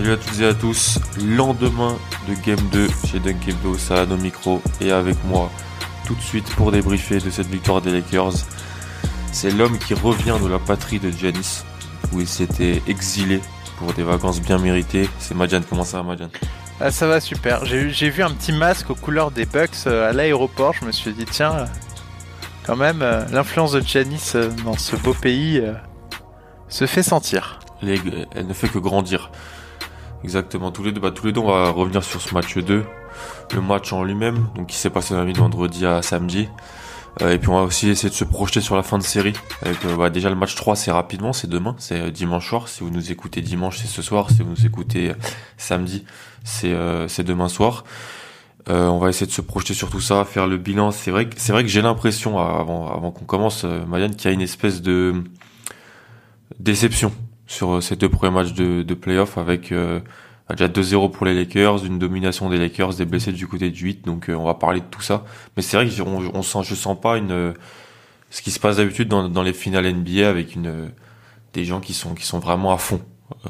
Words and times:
Salut 0.00 0.12
à 0.12 0.16
toutes 0.16 0.40
et 0.40 0.46
à 0.46 0.54
tous, 0.54 0.98
lendemain 1.22 1.94
de 2.26 2.32
Game 2.42 2.66
2 2.72 2.88
chez 3.06 3.18
Dunkebdo, 3.18 3.76
ça 3.76 4.00
a 4.00 4.06
nos 4.06 4.16
micros 4.16 4.62
et 4.80 4.92
avec 4.92 5.22
moi 5.26 5.50
tout 6.06 6.14
de 6.14 6.22
suite 6.22 6.48
pour 6.54 6.72
débriefer 6.72 7.18
de 7.18 7.28
cette 7.28 7.48
victoire 7.48 7.82
des 7.82 7.92
Lakers. 7.92 8.32
C'est 9.30 9.50
l'homme 9.50 9.76
qui 9.76 9.92
revient 9.92 10.38
de 10.42 10.48
la 10.48 10.58
patrie 10.58 11.00
de 11.00 11.10
Giannis, 11.10 11.64
où 12.14 12.20
il 12.20 12.26
s'était 12.26 12.80
exilé 12.88 13.42
pour 13.76 13.92
des 13.92 14.02
vacances 14.02 14.40
bien 14.40 14.56
méritées. 14.56 15.06
C'est 15.18 15.34
Madiane, 15.34 15.64
comment 15.68 15.84
ça 15.84 15.98
va 15.98 16.04
Madiane? 16.04 16.30
Ah, 16.80 16.90
Ça 16.90 17.06
va 17.06 17.20
super, 17.20 17.66
j'ai 17.66 18.08
vu 18.08 18.22
un 18.22 18.30
petit 18.30 18.52
masque 18.52 18.88
aux 18.88 18.94
couleurs 18.94 19.30
des 19.30 19.44
Bucks 19.44 19.86
euh, 19.86 20.08
à 20.08 20.14
l'aéroport, 20.14 20.72
je 20.80 20.86
me 20.86 20.92
suis 20.92 21.12
dit 21.12 21.26
tiens, 21.30 21.52
euh, 21.52 21.66
quand 22.64 22.76
même, 22.76 23.02
euh, 23.02 23.26
l'influence 23.30 23.72
de 23.72 23.82
Giannis 23.82 24.32
dans 24.64 24.78
ce 24.78 24.96
beau 24.96 25.12
pays 25.12 25.62
se 26.70 26.86
fait 26.86 27.02
sentir. 27.02 27.58
Elle 27.82 28.46
ne 28.46 28.54
fait 28.54 28.68
que 28.68 28.78
grandir. 28.78 29.30
Exactement, 30.22 30.70
tous 30.70 30.82
les 30.82 30.92
deux, 30.92 31.00
bah, 31.00 31.10
tous 31.10 31.26
les 31.26 31.32
deux, 31.32 31.40
on 31.40 31.48
va 31.48 31.70
revenir 31.70 32.04
sur 32.04 32.20
ce 32.20 32.34
match 32.34 32.58
2, 32.58 32.84
le 33.54 33.60
match 33.60 33.92
en 33.92 34.04
lui-même, 34.04 34.48
donc 34.54 34.66
qui 34.66 34.76
s'est 34.76 34.90
passé 34.90 35.14
la 35.14 35.24
nuit 35.24 35.32
de 35.32 35.38
vendredi 35.38 35.86
à 35.86 36.02
samedi. 36.02 36.48
Euh, 37.22 37.32
et 37.32 37.38
puis 37.38 37.48
on 37.48 37.54
va 37.54 37.62
aussi 37.62 37.88
essayer 37.88 38.08
de 38.08 38.14
se 38.14 38.24
projeter 38.24 38.60
sur 38.60 38.76
la 38.76 38.82
fin 38.82 38.98
de 38.98 39.02
série. 39.02 39.32
Avec, 39.62 39.84
euh, 39.84 39.96
bah, 39.96 40.10
déjà 40.10 40.28
le 40.28 40.36
match 40.36 40.54
3 40.54 40.76
c'est 40.76 40.92
rapidement, 40.92 41.32
c'est 41.32 41.48
demain, 41.48 41.74
c'est 41.78 42.00
euh, 42.00 42.10
dimanche 42.10 42.48
soir. 42.48 42.68
Si 42.68 42.84
vous 42.84 42.90
nous 42.90 43.10
écoutez 43.10 43.40
dimanche 43.40 43.78
c'est 43.78 43.88
ce 43.88 44.02
soir, 44.02 44.30
si 44.30 44.42
vous 44.42 44.50
nous 44.50 44.66
écoutez 44.66 45.12
samedi 45.56 46.04
c'est 46.44 46.74
c'est 47.08 47.24
demain 47.24 47.48
soir. 47.48 47.84
on 48.68 48.98
va 48.98 49.08
essayer 49.08 49.26
de 49.26 49.32
se 49.32 49.42
projeter 49.42 49.74
sur 49.74 49.90
tout 49.90 50.00
ça, 50.00 50.24
faire 50.24 50.46
le 50.46 50.56
bilan. 50.56 50.90
C'est 50.90 51.10
vrai 51.10 51.28
que 51.28 51.34
c'est 51.38 51.52
vrai 51.52 51.62
que 51.62 51.68
j'ai 51.68 51.82
l'impression 51.82 52.38
avant 52.38 52.88
avant 52.88 53.10
qu'on 53.10 53.24
commence, 53.24 53.64
Marianne, 53.64 54.14
qu'il 54.14 54.26
y 54.26 54.32
a 54.32 54.34
une 54.34 54.40
espèce 54.40 54.82
de 54.82 55.24
déception 56.58 57.12
sur 57.50 57.74
euh, 57.74 57.80
ces 57.80 57.96
deux 57.96 58.08
premiers 58.08 58.32
matchs 58.32 58.52
de, 58.52 58.82
de 58.82 58.94
playoff 58.94 59.36
avec 59.36 59.72
euh, 59.72 59.98
déjà 60.50 60.68
2-0 60.68 61.10
pour 61.10 61.26
les 61.26 61.34
Lakers, 61.34 61.84
une 61.84 61.98
domination 61.98 62.48
des 62.48 62.58
Lakers, 62.58 62.94
des 62.94 63.04
blessés 63.04 63.32
du 63.32 63.48
côté 63.48 63.70
du 63.70 63.86
8, 63.86 64.04
donc 64.06 64.28
euh, 64.28 64.34
on 64.34 64.44
va 64.44 64.54
parler 64.54 64.78
de 64.78 64.86
tout 64.88 65.02
ça. 65.02 65.24
Mais 65.56 65.62
c'est 65.62 65.76
vrai 65.76 65.88
que 65.88 66.02
on, 66.02 66.30
on 66.32 66.42
sent, 66.42 66.60
je 66.62 66.76
sens 66.76 66.98
pas 66.98 67.18
une 67.18 67.54
ce 68.30 68.42
qui 68.42 68.52
se 68.52 68.60
passe 68.60 68.76
d'habitude 68.76 69.08
dans, 69.08 69.28
dans 69.28 69.42
les 69.42 69.52
finales 69.52 69.92
NBA 69.92 70.28
avec 70.28 70.54
une 70.54 70.92
des 71.52 71.64
gens 71.64 71.80
qui 71.80 71.92
sont 71.92 72.14
qui 72.14 72.24
sont 72.24 72.38
vraiment 72.38 72.72
à 72.72 72.78
fond. 72.78 73.00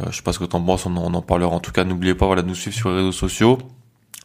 Euh, 0.00 0.06
je 0.10 0.16
sais 0.16 0.22
pas 0.22 0.32
ce 0.32 0.38
que 0.38 0.44
t'en 0.44 0.62
penses, 0.62 0.86
on, 0.86 0.96
on, 0.96 1.12
en 1.12 1.22
parlera. 1.22 1.54
En 1.54 1.60
tout 1.60 1.72
cas, 1.72 1.84
n'oubliez 1.84 2.14
pas 2.14 2.24
voilà 2.24 2.40
nous 2.40 2.54
suivre 2.54 2.76
sur 2.76 2.88
les 2.88 2.96
réseaux 2.96 3.12
sociaux, 3.12 3.58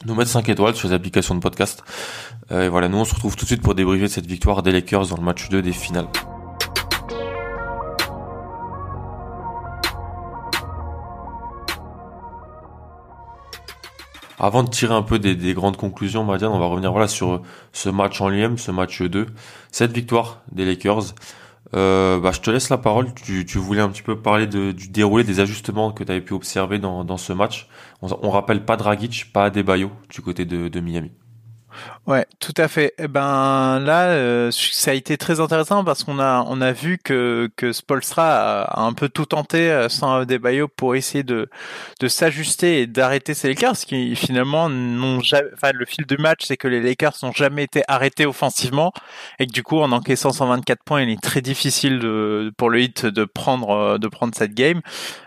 nous 0.06 0.16
mettre 0.16 0.32
5 0.32 0.48
étoiles 0.48 0.76
sur 0.76 0.88
les 0.88 0.94
applications 0.94 1.36
de 1.36 1.42
podcast. 1.42 1.84
et 2.50 2.70
voilà, 2.70 2.88
nous 2.88 2.98
on 2.98 3.06
se 3.06 3.14
retrouve 3.14 3.36
tout 3.36 3.44
de 3.44 3.50
suite 3.50 3.62
pour 3.62 3.76
débriefer 3.76 4.08
cette 4.08 4.26
victoire 4.26 4.64
des 4.64 4.72
Lakers 4.72 5.08
dans 5.08 5.18
le 5.18 5.24
match 5.24 5.50
2 5.50 5.62
des 5.62 5.74
finales. 5.74 6.08
Avant 14.40 14.64
de 14.64 14.70
tirer 14.70 14.94
un 14.94 15.02
peu 15.02 15.20
des, 15.20 15.54
grandes 15.54 15.78
conclusions, 15.78 16.24
Madiane, 16.24 16.52
on 16.52 16.60
va 16.60 16.66
revenir 16.66 16.92
voilà 16.92 17.08
sur 17.08 17.42
ce 17.72 17.90
match 17.90 18.20
en 18.20 18.30
lui-même, 18.30 18.58
ce 18.58 18.72
match 18.72 19.02
2, 19.02 19.28
cette 19.72 19.94
victoire 19.94 20.42
des 20.52 20.66
Lakers. 20.66 21.14
Euh, 21.76 22.20
bah, 22.20 22.32
je 22.32 22.42
te 22.42 22.52
laisse 22.52 22.70
la 22.70 22.78
parole. 22.78 23.14
Tu, 23.14 23.46
voulais 23.58 23.82
un 23.82 23.90
petit 23.90 24.04
peu 24.04 24.18
parler 24.18 24.48
du 24.48 24.74
déroulé 24.90 25.24
des 25.24 25.40
ajustements 25.40 25.92
que 25.92 26.04
tu 26.04 26.12
avais 26.12 26.22
pu 26.22 26.34
observer 26.34 26.80
dans, 26.80 27.18
ce 27.18 27.34
match. 27.34 27.68
On, 28.02 28.10
on 28.22 28.30
rappelle 28.30 28.66
pas 28.66 28.78
Dragic, 28.78 29.32
pas 29.34 29.46
Adebayo 29.46 29.92
du 30.10 30.22
côté 30.22 30.46
de 30.46 30.80
Miami. 30.80 31.12
Ouais, 32.08 32.26
tout 32.40 32.54
à 32.58 32.68
fait. 32.68 32.94
Eh 33.00 33.08
ben 33.08 33.80
là, 33.80 34.10
euh, 34.10 34.52
ça 34.52 34.92
a 34.92 34.94
été 34.94 35.18
très 35.18 35.40
intéressant 35.40 35.84
parce 35.84 36.04
qu'on 36.04 36.20
a 36.20 36.46
on 36.48 36.62
a 36.62 36.72
vu 36.72 37.00
que 37.00 37.50
que 37.56 37.74
Spolstra 37.74 38.62
a, 38.62 38.82
un 38.82 38.94
peu 38.94 39.10
tout 39.10 39.26
tenté 39.26 39.72
euh, 39.72 39.90
sans 39.90 40.22
Adebayo 40.22 40.68
pour 40.68 40.96
essayer 40.96 41.24
de 41.24 41.50
de 42.00 42.08
s'ajuster 42.08 42.82
et 42.82 42.88
d'arrêter 42.88 43.34
ces 43.34 43.48
Lakers 43.48 43.78
qui 43.78 44.16
finalement 44.16 44.70
n'ont 44.70 45.20
jamais. 45.22 45.50
Enfin, 45.56 45.72
le 45.74 45.86
fil 45.86 46.06
du 46.06 46.18
match, 46.18 46.42
c'est 46.46 46.58
que 46.58 46.68
les 46.68 46.80
Lakers 46.80 47.16
n'ont 47.24 47.32
jamais 47.32 47.64
été 47.64 47.84
arrêtés 47.88 48.28
offensivement 48.28 48.94
et 49.40 49.48
que 49.48 49.52
du 49.52 49.64
coup, 49.64 49.80
en 49.80 49.92
encaissant 49.92 50.32
124 50.32 50.84
points, 50.84 51.02
il 51.02 51.10
est 51.10 51.22
très 51.22 51.42
difficile 51.42 52.00
de 52.00 52.54
pour 52.58 52.70
le 52.70 52.82
hit 52.82 53.06
de 53.08 53.26
prendre 53.26 53.72
euh, 53.72 53.98
de 53.98 54.08
prendre 54.08 54.36
cette 54.36 54.54
game. 54.54 54.82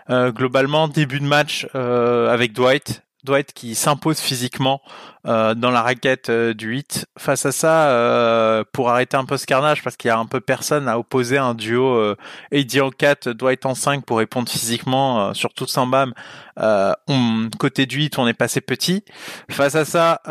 Euh, 0.09 0.31
globalement, 0.31 0.87
début 0.87 1.19
de 1.19 1.25
match 1.25 1.67
avec 1.73 2.53
Dwight 2.53 3.03
Dwight 3.23 3.51
qui 3.53 3.75
s'impose 3.75 4.19
physiquement 4.19 4.81
euh, 5.27 5.53
dans 5.53 5.71
la 5.71 5.81
raquette 5.81 6.29
euh, 6.29 6.53
du 6.53 6.69
8. 6.69 7.05
Face 7.17 7.45
à 7.45 7.51
ça, 7.51 7.89
euh, 7.89 8.63
pour 8.71 8.89
arrêter 8.89 9.17
un 9.17 9.25
peu 9.25 9.35
ce 9.37 9.45
carnage, 9.45 9.83
parce 9.83 9.97
qu'il 9.97 10.07
y 10.07 10.11
a 10.11 10.17
un 10.17 10.25
peu 10.25 10.39
personne 10.39 10.87
à 10.87 10.97
opposer 10.97 11.37
un 11.37 11.53
duo 11.53 11.95
euh, 11.95 12.15
AD 12.53 12.79
en 12.81 12.89
4, 12.89 13.31
Dwight 13.31 13.65
en 13.65 13.75
5 13.75 14.05
pour 14.05 14.19
répondre 14.19 14.49
physiquement, 14.49 15.33
surtout 15.33 15.67
sans 15.67 15.87
BAM. 15.87 16.13
On, 16.57 17.49
côté 17.57 17.85
du 17.85 17.97
8, 17.97 18.17
on 18.19 18.27
est 18.27 18.33
passé 18.33 18.61
petit. 18.61 19.03
Face 19.49 19.75
à 19.75 19.85
ça, 19.85 20.21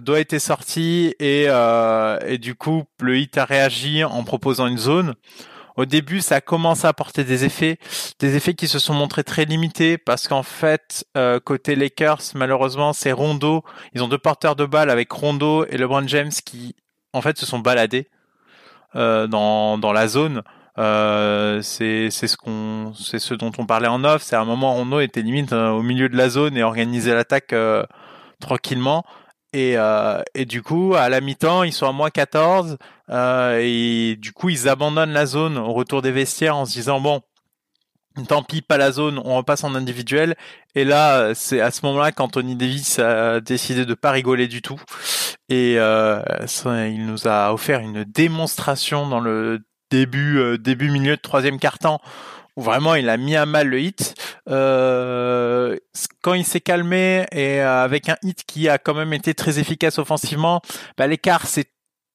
Dwight 0.00 0.32
est 0.32 0.38
sorti 0.38 1.14
et, 1.18 1.44
et 2.26 2.38
du 2.38 2.54
coup, 2.54 2.84
le 3.00 3.18
hit 3.18 3.36
a 3.38 3.44
réagi 3.44 4.04
en 4.04 4.24
proposant 4.24 4.66
une 4.66 4.78
zone. 4.78 5.14
Au 5.76 5.84
début, 5.84 6.20
ça 6.20 6.36
a 6.36 6.40
commencé 6.40 6.86
à 6.86 6.90
apporter 6.90 7.24
des 7.24 7.44
effets, 7.44 7.78
des 8.18 8.36
effets 8.36 8.54
qui 8.54 8.68
se 8.68 8.78
sont 8.78 8.94
montrés 8.94 9.24
très 9.24 9.44
limités 9.44 9.98
parce 9.98 10.28
qu'en 10.28 10.42
fait, 10.42 11.06
euh, 11.16 11.40
côté 11.40 11.74
Lakers, 11.76 12.22
malheureusement, 12.34 12.92
c'est 12.92 13.12
Rondo. 13.12 13.64
Ils 13.94 14.02
ont 14.02 14.08
deux 14.08 14.18
porteurs 14.18 14.56
de 14.56 14.66
balles 14.66 14.90
avec 14.90 15.10
Rondo 15.10 15.64
et 15.66 15.76
LeBron 15.78 16.06
James 16.08 16.32
qui, 16.44 16.76
en 17.12 17.22
fait, 17.22 17.38
se 17.38 17.46
sont 17.46 17.58
baladés 17.58 18.08
euh, 18.96 19.26
dans 19.26 19.78
dans 19.78 19.92
la 19.92 20.08
zone. 20.08 20.42
Euh, 20.78 21.60
c'est 21.60 22.10
c'est 22.10 22.26
ce 22.26 22.36
qu'on 22.38 22.94
c'est 22.94 23.18
ce 23.18 23.34
dont 23.34 23.52
on 23.58 23.66
parlait 23.66 23.88
en 23.88 24.04
off. 24.04 24.22
C'est 24.22 24.36
à 24.36 24.40
un 24.40 24.44
moment 24.44 24.72
Rondo 24.74 25.00
était 25.00 25.22
limite 25.22 25.52
euh, 25.52 25.68
au 25.70 25.82
milieu 25.82 26.08
de 26.08 26.16
la 26.16 26.28
zone 26.30 26.56
et 26.56 26.62
organisait 26.62 27.14
l'attaque 27.14 27.52
euh, 27.52 27.84
tranquillement. 28.40 29.04
Et, 29.52 29.76
euh, 29.76 30.22
et 30.34 30.44
du 30.46 30.62
coup, 30.62 30.94
à 30.94 31.08
la 31.08 31.20
mi-temps, 31.20 31.62
ils 31.62 31.72
sont 31.72 31.86
à 31.86 31.92
moins 31.92 32.10
14. 32.10 32.78
Euh, 33.10 33.60
et 33.62 34.16
du 34.16 34.32
coup, 34.32 34.48
ils 34.48 34.68
abandonnent 34.68 35.12
la 35.12 35.26
zone 35.26 35.58
au 35.58 35.72
retour 35.72 36.02
des 36.02 36.12
vestiaires 36.12 36.56
en 36.56 36.64
se 36.64 36.72
disant, 36.72 37.00
bon, 37.00 37.20
tant 38.28 38.42
pis, 38.42 38.62
pas 38.62 38.78
la 38.78 38.92
zone, 38.92 39.20
on 39.24 39.36
repasse 39.36 39.64
en 39.64 39.74
individuel. 39.74 40.36
Et 40.74 40.84
là, 40.84 41.34
c'est 41.34 41.60
à 41.60 41.70
ce 41.70 41.84
moment-là 41.86 42.12
qu'Anthony 42.12 42.56
Davis 42.56 42.98
a 42.98 43.40
décidé 43.40 43.84
de 43.84 43.94
pas 43.94 44.10
rigoler 44.10 44.48
du 44.48 44.62
tout. 44.62 44.80
Et 45.48 45.74
euh, 45.78 46.22
il 46.66 47.06
nous 47.06 47.28
a 47.28 47.52
offert 47.52 47.80
une 47.80 48.04
démonstration 48.04 49.06
dans 49.06 49.20
le 49.20 49.60
début, 49.90 50.38
euh, 50.38 50.56
début 50.56 50.90
milieu 50.90 51.16
de 51.16 51.20
troisième 51.20 51.58
quart-temps 51.58 52.00
vraiment 52.56 52.94
il 52.94 53.08
a 53.08 53.16
mis 53.16 53.36
à 53.36 53.46
mal 53.46 53.68
le 53.68 53.80
hit. 53.80 54.14
Euh, 54.48 55.76
quand 56.22 56.34
il 56.34 56.44
s'est 56.44 56.60
calmé 56.60 57.26
et 57.32 57.60
euh, 57.60 57.84
avec 57.84 58.08
un 58.08 58.16
hit 58.22 58.44
qui 58.46 58.68
a 58.68 58.78
quand 58.78 58.94
même 58.94 59.12
été 59.12 59.34
très 59.34 59.58
efficace 59.58 59.98
offensivement, 59.98 60.60
bah, 60.96 61.06
l'écart 61.06 61.46
s'est 61.46 61.66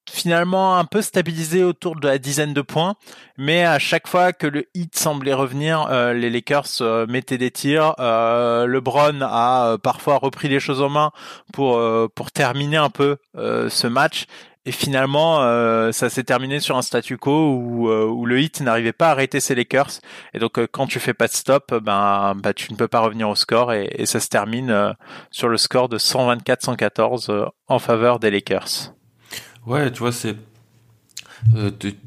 finalement 0.10 0.78
un 0.78 0.86
peu 0.86 1.02
stabilisé 1.02 1.66
autour 1.66 2.00
de 2.00 2.08
la 2.08 2.18
dizaine 2.18 2.54
de 2.54 2.62
points, 2.62 2.96
mais 3.38 3.66
à 3.66 3.78
chaque 3.78 4.08
fois 4.08 4.32
que 4.32 4.48
le 4.48 4.66
hit 4.74 4.98
semblait 4.98 5.34
revenir, 5.34 5.88
euh, 5.90 6.14
les 6.14 6.30
Lakers 6.30 6.82
mettaient 7.10 7.38
des 7.38 7.52
tirs. 7.52 7.94
LeBron 8.00 9.20
a 9.22 9.78
parfois 9.84 10.16
repris 10.18 10.48
les 10.48 10.62
choses 10.62 10.82
en 10.82 10.88
main 10.88 11.12
pour 11.52 11.82
pour 12.16 12.32
terminer 12.32 12.78
un 12.78 12.90
peu 12.90 13.18
ce 13.36 13.88
match 13.88 14.28
et 14.68 14.72
finalement, 14.74 15.44
euh, 15.44 15.94
ça 15.94 16.10
s'est 16.10 16.26
terminé 16.26 16.60
sur 16.60 16.76
un 16.76 16.82
statu 16.82 17.18
quo 17.18 17.54
où, 17.54 17.90
euh, 17.90 18.06
où 18.06 18.26
le 18.26 18.42
hit 18.42 18.60
n'arrivait 18.60 18.92
pas 18.92 19.08
à 19.08 19.12
arrêter 19.12 19.40
ses 19.40 19.56
Lakers. 19.56 20.02
Et 20.34 20.40
donc, 20.40 20.60
euh, 20.60 20.68
quand 20.70 20.88
tu 20.88 21.00
fais 21.00 21.14
pas 21.14 21.28
de 21.28 21.32
stop, 21.32 21.74
ben, 21.82 22.36
ben, 22.36 22.52
tu 22.54 22.74
ne 22.74 22.78
peux 22.78 22.90
pas 22.90 23.00
revenir 23.00 23.30
au 23.30 23.36
score. 23.36 23.72
Et, 23.72 24.06
ça 24.06 24.20
se 24.20 24.28
termine 24.28 24.94
sur 25.32 25.48
le 25.48 25.56
score 25.56 25.88
de 25.88 25.98
124-114 25.98 27.50
en 27.70 27.80
faveur 27.80 28.20
des 28.20 28.30
Lakers. 28.30 28.94
Ouais, 29.66 29.90
tu 29.90 30.00
vois, 30.00 30.12
c'est 30.12 30.36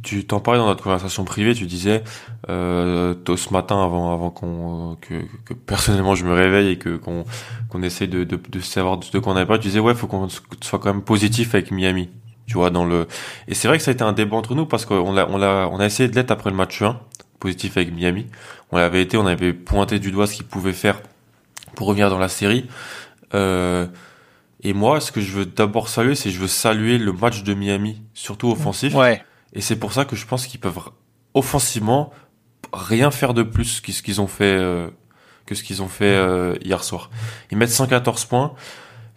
tu 0.02 0.26
t'en 0.26 0.40
parlais 0.40 0.58
dans 0.58 0.66
notre 0.66 0.82
conversation 0.82 1.24
privée, 1.24 1.54
tu 1.54 1.66
disais 1.66 2.02
euh, 2.48 3.14
ce 3.24 3.52
matin 3.52 3.82
avant 3.82 4.12
avant 4.12 4.30
qu'on 4.30 4.98
que, 5.00 5.54
personnellement 5.54 6.16
je 6.16 6.24
me 6.24 6.34
réveille 6.34 6.70
et 6.70 6.78
que 6.78 6.96
qu'on 6.96 7.24
qu'on 7.68 7.82
essaie 7.82 8.08
de, 8.08 8.26
savoir 8.60 8.98
de 8.98 9.18
quoi 9.20 9.32
on 9.32 9.36
avait 9.36 9.46
pas, 9.46 9.58
tu 9.58 9.68
disais 9.68 9.78
ouais 9.78 9.94
faut 9.94 10.08
qu'on 10.08 10.28
soit 10.28 10.80
quand 10.80 10.92
même 10.92 11.02
positif 11.02 11.54
avec 11.54 11.70
Miami, 11.70 12.08
tu 12.50 12.56
vois 12.56 12.70
dans 12.70 12.84
le 12.84 13.06
et 13.46 13.54
c'est 13.54 13.68
vrai 13.68 13.78
que 13.78 13.84
ça 13.84 13.92
a 13.92 13.94
été 13.94 14.02
un 14.02 14.12
débat 14.12 14.36
entre 14.36 14.56
nous 14.56 14.66
parce 14.66 14.84
qu'on 14.84 15.12
l'a 15.12 15.28
on 15.30 15.38
l'a 15.38 15.68
on 15.70 15.78
a 15.78 15.86
essayé 15.86 16.08
de 16.08 16.16
l'être 16.16 16.32
après 16.32 16.50
le 16.50 16.56
match 16.56 16.82
1 16.82 16.98
positif 17.40 17.76
avec 17.76 17.92
Miami, 17.92 18.26
on 18.70 18.76
l'avait 18.76 19.02
été, 19.02 19.16
on 19.16 19.26
avait 19.26 19.52
pointé 19.52 19.98
du 19.98 20.12
doigt 20.12 20.26
ce 20.26 20.34
qu'ils 20.34 20.46
pouvaient 20.46 20.74
faire 20.74 21.00
pour 21.74 21.88
revenir 21.88 22.10
dans 22.10 22.18
la 22.18 22.28
série. 22.28 22.68
Euh, 23.34 23.86
et 24.62 24.74
moi, 24.74 25.00
ce 25.00 25.10
que 25.10 25.20
je 25.20 25.32
veux 25.32 25.46
d'abord 25.46 25.88
saluer, 25.88 26.14
c'est 26.14 26.30
je 26.30 26.38
veux 26.38 26.46
saluer 26.46 26.98
le 26.98 27.12
match 27.12 27.42
de 27.42 27.54
Miami, 27.54 28.02
surtout 28.14 28.50
offensif. 28.50 28.94
Ouais. 28.94 29.24
Et 29.54 29.62
c'est 29.62 29.76
pour 29.76 29.92
ça 29.92 30.04
que 30.04 30.14
je 30.14 30.26
pense 30.26 30.46
qu'ils 30.46 30.60
peuvent 30.60 30.78
offensivement 31.34 32.12
rien 32.72 33.10
faire 33.10 33.34
de 33.34 33.42
plus 33.42 33.80
que 33.80 33.90
ce 33.90 34.02
qu'ils 34.02 34.20
ont 34.20 34.26
fait 34.26 34.44
euh, 34.44 34.88
que 35.46 35.54
ce 35.54 35.64
qu'ils 35.64 35.82
ont 35.82 35.88
fait 35.88 36.04
euh, 36.04 36.54
hier 36.62 36.84
soir. 36.84 37.10
Ils 37.50 37.56
mettent 37.56 37.70
114 37.70 38.26
points. 38.26 38.52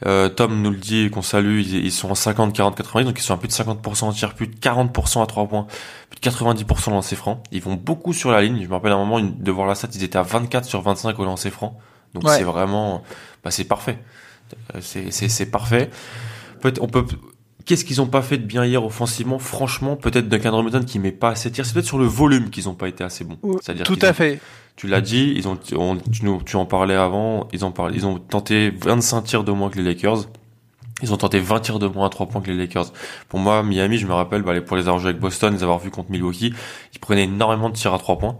Euh, 0.05 0.29
Tom 0.29 0.61
nous 0.61 0.71
le 0.71 0.77
dit 0.77 1.09
qu'on 1.09 1.21
salue, 1.21 1.61
ils, 1.61 1.91
sont 1.91 2.11
en 2.11 2.15
50, 2.15 2.53
40, 2.53 2.75
90, 2.75 3.05
donc 3.05 3.19
ils 3.19 3.23
sont 3.23 3.33
à 3.33 3.37
plus 3.37 3.47
de 3.47 3.53
50% 3.53 4.03
en 4.03 4.11
tir, 4.11 4.33
plus 4.33 4.47
de 4.47 4.55
40% 4.55 5.23
à 5.23 5.25
3 5.25 5.47
points, 5.47 5.67
plus 6.09 6.19
de 6.19 6.35
90% 6.35 6.89
au 6.89 6.91
lancer 6.91 7.15
franc. 7.15 7.41
Ils 7.51 7.61
vont 7.61 7.75
beaucoup 7.75 8.13
sur 8.13 8.31
la 8.31 8.41
ligne. 8.41 8.61
Je 8.61 8.67
me 8.67 8.73
rappelle 8.73 8.91
un 8.91 8.97
moment 8.97 9.21
de 9.21 9.51
voir 9.51 9.67
la 9.67 9.75
stat, 9.75 9.89
ils 9.93 10.03
étaient 10.03 10.17
à 10.17 10.23
24 10.23 10.65
sur 10.65 10.81
25 10.81 11.17
au 11.19 11.25
lancer 11.25 11.49
franc. 11.49 11.79
Donc 12.13 12.29
c'est 12.29 12.43
vraiment, 12.43 13.01
bah 13.43 13.51
c'est 13.51 13.63
parfait. 13.63 13.97
C'est 14.81 15.11
c'est 15.11 15.45
parfait. 15.47 15.89
Peut 16.61 16.73
on 16.79 16.87
peut 16.87 17.05
Qu'est-ce 17.65 17.85
qu'ils 17.85 18.01
ont 18.01 18.07
pas 18.07 18.21
fait 18.21 18.37
de 18.37 18.45
bien 18.45 18.65
hier 18.65 18.83
offensivement? 18.83 19.39
Franchement, 19.39 19.95
peut-être 19.95 20.27
Duncan 20.27 20.51
Robinson 20.51 20.83
qui 20.85 20.99
met 20.99 21.11
pas 21.11 21.29
assez 21.29 21.49
de 21.49 21.55
tirs. 21.55 21.65
C'est 21.65 21.73
peut-être 21.73 21.85
sur 21.85 21.97
le 21.97 22.05
volume 22.05 22.49
qu'ils 22.49 22.67
ont 22.67 22.73
pas 22.73 22.89
été 22.89 23.03
assez 23.03 23.23
bons. 23.23 23.37
C'est-à-dire 23.61 23.85
tout 23.85 23.99
à 24.01 24.11
fait. 24.11 24.39
Tu 24.75 24.87
l'as 24.87 25.01
dit, 25.01 25.33
ils 25.35 25.47
ont, 25.47 25.55
tu, 25.55 25.75
tu, 26.45 26.55
en 26.55 26.65
parlais 26.65 26.95
avant, 26.95 27.47
ils 27.53 27.63
ont 27.63 27.71
parlé, 27.71 27.95
ils 27.95 28.07
ont 28.07 28.17
tenté 28.17 28.71
25 28.71 29.21
tirs 29.21 29.43
de 29.43 29.51
moins 29.51 29.69
que 29.69 29.77
les 29.77 29.83
Lakers. 29.83 30.25
Ils 31.03 31.13
ont 31.13 31.17
tenté 31.17 31.39
20 31.39 31.59
tirs 31.59 31.79
de 31.79 31.87
moins 31.87 32.07
à 32.07 32.09
3 32.09 32.27
points 32.27 32.41
que 32.41 32.49
les 32.49 32.57
Lakers. 32.57 32.91
Pour 33.29 33.39
moi, 33.39 33.61
Miami, 33.61 33.97
je 33.97 34.07
me 34.07 34.13
rappelle, 34.13 34.41
bah, 34.41 34.59
pour 34.61 34.77
les 34.77 34.83
avoir 34.83 34.99
joués 34.99 35.09
avec 35.09 35.21
Boston, 35.21 35.53
les 35.53 35.63
avoir 35.63 35.79
vus 35.79 35.91
contre 35.91 36.11
Milwaukee, 36.11 36.53
ils 36.93 36.99
prenaient 36.99 37.25
énormément 37.25 37.69
de 37.69 37.75
tirs 37.75 37.93
à 37.93 37.99
3 37.99 38.17
points. 38.17 38.37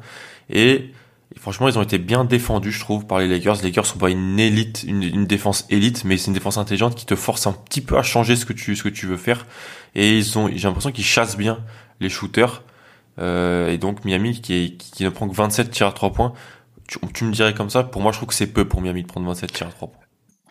Et 0.50 0.92
franchement, 1.40 1.68
ils 1.68 1.78
ont 1.78 1.82
été 1.82 1.98
bien 1.98 2.26
défendus, 2.26 2.72
je 2.72 2.80
trouve, 2.80 3.06
par 3.06 3.20
les 3.20 3.28
Lakers. 3.28 3.58
Les 3.58 3.70
Lakers 3.70 3.86
sont 3.86 3.98
pas 3.98 4.10
une 4.10 4.40
élite, 4.40 4.84
une, 4.84 5.26
défense 5.26 5.66
élite, 5.70 6.04
mais 6.06 6.18
c'est 6.18 6.28
une 6.28 6.34
défense 6.34 6.58
intelligente 6.58 6.96
qui 6.96 7.06
te 7.06 7.16
force 7.16 7.48
un 7.48 7.54
petit 7.54 7.82
peu 7.82 7.98
à 7.98 8.04
changer 8.04 8.36
ce 8.36 8.46
que 8.46 8.54
tu, 8.54 8.76
ce 8.76 8.84
que 8.84 8.90
tu 8.90 9.06
veux 9.06 9.18
faire. 9.18 9.46
Et 9.96 10.18
ils 10.18 10.38
ont, 10.38 10.48
j'ai 10.48 10.68
l'impression 10.68 10.92
qu'ils 10.92 11.06
chassent 11.06 11.38
bien 11.38 11.60
les 12.00 12.10
shooters. 12.10 12.64
Euh, 13.20 13.70
et 13.70 13.78
donc 13.78 14.06
Miami 14.06 14.42
qui, 14.42 14.78
qui 14.78 15.04
ne 15.04 15.10
prend 15.10 15.28
que 15.28 15.36
27 15.36 15.70
tirs 15.70 15.88
à 15.88 15.92
3 15.92 16.14
points. 16.14 16.34
Tu, 16.88 16.98
tu 17.14 17.24
me 17.26 17.32
dirais 17.32 17.54
comme 17.54 17.70
ça, 17.70 17.84
pour 17.84 18.02
moi, 18.02 18.12
je 18.12 18.18
trouve 18.18 18.30
que 18.30 18.36
c'est 18.36 18.48
peu 18.48 18.66
pour 18.66 18.82
Miami 18.82 19.04
de 19.04 19.08
prendre 19.08 19.28
27 19.28 19.54
tirs 19.54 19.68
à 19.68 19.72
3 19.72 19.88
points. 19.90 20.02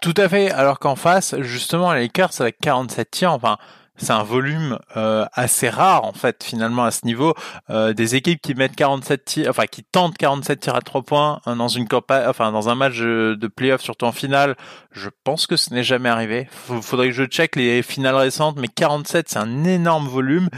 Tout 0.00 0.14
à 0.16 0.28
fait. 0.28 0.50
Alors 0.50 0.78
qu'en 0.78 0.96
face, 0.96 1.36
justement, 1.40 1.92
les 1.92 2.02
Lakers 2.02 2.40
avec 2.40 2.58
47 2.60 3.10
tirs, 3.10 3.32
enfin, 3.32 3.56
c'est 3.96 4.12
un 4.12 4.22
volume 4.22 4.78
euh, 4.96 5.26
assez 5.32 5.68
rare 5.68 6.04
en 6.04 6.12
fait 6.12 6.42
finalement 6.42 6.84
à 6.84 6.90
ce 6.90 7.04
niveau. 7.04 7.34
Euh, 7.70 7.92
des 7.92 8.14
équipes 8.16 8.40
qui 8.40 8.54
mettent 8.54 8.76
47 8.76 9.24
tirs 9.24 9.50
enfin 9.50 9.66
qui 9.66 9.84
tentent 9.84 10.16
47 10.16 10.60
tirs 10.60 10.74
à 10.74 10.80
3 10.80 11.02
points 11.02 11.40
hein, 11.46 11.56
dans 11.56 11.68
une 11.68 11.86
campagne 11.86 12.26
enfin 12.26 12.52
dans 12.52 12.68
un 12.68 12.74
match 12.74 12.98
de 12.98 13.46
playoff 13.46 13.82
surtout 13.82 14.06
en 14.06 14.12
finale 14.12 14.56
je 14.92 15.08
pense 15.24 15.46
que 15.46 15.56
ce 15.56 15.72
n'est 15.74 15.84
jamais 15.84 16.08
arrivé. 16.08 16.48
Faudrait 16.50 17.08
que 17.08 17.14
je 17.14 17.24
check 17.24 17.56
les 17.56 17.82
finales 17.82 18.16
récentes 18.16 18.56
mais 18.58 18.68
47 18.68 19.28
c'est 19.28 19.38
un 19.38 19.64
énorme 19.64 20.08
volume. 20.08 20.48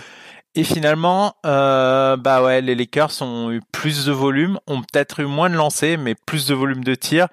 Et 0.56 0.62
finalement, 0.62 1.34
euh, 1.44 2.16
bah 2.16 2.40
ouais, 2.40 2.60
les 2.60 2.76
Lakers 2.76 3.22
ont 3.22 3.50
eu 3.50 3.60
plus 3.72 4.06
de 4.06 4.12
volume, 4.12 4.60
ont 4.68 4.82
peut-être 4.82 5.18
eu 5.18 5.26
moins 5.26 5.50
de 5.50 5.56
lancers, 5.56 5.98
mais 5.98 6.14
plus 6.14 6.46
de 6.46 6.54
volume 6.54 6.84
de 6.84 6.94
tirs 6.94 7.26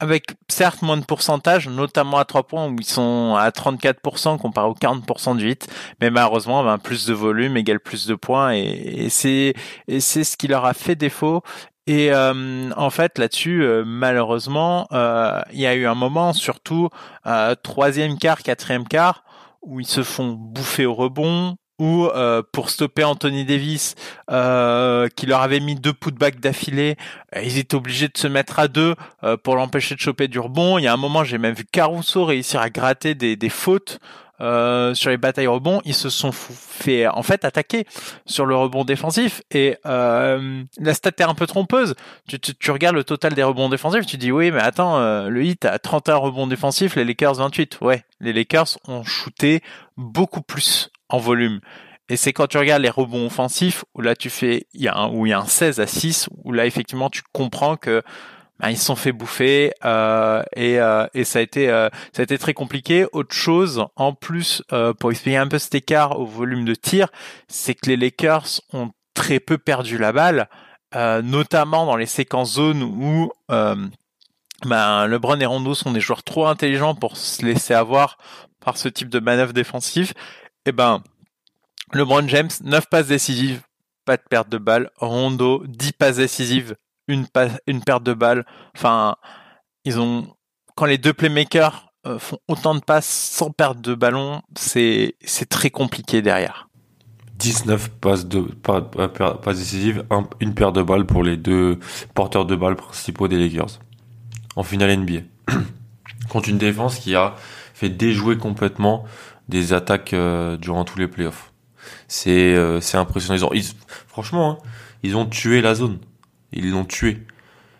avec 0.00 0.32
certes 0.48 0.82
moins 0.82 0.96
de 0.96 1.04
pourcentage, 1.04 1.68
notamment 1.68 2.18
à 2.18 2.24
3 2.24 2.44
points 2.44 2.66
où 2.68 2.76
ils 2.78 2.84
sont 2.84 3.36
à 3.38 3.50
34% 3.50 4.38
comparé 4.38 4.66
aux 4.66 4.74
40% 4.74 5.36
du 5.36 5.44
8, 5.44 5.68
mais 6.00 6.10
malheureusement 6.10 6.64
ben, 6.64 6.78
plus 6.78 7.06
de 7.06 7.12
volume 7.12 7.56
égale 7.56 7.80
plus 7.80 8.06
de 8.06 8.14
points 8.14 8.52
et, 8.52 9.08
c'est 9.10 9.54
et 9.86 10.00
c'est 10.00 10.24
ce 10.24 10.36
qui 10.36 10.48
leur 10.48 10.64
a 10.64 10.74
fait 10.74 10.96
défaut. 10.96 11.42
Et 11.86 12.12
euh, 12.12 12.70
en 12.76 12.90
fait 12.90 13.18
là-dessus, 13.18 13.62
euh, 13.62 13.82
malheureusement, 13.84 14.86
euh, 14.92 15.40
il 15.52 15.60
y 15.60 15.66
a 15.66 15.74
eu 15.74 15.86
un 15.86 15.94
moment, 15.94 16.32
surtout 16.32 16.88
troisième 17.62 18.18
quart, 18.18 18.42
quatrième 18.42 18.86
quart, 18.86 19.24
où 19.62 19.80
ils 19.80 19.86
se 19.86 20.02
font 20.02 20.32
bouffer 20.32 20.86
au 20.86 20.94
rebond, 20.94 21.56
ou 21.80 22.04
euh, 22.04 22.42
pour 22.52 22.68
stopper 22.68 23.04
Anthony 23.04 23.44
Davis, 23.44 23.96
euh, 24.30 25.08
qui 25.16 25.26
leur 25.26 25.40
avait 25.40 25.60
mis 25.60 25.74
deux 25.74 25.94
putbacks 25.94 26.38
d'affilée, 26.38 26.96
euh, 27.34 27.42
ils 27.42 27.58
étaient 27.58 27.74
obligés 27.74 28.08
de 28.08 28.18
se 28.18 28.28
mettre 28.28 28.60
à 28.60 28.68
deux 28.68 28.94
pour 29.42 29.56
l'empêcher 29.56 29.94
de 29.94 30.00
choper 30.00 30.28
du 30.28 30.38
rebond. 30.38 30.78
Il 30.78 30.84
y 30.84 30.86
a 30.86 30.92
un 30.92 30.98
moment, 30.98 31.24
j'ai 31.24 31.38
même 31.38 31.54
vu 31.54 31.64
Caruso 31.64 32.24
réussir 32.24 32.60
à 32.60 32.68
gratter 32.68 33.14
des, 33.14 33.34
des 33.34 33.48
fautes 33.48 33.98
sur 34.38 35.10
les 35.10 35.16
batailles 35.16 35.46
rebond. 35.46 35.80
Ils 35.84 35.94
se 35.94 36.10
sont 36.10 36.32
fait 36.32 37.06
en 37.06 37.22
fait 37.22 37.44
attaquer 37.44 37.86
sur 38.26 38.46
le 38.46 38.56
rebond 38.56 38.84
défensif 38.84 39.42
et 39.50 39.78
la 39.84 40.94
stat 40.94 41.12
est 41.18 41.22
un 41.22 41.34
peu 41.34 41.46
trompeuse. 41.46 41.94
Tu, 42.28 42.38
tu, 42.38 42.54
tu, 42.54 42.70
regardes 42.70 42.96
le 42.96 43.04
total 43.04 43.32
des 43.32 43.42
rebonds 43.42 43.70
défensifs, 43.70 44.06
tu 44.06 44.18
dis 44.18 44.32
oui, 44.32 44.50
mais 44.50 44.60
attends, 44.60 45.28
le 45.28 45.44
hit 45.44 45.64
a 45.64 45.78
31 45.78 46.16
rebonds 46.16 46.46
défensifs, 46.46 46.96
les 46.96 47.04
Lakers 47.04 47.34
28. 47.34 47.78
Ouais, 47.80 48.04
les 48.20 48.32
Lakers 48.32 48.78
ont 48.86 49.04
shooté 49.04 49.62
beaucoup 49.96 50.42
plus 50.42 50.90
en 51.10 51.18
volume. 51.18 51.60
Et 52.10 52.16
c'est 52.16 52.32
quand 52.32 52.48
tu 52.48 52.58
regardes 52.58 52.82
les 52.82 52.90
rebonds 52.90 53.26
offensifs 53.26 53.84
où 53.94 54.00
là 54.00 54.16
tu 54.16 54.30
fais, 54.30 54.66
il 54.72 54.82
y 54.82 54.88
a 54.88 54.96
un, 54.96 55.10
où 55.10 55.26
il 55.26 55.30
y 55.30 55.32
a 55.32 55.38
un 55.38 55.46
16 55.46 55.78
à 55.78 55.86
6 55.86 56.28
où 56.44 56.52
là 56.52 56.66
effectivement 56.66 57.08
tu 57.08 57.22
comprends 57.32 57.76
que 57.76 58.02
bah, 58.58 58.70
ils 58.70 58.76
se 58.76 58.84
sont 58.84 58.96
fait 58.96 59.12
bouffer 59.12 59.72
euh, 59.84 60.42
et, 60.56 60.80
euh, 60.80 61.06
et 61.14 61.22
ça 61.22 61.38
a 61.38 61.42
été 61.42 61.70
euh, 61.70 61.88
ça 62.12 62.20
a 62.20 62.24
été 62.24 62.36
très 62.36 62.52
compliqué. 62.52 63.06
Autre 63.12 63.34
chose 63.34 63.86
en 63.94 64.12
plus 64.12 64.62
euh, 64.72 64.92
pour 64.92 65.12
expliquer 65.12 65.36
un 65.36 65.46
peu 65.46 65.58
cet 65.58 65.76
écart 65.76 66.18
au 66.18 66.26
volume 66.26 66.64
de 66.64 66.74
tir, 66.74 67.08
c'est 67.46 67.74
que 67.74 67.88
les 67.88 67.96
Lakers 67.96 68.60
ont 68.72 68.90
très 69.14 69.38
peu 69.38 69.56
perdu 69.56 69.96
la 69.96 70.12
balle, 70.12 70.48
euh, 70.96 71.22
notamment 71.22 71.86
dans 71.86 71.96
les 71.96 72.06
séquences 72.06 72.54
zones 72.54 72.82
où 72.82 73.30
ben, 73.48 75.06
LeBron 75.06 75.38
et 75.38 75.46
Rondo 75.46 75.74
sont 75.74 75.92
des 75.92 76.00
joueurs 76.00 76.24
trop 76.24 76.46
intelligents 76.46 76.96
pour 76.96 77.16
se 77.16 77.44
laisser 77.46 77.72
avoir 77.72 78.18
par 78.62 78.76
ce 78.76 78.88
type 78.88 79.08
de 79.08 79.20
manœuvre 79.20 79.52
défensive 79.52 80.12
eh 80.66 80.72
ben, 80.72 81.02
LeBron 81.92 82.28
James, 82.28 82.50
9 82.62 82.86
passes 82.88 83.08
décisives, 83.08 83.62
pas 84.04 84.16
de 84.16 84.22
perte 84.28 84.48
de 84.48 84.58
balle. 84.58 84.90
Rondo, 84.98 85.64
10 85.66 85.92
passes 85.92 86.16
décisives, 86.16 86.76
une, 87.08 87.26
perte 87.26 88.02
de 88.02 88.14
balle. 88.14 88.44
Enfin, 88.76 89.16
quand 90.76 90.86
les 90.86 90.98
deux 90.98 91.12
playmakers 91.12 91.90
euh, 92.06 92.18
font 92.18 92.38
autant 92.48 92.74
de 92.74 92.80
passes 92.80 93.08
sans 93.08 93.50
perte 93.50 93.80
de 93.80 93.94
ballon, 93.94 94.42
c'est, 94.56 95.16
très 95.48 95.70
compliqué 95.70 96.22
derrière. 96.22 96.68
19 97.36 97.88
passes 98.00 98.26
de 98.26 98.46
décisives, 99.46 100.04
une 100.40 100.54
paire 100.54 100.72
de 100.72 100.82
balles 100.82 101.06
pour 101.06 101.24
les 101.24 101.36
deux 101.36 101.78
porteurs 102.14 102.44
de 102.44 102.54
balles 102.54 102.76
principaux 102.76 103.28
des 103.28 103.38
Lakers 103.38 103.80
en 104.56 104.62
finale 104.62 104.96
NBA. 104.98 105.20
Contre 106.28 106.50
une 106.50 106.58
défense 106.58 106.98
qui 106.98 107.14
a 107.14 107.34
fait 107.74 107.88
déjouer 107.88 108.36
complètement 108.36 109.04
des 109.50 109.74
attaques 109.74 110.14
euh, 110.14 110.56
durant 110.56 110.84
tous 110.84 110.98
les 110.98 111.08
playoffs. 111.08 111.52
C'est 112.08 112.54
euh, 112.54 112.80
impressionnant. 112.94 113.50
Ils 113.52 113.64
franchement, 114.06 114.50
hein, 114.50 114.58
ils 115.02 115.16
ont 115.16 115.26
tué 115.26 115.60
la 115.60 115.74
zone. 115.74 115.98
Ils 116.52 116.70
l'ont 116.70 116.84
tué. 116.84 117.26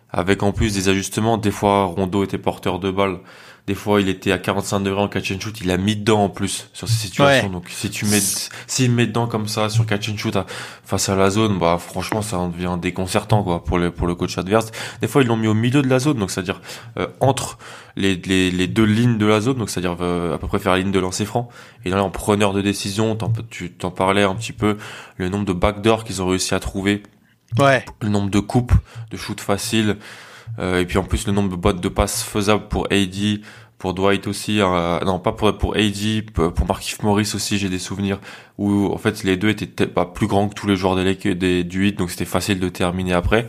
Avec 0.09 0.43
en 0.43 0.51
plus 0.51 0.73
des 0.73 0.89
ajustements. 0.89 1.37
Des 1.37 1.51
fois, 1.51 1.85
Rondo 1.85 2.23
était 2.23 2.37
porteur 2.37 2.79
de 2.79 2.91
balle. 2.91 3.19
Des 3.67 3.75
fois, 3.75 4.01
il 4.01 4.09
était 4.09 4.31
à 4.31 4.37
45 4.37 4.81
degrés 4.81 5.01
en 5.01 5.07
catch 5.07 5.31
and 5.31 5.39
shoot. 5.39 5.61
Il 5.61 5.71
a 5.71 5.77
mis 5.77 5.95
dedans 5.95 6.23
en 6.23 6.29
plus 6.29 6.69
sur 6.73 6.87
ces 6.87 6.95
situations. 7.07 7.49
Donc, 7.49 7.69
si 7.69 7.89
tu 7.89 8.05
mets, 8.05 8.19
s'il 8.67 8.91
met 8.91 9.05
dedans 9.05 9.27
comme 9.27 9.47
ça 9.47 9.69
sur 9.69 9.85
catch 9.85 10.09
and 10.09 10.17
shoot 10.17 10.37
face 10.83 11.09
à 11.09 11.15
la 11.15 11.29
zone, 11.29 11.59
bah 11.59 11.77
franchement, 11.79 12.21
ça 12.21 12.49
devient 12.51 12.77
déconcertant 12.81 13.43
quoi 13.43 13.63
pour 13.63 13.77
le 13.77 13.91
pour 13.91 14.07
le 14.07 14.15
coach 14.15 14.37
adverse. 14.37 14.71
Des 15.01 15.07
fois, 15.07 15.21
ils 15.21 15.27
l'ont 15.27 15.37
mis 15.37 15.47
au 15.47 15.53
milieu 15.53 15.81
de 15.81 15.87
la 15.87 15.99
zone, 15.99 16.17
donc 16.17 16.31
c'est-à-dire 16.31 16.59
euh, 16.97 17.07
entre 17.19 17.57
les, 17.95 18.15
les, 18.15 18.51
les 18.51 18.67
deux 18.67 18.85
lignes 18.85 19.17
de 19.17 19.25
la 19.25 19.41
zone, 19.41 19.57
donc 19.57 19.69
c'est-à-dire 19.69 19.97
euh, 20.01 20.35
à 20.35 20.37
peu 20.37 20.47
près 20.47 20.59
faire 20.59 20.73
la 20.73 20.79
ligne 20.79 20.91
de 20.91 20.99
lancer 20.99 21.25
franc. 21.25 21.49
Et 21.85 21.89
là, 21.89 22.03
en 22.03 22.09
preneur 22.09 22.53
de 22.53 22.61
décision, 22.61 23.17
tu 23.49 23.71
t'en 23.71 23.91
parlais 23.91 24.23
un 24.23 24.35
petit 24.35 24.53
peu, 24.53 24.77
le 25.17 25.29
nombre 25.29 25.45
de 25.45 25.53
backdoors 25.53 26.03
qu'ils 26.03 26.21
ont 26.21 26.27
réussi 26.27 26.53
à 26.55 26.59
trouver. 26.59 27.03
Ouais. 27.59 27.83
Le 28.01 28.09
nombre 28.09 28.29
de 28.29 28.39
coupes, 28.39 28.73
de 29.11 29.17
shoots 29.17 29.41
faciles. 29.41 29.97
Euh, 30.59 30.79
et 30.79 30.85
puis 30.85 30.97
en 30.97 31.03
plus 31.03 31.27
le 31.27 31.33
nombre 31.33 31.49
de 31.49 31.55
boîtes 31.55 31.81
de 31.81 31.89
passes 31.89 32.23
faisables 32.23 32.67
pour 32.67 32.87
AD, 32.91 33.41
pour 33.77 33.93
Dwight 33.93 34.27
aussi, 34.27 34.61
euh, 34.61 34.99
non 34.99 35.19
pas 35.19 35.31
pour 35.31 35.57
pour 35.57 35.75
AD, 35.75 36.31
pour 36.33 36.67
Markif 36.67 37.01
Morris 37.03 37.31
aussi, 37.33 37.57
j'ai 37.57 37.69
des 37.69 37.79
souvenirs 37.79 38.19
où 38.57 38.85
en 38.93 38.97
fait 38.97 39.23
les 39.23 39.37
deux 39.37 39.49
étaient 39.49 39.87
pas 39.87 40.05
plus 40.05 40.27
grands 40.27 40.47
que 40.49 40.53
tous 40.53 40.67
les 40.67 40.75
joueurs 40.75 40.95
des, 40.95 41.35
des 41.35 41.63
du 41.63 41.79
8, 41.79 41.93
donc 41.97 42.11
c'était 42.11 42.25
facile 42.25 42.59
de 42.59 42.69
terminer 42.69 43.13
après. 43.13 43.47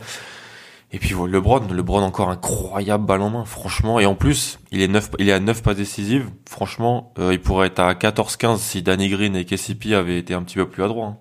Et 0.93 0.99
puis 0.99 1.15
LeBron, 1.15 1.67
LeBron 1.73 2.03
encore 2.03 2.29
incroyable 2.29 3.05
balle 3.05 3.21
en 3.21 3.31
main, 3.31 3.45
franchement. 3.45 3.99
Et 3.99 4.05
en 4.05 4.13
plus, 4.13 4.59
il 4.71 4.79
est 4.81 4.87
neuf, 4.87 5.09
il 5.17 5.27
est 5.27 5.33
à 5.33 5.39
9 5.39 5.63
passes 5.63 5.75
décisives. 5.75 6.29
Franchement, 6.47 7.13
euh, 7.17 7.33
il 7.33 7.41
pourrait 7.41 7.67
être 7.67 7.79
à 7.79 7.93
14-15 7.95 8.59
si 8.59 8.83
Danny 8.83 9.09
Green 9.09 9.35
et 9.35 9.43
KCP 9.43 9.95
avaient 9.95 10.19
été 10.19 10.35
un 10.35 10.43
petit 10.43 10.55
peu 10.55 10.69
plus 10.69 10.83
adroits. 10.83 11.07
Hein. 11.07 11.17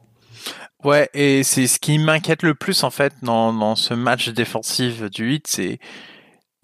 Ouais, 0.85 1.09
et 1.15 1.45
c'est 1.45 1.69
ce 1.69 1.79
qui 1.79 1.99
m'inquiète 1.99 2.43
le 2.43 2.55
plus 2.55 2.83
en 2.83 2.91
fait 2.91 3.12
dans, 3.23 3.53
dans 3.53 3.77
ce 3.77 3.95
match 3.95 4.29
défensif 4.31 5.03
du 5.03 5.25
8, 5.27 5.47
c'est 5.47 5.79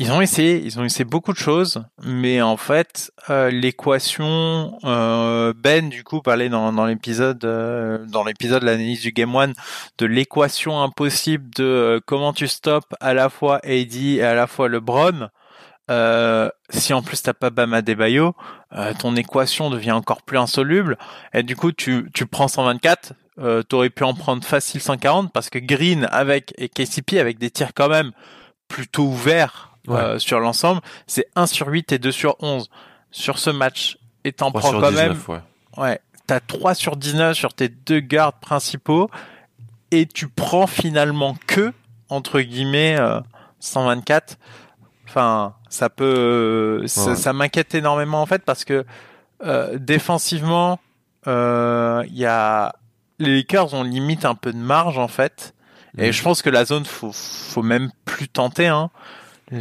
ils 0.00 0.12
ont 0.12 0.20
essayé, 0.20 0.62
ils 0.64 0.78
ont 0.78 0.84
essayé 0.84 1.04
beaucoup 1.04 1.32
de 1.32 1.38
choses, 1.38 1.84
mais 2.04 2.40
en 2.40 2.56
fait, 2.56 3.10
euh, 3.30 3.50
l'équation 3.50 4.78
euh, 4.84 5.52
Ben 5.56 5.88
du 5.88 6.04
coup 6.04 6.20
parlait 6.22 6.48
dans, 6.48 6.72
dans 6.72 6.86
l'épisode 6.86 7.44
euh, 7.44 8.04
dans 8.06 8.22
l'épisode 8.22 8.62
l'analyse 8.62 9.00
du 9.00 9.10
Game 9.10 9.34
One 9.34 9.54
de 9.98 10.06
l'équation 10.06 10.80
impossible 10.80 11.50
de 11.56 11.64
euh, 11.64 12.00
comment 12.04 12.32
tu 12.32 12.46
stops 12.46 12.86
à 13.00 13.12
la 13.12 13.28
fois 13.28 13.56
AD 13.64 13.94
et 13.94 14.22
à 14.22 14.34
la 14.34 14.46
fois 14.46 14.68
LeBron. 14.68 15.28
Euh, 15.90 16.48
si 16.70 16.92
en 16.92 17.02
plus 17.02 17.22
t'as 17.22 17.32
pas 17.32 17.50
Bama 17.50 17.82
Debayo, 17.82 18.34
ton 18.98 19.16
équation 19.16 19.70
devient 19.70 19.92
encore 19.92 20.22
plus 20.22 20.38
insoluble 20.38 20.98
et 21.32 21.42
du 21.42 21.56
coup 21.56 21.72
tu 21.72 22.10
tu 22.14 22.26
prends 22.26 22.46
124, 22.46 23.14
euh, 23.40 23.62
t'aurais 23.62 23.90
pu 23.90 24.04
en 24.04 24.14
prendre 24.14 24.44
facile 24.44 24.80
140 24.80 25.32
parce 25.32 25.50
que 25.50 25.58
Green 25.58 26.08
avec 26.10 26.54
et 26.58 26.68
KCP 26.68 27.18
avec 27.18 27.38
des 27.38 27.50
tirs 27.50 27.72
quand 27.74 27.88
même 27.88 28.12
plutôt 28.66 29.04
ouverts 29.04 29.68
euh, 29.88 30.18
sur 30.18 30.40
l'ensemble, 30.40 30.82
c'est 31.06 31.26
1 31.34 31.46
sur 31.46 31.68
8 31.68 31.92
et 31.92 31.98
2 31.98 32.12
sur 32.12 32.36
11 32.40 32.68
sur 33.10 33.38
ce 33.38 33.50
match. 33.50 33.98
Et 34.24 34.32
t'en 34.32 34.50
prends 34.50 34.72
quand 34.72 34.90
19, 34.90 34.94
même. 34.96 35.16
Ouais. 35.28 35.82
ouais 35.82 36.00
t'as 36.26 36.40
3 36.40 36.74
sur 36.74 36.96
19 36.96 37.34
sur 37.34 37.54
tes 37.54 37.68
deux 37.68 38.00
gardes 38.00 38.38
principaux 38.40 39.10
et 39.90 40.06
tu 40.06 40.28
prends 40.28 40.66
finalement 40.66 41.36
que, 41.46 41.72
entre 42.10 42.40
guillemets, 42.40 42.98
124. 43.60 44.32
Euh, 44.32 44.34
enfin, 45.08 45.54
ça 45.70 45.88
peut. 45.88 46.82
Ça, 46.86 47.16
ça 47.16 47.32
m'inquiète 47.32 47.74
énormément 47.74 48.20
en 48.20 48.26
fait 48.26 48.42
parce 48.44 48.64
que 48.64 48.84
euh, 49.44 49.78
défensivement, 49.78 50.78
il 51.26 52.06
y 52.12 52.26
a. 52.26 52.74
Les 53.18 53.36
Lakers 53.36 53.74
ont 53.74 53.82
limite 53.82 54.24
un 54.24 54.34
peu 54.34 54.52
de 54.52 54.58
marge 54.58 54.98
en 54.98 55.08
fait. 55.08 55.54
Et 55.96 56.10
mm. 56.10 56.12
je 56.12 56.22
pense 56.22 56.42
que 56.42 56.50
la 56.50 56.64
zone, 56.64 56.84
faut, 56.84 57.12
faut 57.12 57.62
même 57.62 57.90
plus 58.04 58.28
tenter. 58.28 58.66
Hein. 58.66 58.90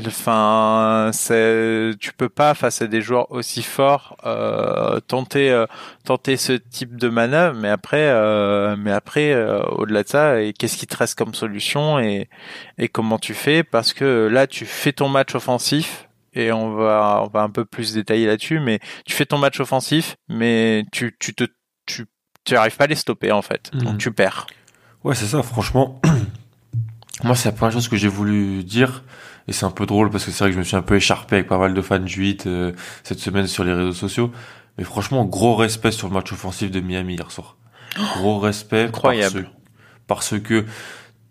Enfin, 0.06 1.12
c'est, 1.14 1.92
tu 2.00 2.12
peux 2.12 2.28
pas 2.28 2.54
face 2.56 2.82
à 2.82 2.88
des 2.88 3.02
joueurs 3.02 3.32
aussi 3.32 3.64
forts 3.64 4.18
euh, 4.26 5.00
tenter 5.00 5.50
euh, 5.50 5.66
tenter 6.04 6.36
ce 6.36 6.52
type 6.54 6.98
de 6.98 7.08
manœuvre, 7.08 7.58
mais 7.58 7.70
après, 7.70 8.10
euh, 8.10 8.76
mais 8.78 8.92
après, 8.92 9.32
euh, 9.32 9.62
au-delà 9.64 10.04
de 10.04 10.08
ça, 10.10 10.42
et 10.42 10.52
qu'est-ce 10.52 10.76
qui 10.76 10.88
te 10.88 10.98
reste 10.98 11.18
comme 11.18 11.34
solution 11.34 12.00
et 12.00 12.30
et 12.78 12.90
comment 12.90 13.18
tu 13.18 13.34
fais? 13.34 13.64
Parce 13.64 13.94
que 13.94 14.28
là, 14.28 14.46
tu 14.46 14.66
fais 14.66 14.92
ton 14.92 15.08
match 15.08 15.36
offensif 15.36 16.10
et 16.34 16.52
on 16.52 16.74
va 16.76 17.22
on 17.24 17.28
va 17.28 17.42
un 17.44 17.50
peu 17.50 17.64
plus 17.64 17.94
détailler 17.94 18.28
là-dessus, 18.28 18.60
mais 18.60 18.80
tu 19.06 19.16
fais 19.16 19.26
ton 19.26 19.38
match 19.38 19.60
offensif, 19.62 20.18
mais 20.28 20.84
tu 20.92 21.16
tu 21.18 21.34
te 21.34 21.46
tu 21.86 22.08
tu 22.48 22.56
arrives 22.56 22.78
pas 22.78 22.86
à 22.86 22.88
les 22.88 22.96
stopper 22.96 23.32
en 23.32 23.42
fait, 23.42 23.70
donc 23.74 23.94
mhm. 23.94 23.98
tu 23.98 24.12
perds. 24.12 24.48
Ouais, 25.04 25.16
c'est 25.16 25.26
ça. 25.26 25.44
Franchement, 25.44 26.02
moi, 27.24 27.36
c'est 27.36 27.50
la 27.50 27.56
première 27.56 27.74
chose 27.74 27.88
que 27.88 27.98
j'ai 27.98 28.08
voulu 28.08 28.64
dire. 28.64 29.04
Et 29.50 29.54
c'est 29.54 29.66
un 29.66 29.72
peu 29.72 29.86
drôle 29.86 30.10
parce 30.10 30.26
que 30.26 30.32
c'est 30.32 30.44
vrai 30.44 30.50
que 30.50 30.56
je 30.56 30.60
me 30.60 30.64
suis 30.64 30.76
un 30.76 30.82
peu 30.82 30.96
écharpé 30.96 31.38
avec 31.38 31.48
pas 31.48 31.58
mal 31.58 31.74
de 31.74 31.82
fans 31.82 32.00
du 32.00 32.20
8 32.20 32.48
euh, 32.48 32.74
cette 33.04 33.20
semaine 33.20 33.48
sur 33.48 33.64
les 33.64 33.74
réseaux 33.74 33.94
sociaux. 33.94 34.32
Mais 34.78 34.84
franchement, 34.84 35.24
gros 35.24 35.56
respect 35.56 35.92
sur 35.92 36.10
le 36.10 36.14
match 36.14 36.32
offensif 36.34 36.70
de 36.72 36.82
Miami 36.82 37.16
hier 37.16 37.32
soir. 37.32 37.56
Gros 38.18 38.40
respect. 38.40 38.84
Incroyable. 38.84 39.50
Parce, 40.06 40.30
parce 40.30 40.42
que 40.42 40.66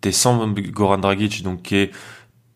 t'es 0.00 0.12
sans 0.12 0.48
Goran 0.48 0.98
Dragic, 0.98 1.42
donc 1.42 1.62
qui 1.62 1.76
est 1.76 1.90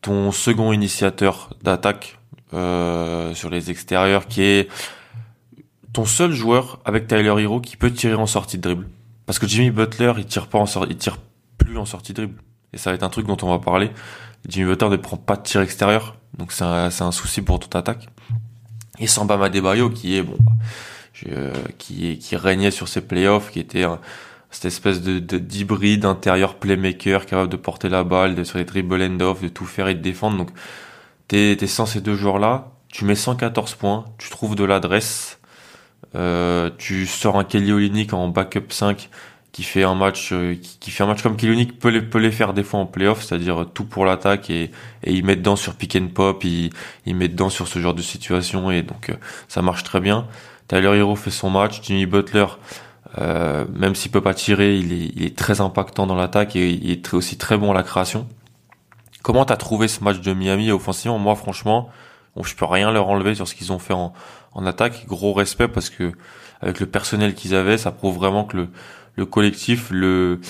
ton 0.01 0.33
second 0.33 0.73
initiateur 0.73 1.51
d'attaque 1.63 2.19
euh, 2.55 3.35
sur 3.35 3.51
les 3.51 3.71
extérieurs, 3.71 4.27
qui 4.27 4.43
est 4.43 4.69
ton 5.93 6.05
seul 6.05 6.33
joueur 6.33 6.79
avec 6.85 7.07
Tyler 7.07 7.35
Hero 7.39 7.61
qui 7.61 7.77
peut 7.77 7.93
tirer 7.93 8.15
en 8.15 8.27
sortie 8.27 8.57
de 8.57 8.63
dribble. 8.63 8.89
Parce 9.27 9.39
que 9.39 9.47
Jimmy 9.47 9.71
Butler, 9.71 10.13
il 10.19 10.27
tire 10.27 10.49
pas 10.49 10.65
il 10.89 10.97
tire 10.97 11.19
plus 11.59 11.79
en 11.79 11.85
sortie 11.85 12.13
de 12.13 12.23
dribble. 12.23 12.43
Et 12.73 12.79
ça 12.79 12.91
va 12.91 12.95
être 12.95 13.03
un 13.03 13.09
truc 13.11 13.27
dont 13.27 13.37
on 13.43 13.49
va 13.49 13.59
parler. 13.59 13.91
Jimmy 14.49 14.67
Butler 14.67 14.89
ne 14.89 14.97
prend 14.97 15.17
pas 15.17 15.37
de 15.37 15.43
tir 15.43 15.61
extérieur, 15.61 16.17
donc 16.37 16.53
c'est 16.53 16.65
un, 16.65 16.87
un, 16.87 17.13
souci 17.13 17.43
pour 17.43 17.59
toute 17.59 17.75
attaque. 17.77 18.09
Et 18.99 19.07
Samba 19.07 19.49
Debayo 19.49 19.91
qui 19.91 20.17
est 20.17 20.23
bon, 20.23 20.37
euh, 21.29 21.53
qui 21.79 22.19
qui 22.19 22.37
régnait 22.37 22.71
sur 22.71 22.89
ses 22.89 23.01
playoffs, 23.01 23.51
qui 23.51 23.61
était 23.61 23.85
cette 24.51 24.67
espèce 24.67 25.03
de 25.03 25.19
d'hybride 25.39 26.05
intérieur 26.05 26.57
playmaker 26.57 27.27
capable 27.27 27.51
de 27.51 27.57
porter 27.57 27.89
la 27.89 28.05
balle, 28.05 28.35
de 28.35 28.45
sur 28.45 28.59
les 28.59 28.65
dribble 28.65 29.03
end 29.03 29.21
off, 29.21 29.43
de 29.43 29.49
tout 29.49 29.67
faire 29.67 29.89
et 29.89 29.95
de 29.95 30.01
défendre. 30.01 30.39
Donc 30.39 30.51
t'es 31.29 31.53
es 31.53 31.67
sans 31.67 31.87
ces 31.87 32.01
deux 32.01 32.15
joueurs 32.15 32.39
là, 32.39 32.73
tu 32.89 33.05
mets 33.05 33.15
114 33.15 33.75
points, 33.75 34.05
tu 34.19 34.31
trouves 34.31 34.57
de 34.57 34.65
l'adresse, 34.65 35.40
tu 36.13 37.07
sors 37.07 37.39
un 37.39 37.45
Kelly 37.45 37.73
Olynyk 37.73 38.13
en 38.13 38.29
backup 38.29 38.71
5 38.71 39.09
qui 39.53 39.63
fait 39.63 39.83
un 39.83 39.95
match 39.95 40.31
euh, 40.33 40.55
qui, 40.55 40.91
fait 40.91 41.03
un 41.03 41.07
match 41.07 41.23
comme 41.23 41.37
Kilonic 41.37 41.79
peut 41.79 41.89
les, 41.89 42.03
peut 42.03 42.19
les 42.19 42.31
faire 42.31 42.53
des 42.53 42.63
fois 42.63 42.81
en 42.81 42.87
playoff, 42.87 43.23
c'est-à-dire 43.23 43.67
tout 43.75 43.85
pour 43.85 44.05
l'attaque 44.05 44.49
et, 44.51 44.71
et 45.03 45.13
il 45.13 45.25
met 45.25 45.37
dedans 45.37 45.57
sur 45.57 45.75
pick 45.75 45.97
and 45.97 46.09
pop, 46.15 46.45
il, 46.45 46.71
met 47.07 47.29
dedans 47.29 47.51
sur 47.51 47.67
ce 47.67 47.79
genre 47.81 47.95
de 47.95 48.03
situation 48.03 48.71
et 48.71 48.83
donc 48.83 49.11
euh, 49.11 49.15
ça 49.49 49.63
marche 49.63 49.83
très 49.83 50.01
bien. 50.01 50.27
Tyler 50.69 50.99
Hero 50.99 51.17
fait 51.17 51.33
son 51.33 51.51
match, 51.51 51.81
Jimmy 51.83 52.07
Butler, 52.07 52.47
euh, 53.19 53.65
même 53.75 53.97
s'il 53.97 54.13
peut 54.13 54.21
pas 54.21 54.35
tirer, 54.35 54.77
il 54.77 54.93
est, 54.93 55.13
il 55.17 55.25
est 55.25 55.37
très 55.37 55.61
impactant 55.61 56.07
dans 56.07 56.15
l'attaque 56.15 56.55
et 56.55 56.71
il 56.71 56.91
est 56.93 57.13
aussi 57.13 57.37
très 57.37 57.57
bon 57.57 57.73
à 57.73 57.75
la 57.75 57.83
création. 57.83 58.29
Comment 59.23 59.45
t'as 59.45 59.57
trouvé 59.57 59.89
ce 59.89 60.05
match 60.05 60.21
de 60.21 60.33
Miami 60.33 60.71
offensivement? 60.71 61.19
Moi, 61.19 61.35
franchement, 61.35 61.91
bon, 62.37 62.45
je 62.45 62.55
peux 62.55 62.65
rien 62.67 62.93
leur 62.93 63.09
enlever 63.09 63.35
sur 63.35 63.49
ce 63.49 63.57
qu'ils 63.57 63.73
ont 63.73 63.81
fait 63.81 63.95
en, 63.95 64.13
en 64.53 64.67
attaque. 64.67 65.07
Gros 65.07 65.33
respect 65.33 65.69
parce 65.69 65.91
que 65.91 66.13
avec 66.61 66.81
le 66.81 66.87
personnel 66.87 67.35
qu'ils 67.35 67.55
avaient, 67.55 67.79
ça 67.79 67.91
prouve 67.91 68.17
vraiment 68.17 68.45
que 68.45 68.57
le 68.57 68.69
le 69.17 69.27
collectif, 69.27 69.91
le, 69.91 70.41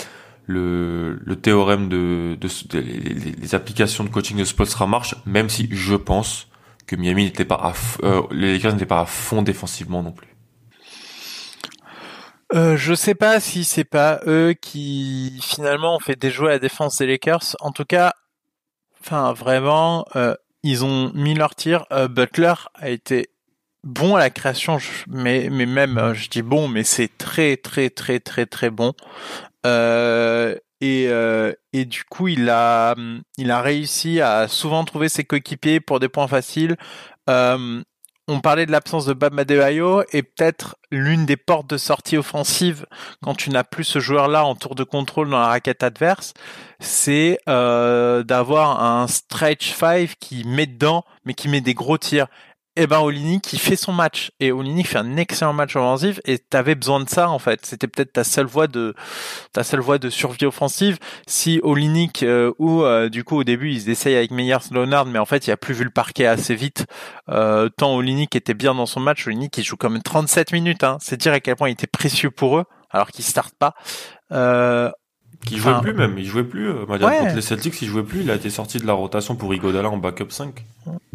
le, 0.46 1.20
le 1.24 1.36
théorème 1.36 1.88
de, 1.88 2.36
de, 2.40 2.78
les, 2.78 3.54
applications 3.54 4.04
de 4.04 4.08
coaching 4.08 4.38
de 4.38 4.44
Spolstra 4.44 4.86
marchent, 4.86 5.16
même 5.26 5.48
si 5.48 5.68
je 5.70 5.94
pense 5.94 6.48
que 6.86 6.96
Miami 6.96 7.24
n'était 7.24 7.44
pas 7.44 7.56
à, 7.56 7.72
euh, 8.04 8.22
les 8.30 8.52
Lakers 8.52 8.72
n'étaient 8.72 8.86
pas 8.86 9.00
à 9.00 9.06
fond 9.06 9.42
défensivement 9.42 10.02
non 10.02 10.12
plus. 10.12 10.28
Euh, 12.52 12.76
je 12.76 12.94
sais 12.94 13.14
pas 13.14 13.38
si 13.38 13.62
c'est 13.64 13.84
pas 13.84 14.20
eux 14.26 14.54
qui 14.60 15.38
finalement 15.40 15.96
ont 15.96 16.00
fait 16.00 16.16
déjouer 16.16 16.48
la 16.48 16.58
défense 16.58 16.98
des 16.98 17.06
Lakers. 17.06 17.56
En 17.60 17.70
tout 17.70 17.84
cas, 17.84 18.14
enfin 19.00 19.32
vraiment, 19.32 20.04
euh, 20.16 20.34
ils 20.64 20.84
ont 20.84 21.12
mis 21.14 21.34
leur 21.34 21.54
tir. 21.54 21.86
Euh, 21.92 22.08
Butler 22.08 22.54
a 22.74 22.90
été 22.90 23.29
bon 23.84 24.16
à 24.16 24.18
la 24.18 24.30
création, 24.30 24.78
mais, 25.08 25.48
mais 25.50 25.66
même, 25.66 25.98
euh, 25.98 26.14
je 26.14 26.28
dis 26.28 26.42
bon, 26.42 26.68
mais 26.68 26.84
c'est 26.84 27.16
très, 27.18 27.56
très, 27.56 27.90
très, 27.90 28.20
très, 28.20 28.46
très 28.46 28.70
bon. 28.70 28.92
Euh, 29.66 30.56
et, 30.80 31.06
euh, 31.08 31.52
et 31.72 31.84
du 31.84 32.04
coup, 32.04 32.28
il 32.28 32.48
a, 32.48 32.94
il 33.36 33.50
a 33.50 33.60
réussi 33.60 34.20
à 34.20 34.48
souvent 34.48 34.84
trouver 34.84 35.08
ses 35.08 35.24
coéquipiers 35.24 35.80
pour 35.80 36.00
des 36.00 36.08
points 36.08 36.28
faciles. 36.28 36.76
Euh, 37.28 37.82
on 38.28 38.40
parlait 38.40 38.64
de 38.64 38.70
l'absence 38.70 39.06
de 39.06 39.12
Bam 39.12 39.36
Adebayo 39.38 40.04
et 40.12 40.22
peut-être 40.22 40.76
l'une 40.92 41.26
des 41.26 41.36
portes 41.36 41.68
de 41.68 41.76
sortie 41.76 42.16
offensive 42.16 42.86
quand 43.24 43.34
tu 43.34 43.50
n'as 43.50 43.64
plus 43.64 43.82
ce 43.82 43.98
joueur-là 43.98 44.44
en 44.44 44.54
tour 44.54 44.76
de 44.76 44.84
contrôle 44.84 45.28
dans 45.28 45.40
la 45.40 45.48
raquette 45.48 45.82
adverse, 45.82 46.32
c'est 46.78 47.40
d'avoir 47.46 48.84
un 48.84 49.08
stretch 49.08 49.72
five 49.72 50.14
qui 50.20 50.44
met 50.44 50.66
dedans 50.66 51.04
mais 51.24 51.34
qui 51.34 51.48
met 51.48 51.60
des 51.60 51.74
gros 51.74 51.98
tirs 51.98 52.28
et 52.80 52.84
eh 52.84 52.86
ben 52.86 53.00
Olinik 53.00 53.42
qui 53.42 53.58
fait 53.58 53.76
son 53.76 53.92
match 53.92 54.30
et 54.40 54.52
Olinik 54.52 54.88
fait 54.88 54.96
un 54.96 55.18
excellent 55.18 55.52
match 55.52 55.76
offensif 55.76 56.18
et 56.24 56.38
t'avais 56.38 56.74
besoin 56.74 57.00
de 57.00 57.10
ça 57.10 57.28
en 57.28 57.38
fait 57.38 57.66
c'était 57.66 57.88
peut-être 57.88 58.14
ta 58.14 58.24
seule 58.24 58.46
voie 58.46 58.68
de 58.68 58.94
ta 59.52 59.64
seule 59.64 59.80
voie 59.80 59.98
de 59.98 60.08
survie 60.08 60.46
offensive 60.46 60.98
si 61.26 61.60
Olinik 61.62 62.22
euh, 62.22 62.54
ou 62.58 62.82
euh, 62.82 63.10
du 63.10 63.22
coup 63.22 63.36
au 63.36 63.44
début 63.44 63.70
ils 63.70 63.90
essayent 63.90 64.16
avec 64.16 64.30
Meyers 64.30 64.70
Leonard 64.70 65.04
mais 65.04 65.18
en 65.18 65.26
fait 65.26 65.46
il 65.46 65.50
a 65.50 65.58
plus 65.58 65.74
vu 65.74 65.84
le 65.84 65.90
parquet 65.90 66.24
assez 66.24 66.54
vite 66.54 66.86
euh, 67.28 67.68
tant 67.68 67.94
Olinik 67.94 68.34
était 68.34 68.54
bien 68.54 68.74
dans 68.74 68.86
son 68.86 69.00
match 69.00 69.26
Olinik 69.26 69.58
il 69.58 69.62
joue 69.62 69.76
quand 69.76 69.90
même 69.90 70.00
37 70.00 70.52
minutes 70.52 70.82
hein. 70.82 70.96
c'est 71.02 71.18
dire 71.18 71.34
à 71.34 71.40
quel 71.40 71.56
point 71.56 71.68
il 71.68 71.72
était 71.72 71.86
précieux 71.86 72.30
pour 72.30 72.56
eux 72.56 72.64
alors 72.88 73.10
qu'il 73.10 73.26
starte 73.26 73.54
pas 73.58 73.74
euh, 74.32 74.90
qui 75.46 75.56
jouait 75.56 75.80
plus 75.80 75.94
même, 75.94 76.18
il 76.18 76.26
jouait 76.26 76.44
plus. 76.44 76.68
Euh, 76.68 76.84
contre 76.84 77.34
les 77.34 77.40
Celtics, 77.40 77.80
il 77.80 77.88
jouait 77.88 78.02
plus. 78.02 78.20
Il 78.20 78.30
a 78.30 78.34
été 78.34 78.50
sorti 78.50 78.78
de 78.78 78.86
la 78.86 78.92
rotation 78.92 79.36
pour 79.36 79.54
Igodala 79.54 79.88
en 79.88 79.96
backup 79.96 80.30
5. 80.30 80.64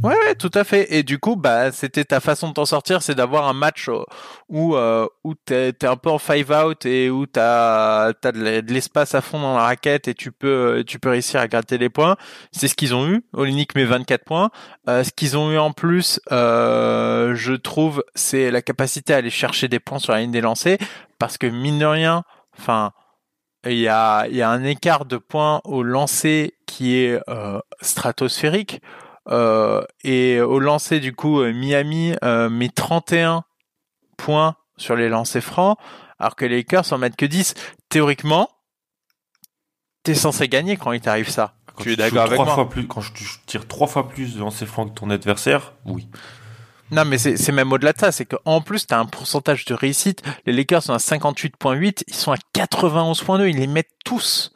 Ouais, 0.04 0.14
ouais, 0.14 0.36
tout 0.36 0.52
à 0.54 0.66
fait. 0.66 0.94
Et 0.94 1.04
du 1.04 1.20
coup, 1.20 1.38
bah, 1.38 1.72
c'était 1.72 2.04
ta 2.04 2.20
façon 2.20 2.50
de 2.50 2.54
t'en 2.54 2.66
sortir, 2.66 3.02
c'est 3.02 3.16
d'avoir 3.16 3.48
un 3.48 3.54
match 3.54 3.88
euh, 3.88 4.04
où 4.50 4.76
euh, 4.76 5.08
où 5.24 5.36
t'es 5.36 5.70
es 5.70 5.86
un 5.86 5.96
peu 5.96 6.10
en 6.10 6.18
five 6.20 6.52
out 6.52 6.86
et 6.86 7.10
où 7.10 7.26
t'as 7.26 8.08
as 8.10 8.32
de 8.32 8.74
l'espace 8.74 9.16
à 9.16 9.22
fond 9.22 9.40
dans 9.40 9.56
la 9.56 9.64
raquette 9.64 10.10
et 10.10 10.14
tu 10.14 10.34
peux 10.34 10.84
tu 10.86 11.00
peux 11.00 11.10
réussir 11.10 11.40
à 11.40 11.48
gratter 11.48 11.78
les 11.78 11.90
points. 11.90 12.18
C'est 12.52 12.68
ce 12.68 12.76
qu'ils 12.76 12.94
ont 12.94 13.08
eu. 13.08 13.24
Olinik 13.34 13.74
met 13.74 13.86
24 13.86 14.26
points. 14.26 14.50
Euh, 14.90 15.04
ce 15.04 15.12
qu'ils 15.12 15.38
ont 15.38 15.50
eu 15.52 15.58
en 15.58 15.72
plus, 15.72 16.20
euh, 16.32 17.34
je 17.36 17.54
trouve, 17.54 18.04
c'est 18.16 18.52
la 18.52 18.62
capacité 18.62 19.14
à 19.14 19.18
aller 19.18 19.30
chercher 19.30 19.70
des 19.70 19.80
points 19.80 20.00
sur 20.00 20.12
la 20.12 20.20
ligne 20.20 20.32
des 20.32 20.42
lancers 20.42 20.78
parce 21.20 21.38
que 21.38 21.48
mine 21.48 21.80
de 21.80 21.86
rien, 21.86 22.24
enfin 22.60 22.92
il 23.66 23.80
y 23.80 23.88
a, 23.88 24.28
il 24.28 24.36
y 24.36 24.42
a 24.42 24.50
un 24.50 24.64
écart 24.64 25.06
de 25.06 25.18
points 25.18 25.62
au 25.64 25.84
lancer 25.84 26.54
qui 26.68 26.98
est 26.98 27.20
euh, 27.30 27.60
stratosphérique. 27.82 28.82
Euh, 29.30 29.84
et 30.04 30.40
au 30.40 30.60
lancer, 30.60 31.00
du 31.00 31.14
coup, 31.14 31.42
euh, 31.42 31.54
Miami 31.54 32.14
euh, 32.24 32.50
met 32.50 32.70
31 32.70 33.44
points 34.18 34.56
sur 34.78 34.96
les 34.96 35.10
lancers 35.10 35.44
francs, 35.44 35.78
alors 36.20 36.36
que 36.36 36.46
les 36.46 36.58
Lakers 36.58 36.94
en 36.94 36.98
mettent 36.98 37.16
que 37.16 37.26
10. 37.26 37.56
Théoriquement, 37.90 38.50
t'es 40.04 40.16
censé 40.16 40.48
gagner 40.48 40.78
quand 40.78 40.92
il 40.92 41.02
t'arrive 41.02 41.30
ça. 41.30 41.56
Quand 41.68 41.84
tu 41.84 41.94
es 41.94 41.96
d'accord 41.96 42.24
avec 42.24 42.38
moi 42.38 42.54
fois 42.54 42.70
plus, 42.70 42.88
Quand 42.88 43.02
je 43.02 43.12
tire 43.46 43.68
trois 43.68 43.88
fois 43.88 44.08
plus 44.08 44.36
de 44.36 44.40
lancers 44.40 44.68
francs 44.68 44.94
que 44.94 45.00
ton 45.00 45.10
adversaire, 45.10 45.74
oui. 45.86 46.08
Non, 46.92 47.04
mais 47.04 47.18
c'est 47.18 47.52
même 47.52 47.72
au-delà 47.72 47.94
de 47.94 47.98
ça. 47.98 48.12
C'est 48.12 48.26
qu'en 48.26 48.62
plus, 48.62 48.86
tu 48.86 48.94
as 48.94 49.00
un 49.00 49.06
pourcentage 49.06 49.66
de 49.66 49.74
réussite. 49.74 50.22
Les 50.46 50.54
Lakers 50.54 50.84
sont 50.84 50.94
à 50.94 50.98
58.8. 50.98 52.04
Ils 52.08 52.14
sont 52.14 52.32
à 52.32 52.38
91.2. 52.56 53.50
Ils 53.50 53.58
les 53.58 53.68
mettent 53.68 53.90
tous. 54.06 54.54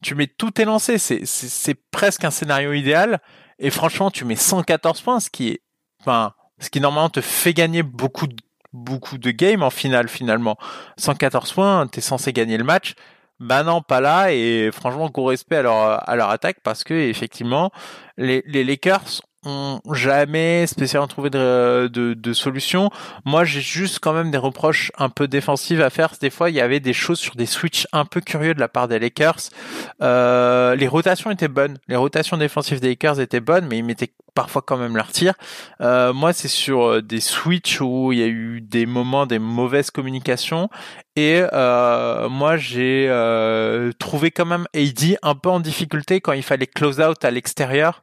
Tu 0.00 0.14
mets 0.14 0.28
tous 0.28 0.52
tes 0.52 0.64
lancers. 0.64 1.00
C'est 1.00 1.74
presque 1.90 2.24
un 2.24 2.30
scénario 2.30 2.72
idéal. 2.72 3.20
Et 3.62 3.70
franchement, 3.70 4.10
tu 4.10 4.24
mets 4.24 4.36
114 4.36 5.00
points, 5.00 5.20
ce 5.20 5.30
qui 5.30 5.50
est, 5.50 5.62
enfin, 6.00 6.34
ce 6.58 6.68
qui 6.68 6.80
normalement 6.80 7.08
te 7.08 7.20
fait 7.20 7.54
gagner 7.54 7.84
beaucoup 7.84 8.26
de, 8.26 8.36
beaucoup 8.72 9.18
de 9.18 9.30
games 9.30 9.62
en 9.62 9.70
finale, 9.70 10.08
finalement. 10.08 10.56
114 10.98 11.52
points, 11.52 11.86
t'es 11.86 12.00
censé 12.00 12.32
gagner 12.32 12.58
le 12.58 12.64
match. 12.64 12.94
Bah 13.38 13.62
non, 13.62 13.80
pas 13.80 14.00
là. 14.00 14.32
Et 14.32 14.70
franchement, 14.72 15.08
gros 15.08 15.26
respect 15.26 15.56
à 15.56 15.62
leur, 15.62 16.08
à 16.08 16.16
leur 16.16 16.30
attaque 16.30 16.58
parce 16.64 16.82
que 16.82 16.92
effectivement, 16.92 17.70
les, 18.16 18.42
les 18.46 18.64
Lakers 18.64 19.22
ont 19.44 19.80
jamais 19.92 20.66
spécialement 20.66 21.08
trouvé 21.08 21.30
de, 21.30 21.88
de, 21.92 22.14
de 22.14 22.32
solution. 22.32 22.90
Moi, 23.24 23.44
j'ai 23.44 23.60
juste 23.60 23.98
quand 24.00 24.12
même 24.12 24.30
des 24.30 24.38
reproches 24.38 24.92
un 24.98 25.08
peu 25.08 25.28
défensifs 25.28 25.80
à 25.80 25.90
faire. 25.90 26.12
Des 26.20 26.30
fois, 26.30 26.50
il 26.50 26.56
y 26.56 26.60
avait 26.60 26.80
des 26.80 26.92
choses 26.92 27.18
sur 27.18 27.34
des 27.34 27.46
switches 27.46 27.86
un 27.92 28.04
peu 28.04 28.20
curieux 28.20 28.54
de 28.54 28.60
la 28.60 28.68
part 28.68 28.88
des 28.88 28.98
Lakers. 28.98 29.50
Euh, 30.00 30.74
les 30.76 30.88
rotations 30.88 31.30
étaient 31.30 31.48
bonnes. 31.48 31.78
Les 31.88 31.96
rotations 31.96 32.36
défensives 32.36 32.80
des 32.80 32.88
Lakers 32.90 33.20
étaient 33.20 33.40
bonnes, 33.40 33.66
mais 33.68 33.78
ils 33.78 33.84
mettaient 33.84 34.12
parfois 34.34 34.62
quand 34.62 34.76
même 34.76 34.96
leur 34.96 35.08
tir. 35.08 35.34
Euh, 35.80 36.12
moi, 36.12 36.32
c'est 36.32 36.48
sur 36.48 36.82
euh, 36.82 37.02
des 37.02 37.20
switches 37.20 37.80
où 37.80 38.12
il 38.12 38.18
y 38.18 38.22
a 38.22 38.26
eu 38.28 38.60
des 38.60 38.86
moments, 38.86 39.26
des 39.26 39.38
mauvaises 39.38 39.90
communications. 39.90 40.68
Et 41.16 41.42
euh, 41.52 42.28
moi, 42.28 42.56
j'ai 42.56 43.06
euh, 43.08 43.92
trouvé 43.98 44.30
quand 44.30 44.46
même 44.46 44.66
AD 44.74 45.18
un 45.22 45.34
peu 45.34 45.50
en 45.50 45.60
difficulté 45.60 46.20
quand 46.20 46.32
il 46.32 46.42
fallait 46.42 46.66
close 46.66 47.00
out 47.00 47.24
à 47.24 47.30
l'extérieur. 47.30 48.02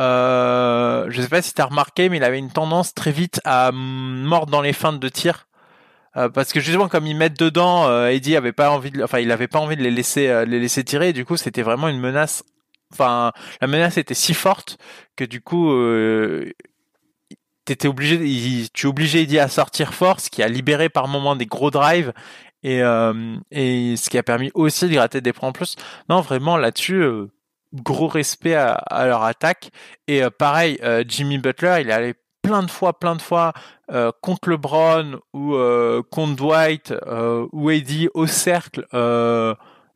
Euh, 0.00 1.06
je 1.08 1.22
sais 1.22 1.28
pas 1.28 1.42
si 1.42 1.54
tu 1.54 1.60
as 1.60 1.66
remarqué, 1.66 2.08
mais 2.08 2.16
il 2.16 2.24
avait 2.24 2.38
une 2.38 2.50
tendance 2.50 2.94
très 2.94 3.12
vite 3.12 3.40
à 3.44 3.70
mordre 3.72 4.50
dans 4.50 4.62
les 4.62 4.72
feintes 4.72 5.00
de 5.00 5.08
tir. 5.08 5.46
Euh, 6.16 6.28
parce 6.28 6.52
que 6.52 6.60
justement, 6.60 6.88
comme 6.88 7.06
ils 7.06 7.16
mettent 7.16 7.38
dedans, 7.38 7.88
euh, 7.88 8.08
Eddie 8.08 8.36
avait 8.36 8.52
pas 8.52 8.70
envie 8.70 8.90
de, 8.90 9.02
enfin, 9.02 9.18
il 9.18 9.32
avait 9.32 9.48
pas 9.48 9.58
envie 9.58 9.76
de 9.76 9.82
les 9.82 9.90
laisser, 9.90 10.28
euh, 10.28 10.44
les 10.44 10.60
laisser 10.60 10.84
tirer. 10.84 11.12
Du 11.12 11.24
coup, 11.24 11.36
c'était 11.36 11.62
vraiment 11.62 11.88
une 11.88 11.98
menace. 11.98 12.44
Enfin, 12.92 13.32
la 13.60 13.66
menace 13.66 13.96
était 13.98 14.14
si 14.14 14.34
forte 14.34 14.78
que 15.16 15.24
du 15.24 15.40
coup, 15.40 15.72
euh, 15.72 16.52
t'étais 17.64 17.88
obligé, 17.88 18.68
tu 18.72 18.86
obligé 18.86 19.22
Eddie 19.22 19.40
à 19.40 19.48
sortir 19.48 19.94
fort, 19.94 20.20
ce 20.20 20.30
qui 20.30 20.42
a 20.42 20.48
libéré 20.48 20.88
par 20.88 21.08
moments 21.08 21.34
des 21.34 21.46
gros 21.46 21.70
drives 21.70 22.12
et, 22.62 22.78
et 23.50 23.96
ce 23.96 24.10
qui 24.10 24.18
a 24.18 24.22
permis 24.22 24.50
aussi 24.54 24.88
de 24.88 24.94
gratter 24.94 25.20
des 25.20 25.32
points 25.32 25.48
en 25.48 25.52
plus. 25.52 25.76
Non, 26.08 26.20
vraiment 26.20 26.56
là-dessus, 26.56 27.04
gros 27.74 28.08
respect 28.08 28.54
à, 28.54 29.06
leur 29.06 29.22
attaque. 29.24 29.70
Et 30.06 30.22
euh, 30.22 30.30
pareil, 30.30 30.78
euh, 30.82 31.04
Jimmy 31.06 31.38
Butler, 31.38 31.78
il 31.80 31.90
est 31.90 31.92
allé 31.92 32.14
plein 32.42 32.62
de 32.62 32.70
fois, 32.70 32.98
plein 32.98 33.16
de 33.16 33.22
fois 33.22 33.52
euh, 33.90 34.12
contre 34.20 34.50
LeBron 34.50 35.18
ou 35.32 35.56
contre 36.10 36.36
Dwight 36.36 36.94
ou 37.52 37.70
Eddie 37.70 38.08
au 38.14 38.26
cercle, 38.26 38.86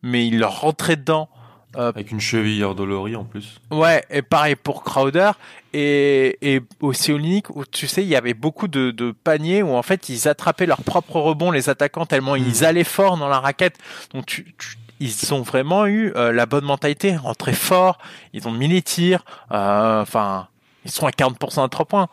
mais 0.02 0.26
il 0.26 0.38
leur 0.38 0.60
rentrait 0.60 0.96
dedans. 0.96 1.28
Avec 1.74 2.10
une 2.10 2.20
cheville 2.20 2.64
endolorie 2.64 3.14
en 3.14 3.24
plus. 3.24 3.60
Ouais, 3.70 4.02
et 4.10 4.22
pareil 4.22 4.56
pour 4.56 4.82
Crowder 4.82 5.32
et, 5.74 6.38
et 6.40 6.62
aussi 6.80 7.12
Olinik 7.12 7.54
où 7.54 7.64
tu 7.66 7.86
sais 7.86 8.02
il 8.02 8.08
y 8.08 8.16
avait 8.16 8.32
beaucoup 8.32 8.68
de, 8.68 8.90
de, 8.90 9.12
paniers 9.12 9.62
où 9.62 9.74
en 9.74 9.82
fait 9.82 10.08
ils 10.08 10.26
attrapaient 10.28 10.64
leur 10.64 10.82
propre 10.82 11.20
rebond 11.20 11.50
les 11.50 11.68
attaquants 11.68 12.06
tellement 12.06 12.36
ils 12.36 12.64
allaient 12.64 12.84
fort 12.84 13.18
dans 13.18 13.28
la 13.28 13.38
raquette. 13.38 13.76
Donc 14.14 14.24
tu, 14.24 14.54
tu 14.58 14.76
ils 15.00 15.32
ont 15.32 15.42
vraiment 15.42 15.86
eu 15.86 16.12
euh, 16.16 16.32
la 16.32 16.46
bonne 16.46 16.64
mentalité, 16.64 17.16
rentré 17.16 17.52
fort, 17.52 17.98
ils 18.32 18.46
ont 18.48 18.52
mis 18.52 18.68
les 18.68 18.82
tirs, 18.82 19.24
euh, 19.52 20.02
enfin, 20.02 20.48
ils 20.84 20.90
sont 20.90 21.06
à 21.06 21.10
40% 21.10 21.64
à 21.64 21.68
3 21.68 21.86
points. 21.86 22.08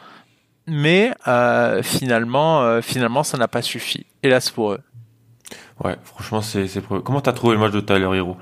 Mais 0.67 1.13
euh, 1.27 1.83
finalement, 1.83 2.81
finalement, 2.81 3.23
ça 3.23 3.37
n'a 3.37 3.47
pas 3.47 3.61
suffi. 3.61 4.07
Hélas 4.23 4.49
pour 4.49 4.71
eux. 4.73 4.79
Ouais, 5.83 5.95
franchement, 6.03 6.41
c'est. 6.41 6.67
Comment 7.03 7.21
t'as 7.21 7.33
trouvé 7.33 7.53
le 7.53 7.59
match 7.59 7.71
de 7.71 7.81
Tyler 7.81 8.09
Hero? 8.17 8.35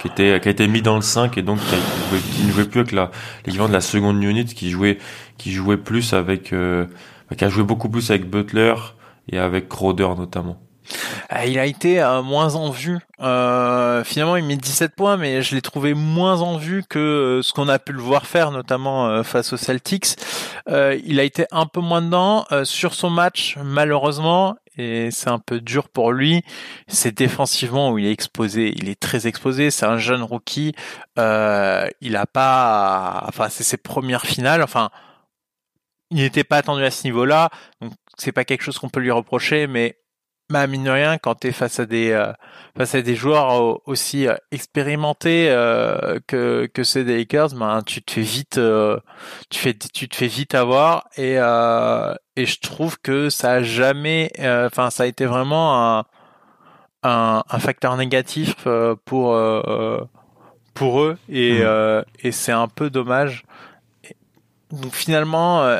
Qui 0.00 0.08
était 0.08 0.40
qui 0.40 0.48
a 0.48 0.50
été 0.50 0.66
mis 0.66 0.82
dans 0.82 0.96
le 0.96 1.02
5 1.02 1.38
et 1.38 1.42
donc 1.42 1.58
qui, 1.60 2.44
ne 2.44 2.52
jouait 2.52 2.64
plus 2.64 2.80
avec 2.80 2.92
la 2.92 3.10
l'équivalent 3.46 3.68
de 3.68 3.74
la 3.74 3.80
seconde 3.80 4.22
unit 4.22 4.44
qui 4.44 4.70
jouait 4.70 4.98
qui 5.38 5.50
jouait 5.50 5.76
plus 5.76 6.12
avec 6.12 6.54
qui 7.36 7.44
a 7.44 7.48
joué 7.48 7.64
beaucoup 7.64 7.88
plus 7.88 8.10
avec 8.10 8.30
Butler 8.30 8.74
et 9.28 9.38
avec 9.38 9.68
Crowder 9.68 10.08
notamment. 10.16 10.60
Euh, 11.32 11.44
il 11.46 11.58
a 11.58 11.66
été 11.66 12.00
euh, 12.00 12.22
moins 12.22 12.54
en 12.54 12.70
vue. 12.70 12.98
Euh, 13.20 14.04
finalement, 14.04 14.36
il 14.36 14.44
met 14.44 14.56
17 14.56 14.94
points, 14.94 15.16
mais 15.16 15.42
je 15.42 15.54
l'ai 15.54 15.62
trouvé 15.62 15.94
moins 15.94 16.40
en 16.40 16.56
vue 16.56 16.84
que 16.88 17.40
ce 17.42 17.52
qu'on 17.52 17.68
a 17.68 17.78
pu 17.78 17.92
le 17.92 18.00
voir 18.00 18.26
faire, 18.26 18.50
notamment 18.50 19.22
face 19.24 19.52
aux 19.52 19.56
Celtics. 19.56 20.16
il 20.68 21.20
a 21.20 21.22
été 21.22 21.46
un 21.50 21.66
peu 21.66 21.80
moins 21.80 22.02
dedans 22.02 22.46
sur 22.64 22.94
son 22.94 23.10
match, 23.10 23.56
malheureusement, 23.62 24.56
et 24.76 25.10
c'est 25.10 25.30
un 25.30 25.40
peu 25.40 25.60
dur 25.60 25.88
pour 25.88 26.12
lui. 26.12 26.44
C'est 26.86 27.16
défensivement 27.16 27.90
où 27.90 27.98
il 27.98 28.06
est 28.06 28.12
exposé. 28.12 28.72
Il 28.76 28.88
est 28.88 29.00
très 29.00 29.26
exposé. 29.26 29.70
C'est 29.70 29.86
un 29.86 29.98
jeune 29.98 30.22
rookie. 30.22 30.74
il 31.16 32.16
a 32.16 32.26
pas, 32.26 33.24
enfin, 33.28 33.48
c'est 33.48 33.64
ses 33.64 33.76
premières 33.78 34.26
finales. 34.26 34.62
Enfin, 34.62 34.90
il 36.10 36.18
n'était 36.18 36.44
pas 36.44 36.56
attendu 36.58 36.84
à 36.84 36.90
ce 36.90 37.04
niveau-là, 37.04 37.50
donc 37.80 37.92
c'est 38.16 38.32
pas 38.32 38.44
quelque 38.44 38.62
chose 38.62 38.78
qu'on 38.78 38.88
peut 38.88 39.00
lui 39.00 39.10
reprocher, 39.10 39.66
mais 39.66 39.98
bah 40.50 40.66
mine 40.66 40.84
de 40.84 40.90
rien, 40.90 41.18
quand 41.18 41.34
tu 41.34 41.48
es 41.48 41.52
face 41.52 41.78
à 41.78 41.84
des 41.84 42.10
euh, 42.10 42.32
face 42.76 42.94
à 42.94 43.02
des 43.02 43.14
joueurs 43.14 43.86
aussi 43.86 44.26
euh, 44.26 44.34
expérimentés 44.50 45.50
euh, 45.50 46.20
que 46.26 46.66
que 46.72 46.84
ceux 46.84 47.04
des 47.04 47.18
Lakers, 47.18 47.50
ben 47.54 47.82
tu 47.82 48.02
te 48.02 48.12
fais 48.12 48.22
vite 48.22 48.58
tu 49.50 49.58
fais 49.58 49.74
tu 49.74 50.08
te 50.08 50.16
fais 50.16 50.26
vite 50.26 50.54
avoir 50.54 51.06
et 51.18 51.34
et 51.34 52.46
je 52.46 52.60
trouve 52.60 52.98
que 53.00 53.28
ça 53.28 53.52
a 53.52 53.62
jamais 53.62 54.30
enfin 54.40 54.88
ça 54.88 55.02
a 55.02 55.06
été 55.06 55.26
vraiment 55.26 55.98
un 55.98 56.04
un, 57.02 57.44
un 57.48 57.58
facteur 57.58 57.96
négatif 57.98 58.66
pour 59.04 59.38
pour 60.72 61.00
eux 61.02 61.18
et 61.28 61.62
mmh. 61.62 62.04
et 62.20 62.32
c'est 62.32 62.52
un 62.52 62.68
peu 62.68 62.88
dommage. 62.88 63.44
Donc 64.70 64.94
finalement 64.94 65.78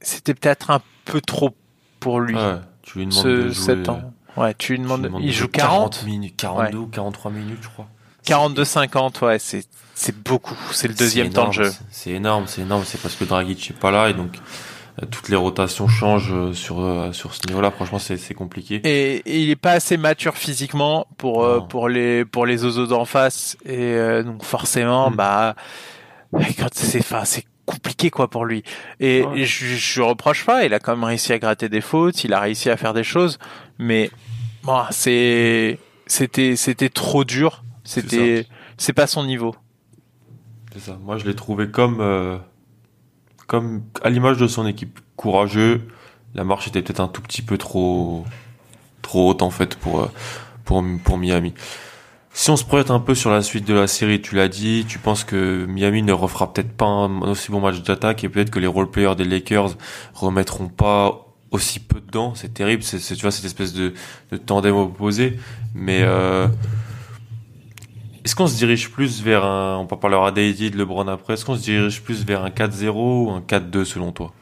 c'était 0.00 0.34
peut-être 0.34 0.72
un 0.72 0.80
peu 1.04 1.20
trop 1.20 1.54
pour 2.00 2.18
lui. 2.18 2.36
Tu 2.82 2.98
lui 2.98 3.06
demandes 3.06 3.24
de 3.24 3.50
jouer... 3.50 3.76
7 3.76 3.88
ans. 3.88 4.12
Ouais, 4.36 4.54
tu 4.54 4.72
lui 4.72 4.80
demandes, 4.80 5.10
il 5.20 5.32
joue 5.32 5.48
40, 5.48 6.04
minutes, 6.04 6.36
42 6.36 6.78
ou 6.78 6.86
43 6.86 7.30
minutes, 7.30 7.58
je 7.60 7.68
crois. 7.68 7.86
42-50, 8.26 9.24
ouais, 9.24 9.38
c'est 9.38 9.66
c'est 9.94 10.16
beaucoup. 10.16 10.58
C'est 10.72 10.88
le 10.88 10.94
deuxième 10.94 11.30
temps 11.30 11.48
de 11.48 11.52
jeu. 11.52 11.72
C'est 11.90 12.10
énorme, 12.10 12.44
c'est 12.46 12.62
énorme. 12.62 12.82
C'est 12.84 13.00
parce 13.00 13.14
que 13.14 13.24
Dragic 13.24 13.70
n'est 13.70 13.76
pas 13.76 13.90
là 13.90 14.08
et 14.08 14.14
donc 14.14 14.34
euh, 15.00 15.06
toutes 15.10 15.28
les 15.28 15.36
rotations 15.36 15.86
changent 15.86 16.32
euh, 16.32 16.52
sur 16.54 16.80
euh, 16.80 17.12
sur 17.12 17.34
ce 17.34 17.46
niveau-là. 17.46 17.70
Franchement, 17.70 17.98
c'est 17.98 18.16
c'est 18.16 18.34
compliqué. 18.34 18.80
Et, 18.84 19.22
il 19.42 19.50
est 19.50 19.56
pas 19.56 19.72
assez 19.72 19.96
mature 19.96 20.36
physiquement 20.36 21.06
pour 21.18 21.68
pour 21.68 21.88
les 21.88 22.24
pour 22.24 22.46
les 22.46 22.64
osos 22.64 22.88
d'en 22.88 23.04
face 23.04 23.56
et 23.64 24.22
donc 24.24 24.42
forcément, 24.44 25.10
hmm. 25.10 25.16
bah 25.16 25.54
quand 26.58 26.68
c'est 26.72 27.00
enfin 27.00 27.24
c'est 27.24 27.44
compliqué 27.66 28.10
quoi 28.10 28.28
pour 28.28 28.44
lui. 28.44 28.62
Et, 29.00 29.24
je, 29.36 29.66
je 29.66 30.00
reproche 30.02 30.44
pas, 30.44 30.64
il 30.64 30.74
a 30.74 30.80
quand 30.80 30.94
même 30.96 31.04
réussi 31.04 31.32
à 31.32 31.38
gratter 31.38 31.68
des 31.68 31.80
fautes, 31.80 32.24
il 32.24 32.32
a 32.32 32.40
réussi 32.40 32.70
à 32.70 32.76
faire 32.76 32.94
des 32.94 33.04
choses, 33.04 33.38
mais 33.78 34.10
bon, 34.62 34.82
c'est 34.90 35.78
c'était 36.06 36.56
c'était 36.56 36.88
trop 36.88 37.24
dur, 37.24 37.62
c'était 37.84 38.46
c'est 38.76 38.92
pas 38.92 39.06
son 39.06 39.24
niveau. 39.24 39.54
C'est 40.72 40.80
ça. 40.80 40.98
Moi, 41.02 41.18
je 41.18 41.26
l'ai 41.26 41.34
trouvé 41.34 41.70
comme 41.70 41.98
euh, 42.00 42.38
comme 43.46 43.82
à 44.02 44.10
l'image 44.10 44.38
de 44.38 44.46
son 44.46 44.66
équipe, 44.66 45.00
courageux. 45.16 45.86
La 46.34 46.44
marche 46.44 46.66
était 46.68 46.80
peut-être 46.80 47.00
un 47.00 47.08
tout 47.08 47.20
petit 47.20 47.42
peu 47.42 47.58
trop 47.58 48.24
trop 49.02 49.30
haute 49.30 49.42
en 49.42 49.50
fait 49.50 49.76
pour 49.76 50.00
euh, 50.00 50.10
pour 50.64 50.82
pour 51.04 51.18
Miami. 51.18 51.54
Si 52.34 52.50
on 52.50 52.56
se 52.56 52.64
projette 52.64 52.90
un 52.90 52.98
peu 52.98 53.14
sur 53.14 53.30
la 53.30 53.42
suite 53.42 53.66
de 53.66 53.74
la 53.74 53.86
série, 53.86 54.22
tu 54.22 54.34
l'as 54.34 54.48
dit, 54.48 54.86
tu 54.88 54.98
penses 54.98 55.22
que 55.22 55.66
Miami 55.66 56.02
ne 56.02 56.12
refera 56.12 56.52
peut-être 56.52 56.72
pas 56.72 56.86
un 56.86 57.20
aussi 57.22 57.50
bon 57.50 57.60
match 57.60 57.82
d'attaque 57.82 58.24
et 58.24 58.28
peut-être 58.28 58.50
que 58.50 58.58
les 58.58 58.66
role-players 58.66 59.14
des 59.16 59.24
Lakers 59.24 59.72
remettront 60.14 60.68
pas 60.68 61.26
aussi 61.50 61.78
peu 61.78 62.00
dedans. 62.00 62.34
C'est 62.34 62.54
terrible, 62.54 62.82
c'est 62.82 62.98
tu 62.98 63.20
vois 63.20 63.30
cette 63.30 63.44
espèce 63.44 63.74
de, 63.74 63.92
de 64.30 64.36
tandem 64.38 64.74
opposé. 64.74 65.38
Mais 65.74 66.00
euh, 66.02 66.48
est-ce 68.24 68.34
qu'on 68.34 68.46
se 68.46 68.56
dirige 68.56 68.90
plus 68.90 69.22
vers 69.22 69.44
un, 69.44 69.76
on 69.78 69.86
parlera 69.86 70.32
d'Eddie, 70.32 70.70
de 70.70 70.78
LeBron 70.78 71.08
après, 71.08 71.34
est-ce 71.34 71.44
qu'on 71.44 71.56
se 71.56 71.62
dirige 71.62 72.02
plus 72.02 72.24
vers 72.24 72.42
un 72.44 72.50
4-0 72.50 72.90
ou 72.94 73.30
un 73.30 73.40
4-2 73.40 73.84
selon 73.84 74.10
toi? 74.10 74.32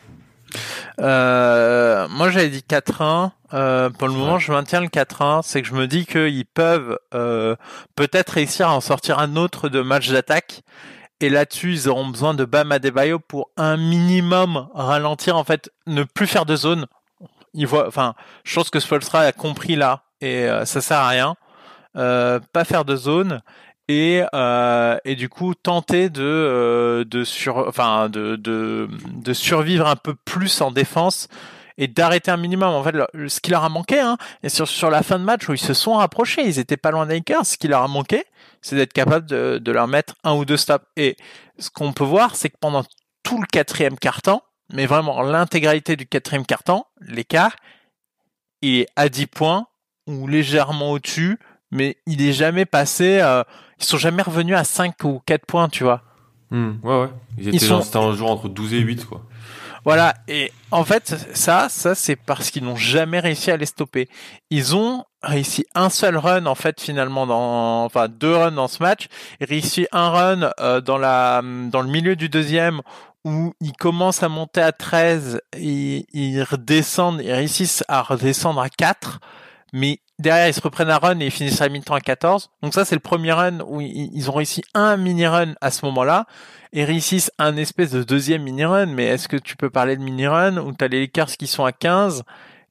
Euh, 1.01 2.07
moi 2.09 2.31
j'avais 2.31 2.51
dit 2.51 2.65
4-1. 2.69 3.33
Euh, 3.53 3.91
pour 3.91 4.09
le 4.09 4.15
moment, 4.15 4.39
je 4.39 4.53
maintiens 4.53 4.81
le 4.81 4.89
4-1. 4.89 5.43
C'est 5.43 5.63
que 5.63 5.69
je 5.69 5.75
me 5.75 5.87
dis 5.87 6.07
qu'ils 6.07 6.47
peuvent 6.47 6.99
euh, 7.15 7.57
peut-être 7.97 8.31
réussir 8.31 8.69
à 8.69 8.75
en 8.75 8.81
sortir 8.81 9.19
un 9.19 9.37
autre 9.37 9.69
de 9.69 9.81
match 9.81 10.11
d'attaque. 10.11 10.63
Et 11.21 11.29
là-dessus, 11.29 11.73
ils 11.73 11.89
auront 11.89 12.09
besoin 12.09 12.33
de 12.35 12.45
Bam 12.45 12.73
Adebayo 12.73 13.19
pour 13.19 13.51
un 13.57 13.77
minimum 13.77 14.69
ralentir, 14.75 15.37
en 15.37 15.45
fait, 15.45 15.71
ne 15.87 16.03
plus 16.03 16.27
faire 16.27 16.47
de 16.47 16.57
zone. 16.57 16.87
Il 17.53 17.67
voit, 17.67 17.87
enfin, 17.87 18.15
je 18.45 18.55
pense 18.55 18.71
que 18.71 18.81
Spolstra 18.81 19.21
a 19.21 19.33
compris 19.33 19.77
là, 19.77 20.05
et 20.21 20.49
euh, 20.49 20.65
ça 20.65 20.81
sert 20.81 20.99
à 20.99 21.09
rien. 21.09 21.37
Euh, 21.97 22.39
pas 22.53 22.65
faire 22.65 22.85
de 22.85 22.95
zone 22.95 23.43
et 23.89 24.23
euh, 24.33 24.97
et 25.05 25.17
du 25.17 25.29
coup 25.29 25.55
tenter 25.57 26.09
de 26.09 26.23
euh, 26.23 27.05
de 27.05 27.25
sur 27.25 27.67
enfin 27.67 28.09
de, 28.09 28.37
de 28.37 28.89
de 29.13 29.33
survivre 29.33 29.89
un 29.89 29.97
peu 29.97 30.15
plus 30.15 30.61
en 30.61 30.71
défense 30.71 31.27
et 31.83 31.89
d'arrêter 31.89 32.31
un 32.31 32.37
minimum. 32.37 32.69
En 32.69 32.85
fait, 32.85 32.95
ce 33.29 33.41
qui 33.41 33.51
leur 33.51 33.65
a 33.65 33.69
manqué, 33.69 33.99
hein, 33.99 34.17
et 34.45 34.49
sur, 34.51 34.69
sur 34.69 34.91
la 34.91 35.03
fin 35.03 35.19
de 35.19 35.25
match 35.25 35.49
où 35.49 35.53
ils 35.55 35.59
se 35.59 35.75
sont 35.75 35.95
rapprochés, 35.95 36.43
ils 36.47 36.59
étaient 36.61 36.77
pas 36.77 36.91
loin 36.93 37.07
des 37.07 37.15
Lakers, 37.15 37.47
ce 37.47 37.57
qui 37.57 37.67
leur 37.69 37.83
a 37.83 37.89
manqué, 37.89 38.25
c'est 38.61 38.77
d'être 38.77 38.93
capable 38.93 39.27
de, 39.27 39.59
de 39.59 39.73
leur 39.73 39.89
mettre 39.89 40.15
un 40.23 40.35
ou 40.35 40.45
deux 40.45 40.57
stops. 40.59 40.85
Et 40.97 41.17
ce 41.59 41.71
qu'on 41.71 41.93
peut 41.93 42.05
voir, 42.05 42.37
c'est 42.37 42.51
que 42.51 42.57
pendant 42.61 42.85
tout 43.23 43.41
le 43.41 43.47
quatrième 43.47 43.99
quart-temps, 43.99 44.43
mais 44.73 44.87
vraiment 44.87 45.23
l'intégralité 45.23 45.97
du 45.97 46.07
quatrième 46.07 46.45
quart-temps, 46.47 46.87
l'écart 47.01 47.57
est 48.63 48.87
à 48.97 49.09
10 49.09 49.27
points 49.27 49.67
ou 50.07 50.27
légèrement 50.27 50.91
au-dessus, 50.93 51.39
mais 51.71 51.97
il 52.07 52.21
est 52.23 52.33
jamais 52.33 52.67
passé, 52.67 53.21
euh, 53.23 53.43
ils 53.79 53.85
sont 53.85 53.97
jamais 53.99 54.23
revenus 54.23 54.57
à 54.57 54.65
5 54.65 55.03
ou 55.05 55.21
4 55.25 55.47
points, 55.47 55.69
tu 55.69 55.85
vois. 55.85 56.03
Hmm, 56.51 56.73
ouais, 56.83 57.01
ouais. 57.03 57.09
Ils 57.39 57.49
étaient 57.49 57.59
sont- 57.67 57.77
dans- 57.79 57.83
c'était 57.83 57.99
un 57.99 58.13
jour 58.13 58.31
entre 58.31 58.49
12 58.49 58.75
et 58.75 58.79
8, 58.81 59.07
quoi. 59.07 59.23
Voilà, 59.85 60.15
et 60.29 60.53
en 60.71 60.85
fait, 60.85 61.15
ça, 61.35 61.69
ça 61.69 61.95
c'est 61.95 62.17
parce 62.17 62.51
qu'ils 62.51 62.65
n'ont 62.65 62.77
jamais 62.77 63.21
réussi 63.21 63.51
à 63.51 63.57
les 63.57 63.67
stopper. 63.67 64.09
Ils 64.51 64.77
ont 64.77 65.05
réussi 65.23 65.67
un 65.75 65.91
seul 65.91 66.17
run 66.17 66.47
en 66.47 66.55
fait 66.55 66.81
finalement 66.81 67.27
dans, 67.27 67.85
enfin 67.85 68.09
deux 68.09 68.35
runs 68.35 68.53
dans 68.53 68.69
ce 68.69 68.83
match. 68.83 69.09
Réussi 69.41 69.87
un 69.93 70.11
run 70.11 70.51
euh, 70.61 70.81
dans 70.81 70.99
la, 70.99 71.43
dans 71.43 71.83
le 71.83 71.89
milieu 71.89 72.17
du 72.17 72.29
deuxième 72.29 72.81
où 73.25 73.53
ils 73.61 73.73
commencent 73.73 74.23
à 74.23 74.29
monter 74.29 74.63
à 74.63 74.73
13, 74.73 75.43
et 75.55 76.07
ils 76.13 76.43
redescendent, 76.43 77.21
ils 77.23 77.33
réussissent 77.33 77.85
à 77.89 78.03
redescendre 78.03 78.61
à 78.61 78.71
4, 78.71 79.21
mais 79.73 80.01
derrière 80.21 80.49
ils 80.49 80.55
se 80.55 80.61
reprennent 80.61 80.91
à 80.91 80.99
run 80.99 81.19
et 81.21 81.27
ils 81.27 81.31
finissent 81.31 81.61
à 81.61 81.69
mi-temps 81.69 81.95
à 81.95 82.01
14. 82.01 82.51
Donc 82.63 82.75
ça 82.75 82.85
c'est 82.85 82.95
le 82.95 83.01
premier 83.01 83.33
run 83.33 83.61
où 83.67 83.81
ils 83.81 84.31
ont 84.31 84.35
réussi 84.35 84.63
un 84.75 84.97
mini-run 84.97 85.55
à 85.61 85.71
ce 85.71 85.85
moment-là 85.87 86.27
et 86.73 86.85
réussissent 86.85 87.33
un 87.39 87.57
espèce 87.57 87.91
de 87.91 88.03
deuxième 88.05 88.43
mini-run, 88.43 88.87
mais 88.87 89.07
est-ce 89.07 89.27
que 89.29 89.37
tu 89.37 89.57
peux 89.57 89.71
parler 89.71 89.97
de 89.97 90.03
mini-run 90.03 90.59
où 90.59 90.73
t'as 90.73 90.87
les 90.89 91.01
Lakers 91.01 91.37
qui 91.37 91.47
sont 91.49 91.65
à 91.65 91.73
15 91.73 92.23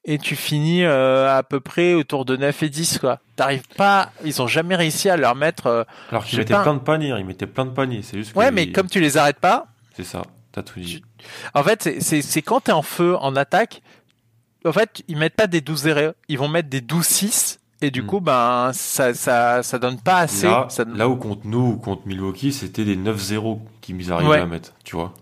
et 0.05 0.17
tu 0.17 0.37
finis 0.37 0.85
euh, 0.85 1.37
à 1.37 1.43
peu 1.43 1.59
près 1.59 1.93
autour 1.93 2.23
de 2.23 2.37
9 2.37 2.63
et 2.63 2.69
10 2.69 2.99
quoi? 2.99 3.19
T'arrives 3.35 3.67
pas, 3.75 4.11
ils 4.23 4.41
ont 4.41 4.47
jamais 4.47 4.75
réussi 4.77 5.09
à 5.09 5.17
leur 5.17 5.35
mettre 5.35 5.67
euh, 5.67 5.83
Alors 6.11 6.23
qu'ils 6.23 6.39
mettaient 6.39 6.53
pas. 6.53 6.63
plein 6.63 6.75
de 6.75 6.79
paniers, 6.79 7.13
ils 7.19 7.25
mettaient 7.25 7.45
plein 7.47 7.65
de 7.65 7.71
paniers. 7.71 8.01
C'est 8.01 8.17
juste 8.17 8.31
que 8.33 8.39
Ouais, 8.39 8.51
mais 8.51 8.63
ils- 8.63 8.71
comme 8.71 8.87
tu 8.87 9.01
les 9.01 9.17
arrêtes 9.17 9.39
pas, 9.39 9.67
C'est 9.97 10.05
ça, 10.05 10.21
t'as 10.53 10.63
tout 10.63 10.79
dit. 10.79 11.03
en 11.53 11.63
fait, 11.63 11.99
c'est 12.01 12.41
quand 12.41 12.61
t'es 12.61 12.71
en 12.71 12.81
feu 12.81 13.17
en 13.17 13.35
attaque, 13.35 13.81
en 14.65 14.71
fait, 14.73 15.03
ils 15.07 15.17
mettent 15.17 15.35
pas 15.35 15.47
des 15.47 15.61
12-0, 15.61 16.13
ils 16.27 16.37
vont 16.37 16.47
mettre 16.47 16.69
des 16.69 16.81
12-6 16.81 17.59
et 17.81 17.91
du 17.91 18.01
Hmm. 18.01 18.05
coup 18.07 18.19
ben 18.19 18.71
ça 18.73 19.13
ça 19.13 19.63
ça 19.63 19.79
donne 19.79 19.99
pas 20.01 20.17
assez 20.19 20.47
Là, 20.47 20.65
ça- 20.69 20.83
là 20.85 21.07
où 21.07 21.15
contre 21.15 21.41
nous 21.45 21.59
ou 21.73 21.77
contre 21.77 22.01
Milwaukee, 22.07 22.51
c'était 22.51 22.83
des 22.85 22.95
9-0 22.97 23.61
qu'ils 23.81 24.11
arrivaient 24.11 24.29
Ouais. 24.29 24.39
à 24.39 24.45
mettre, 24.45 24.73
tu 24.83 24.95
vois. 24.95 25.13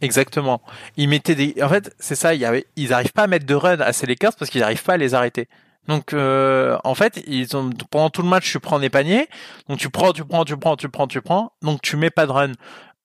Exactement. 0.00 0.60
Ils 0.96 1.08
mettaient 1.08 1.34
des. 1.34 1.54
En 1.62 1.68
fait, 1.68 1.94
c'est 1.98 2.14
ça. 2.14 2.34
Il 2.34 2.40
y 2.40 2.44
avait. 2.44 2.66
Ils 2.76 2.92
arrivent 2.92 3.12
pas 3.12 3.22
à 3.22 3.26
mettre 3.26 3.46
de 3.46 3.54
run 3.54 3.80
à 3.80 3.92
ces 3.92 4.06
Lakers 4.06 4.34
parce 4.38 4.50
qu'ils 4.50 4.62
arrivent 4.62 4.82
pas 4.82 4.94
à 4.94 4.96
les 4.98 5.14
arrêter. 5.14 5.48
Donc, 5.88 6.12
euh, 6.12 6.76
en 6.84 6.94
fait, 6.94 7.22
ils 7.26 7.56
ont 7.56 7.70
pendant 7.90 8.10
tout 8.10 8.22
le 8.22 8.28
match, 8.28 8.50
tu 8.50 8.58
prends 8.60 8.78
des 8.78 8.90
paniers. 8.90 9.28
Donc, 9.68 9.78
tu 9.78 9.88
prends, 9.90 10.12
tu 10.12 10.24
prends, 10.24 10.44
tu 10.44 10.56
prends, 10.58 10.76
tu 10.76 10.88
prends, 10.88 11.06
tu 11.06 11.20
prends. 11.22 11.52
Donc, 11.62 11.80
tu 11.82 11.96
mets 11.96 12.10
pas 12.10 12.26
de 12.26 12.32
run. 12.32 12.52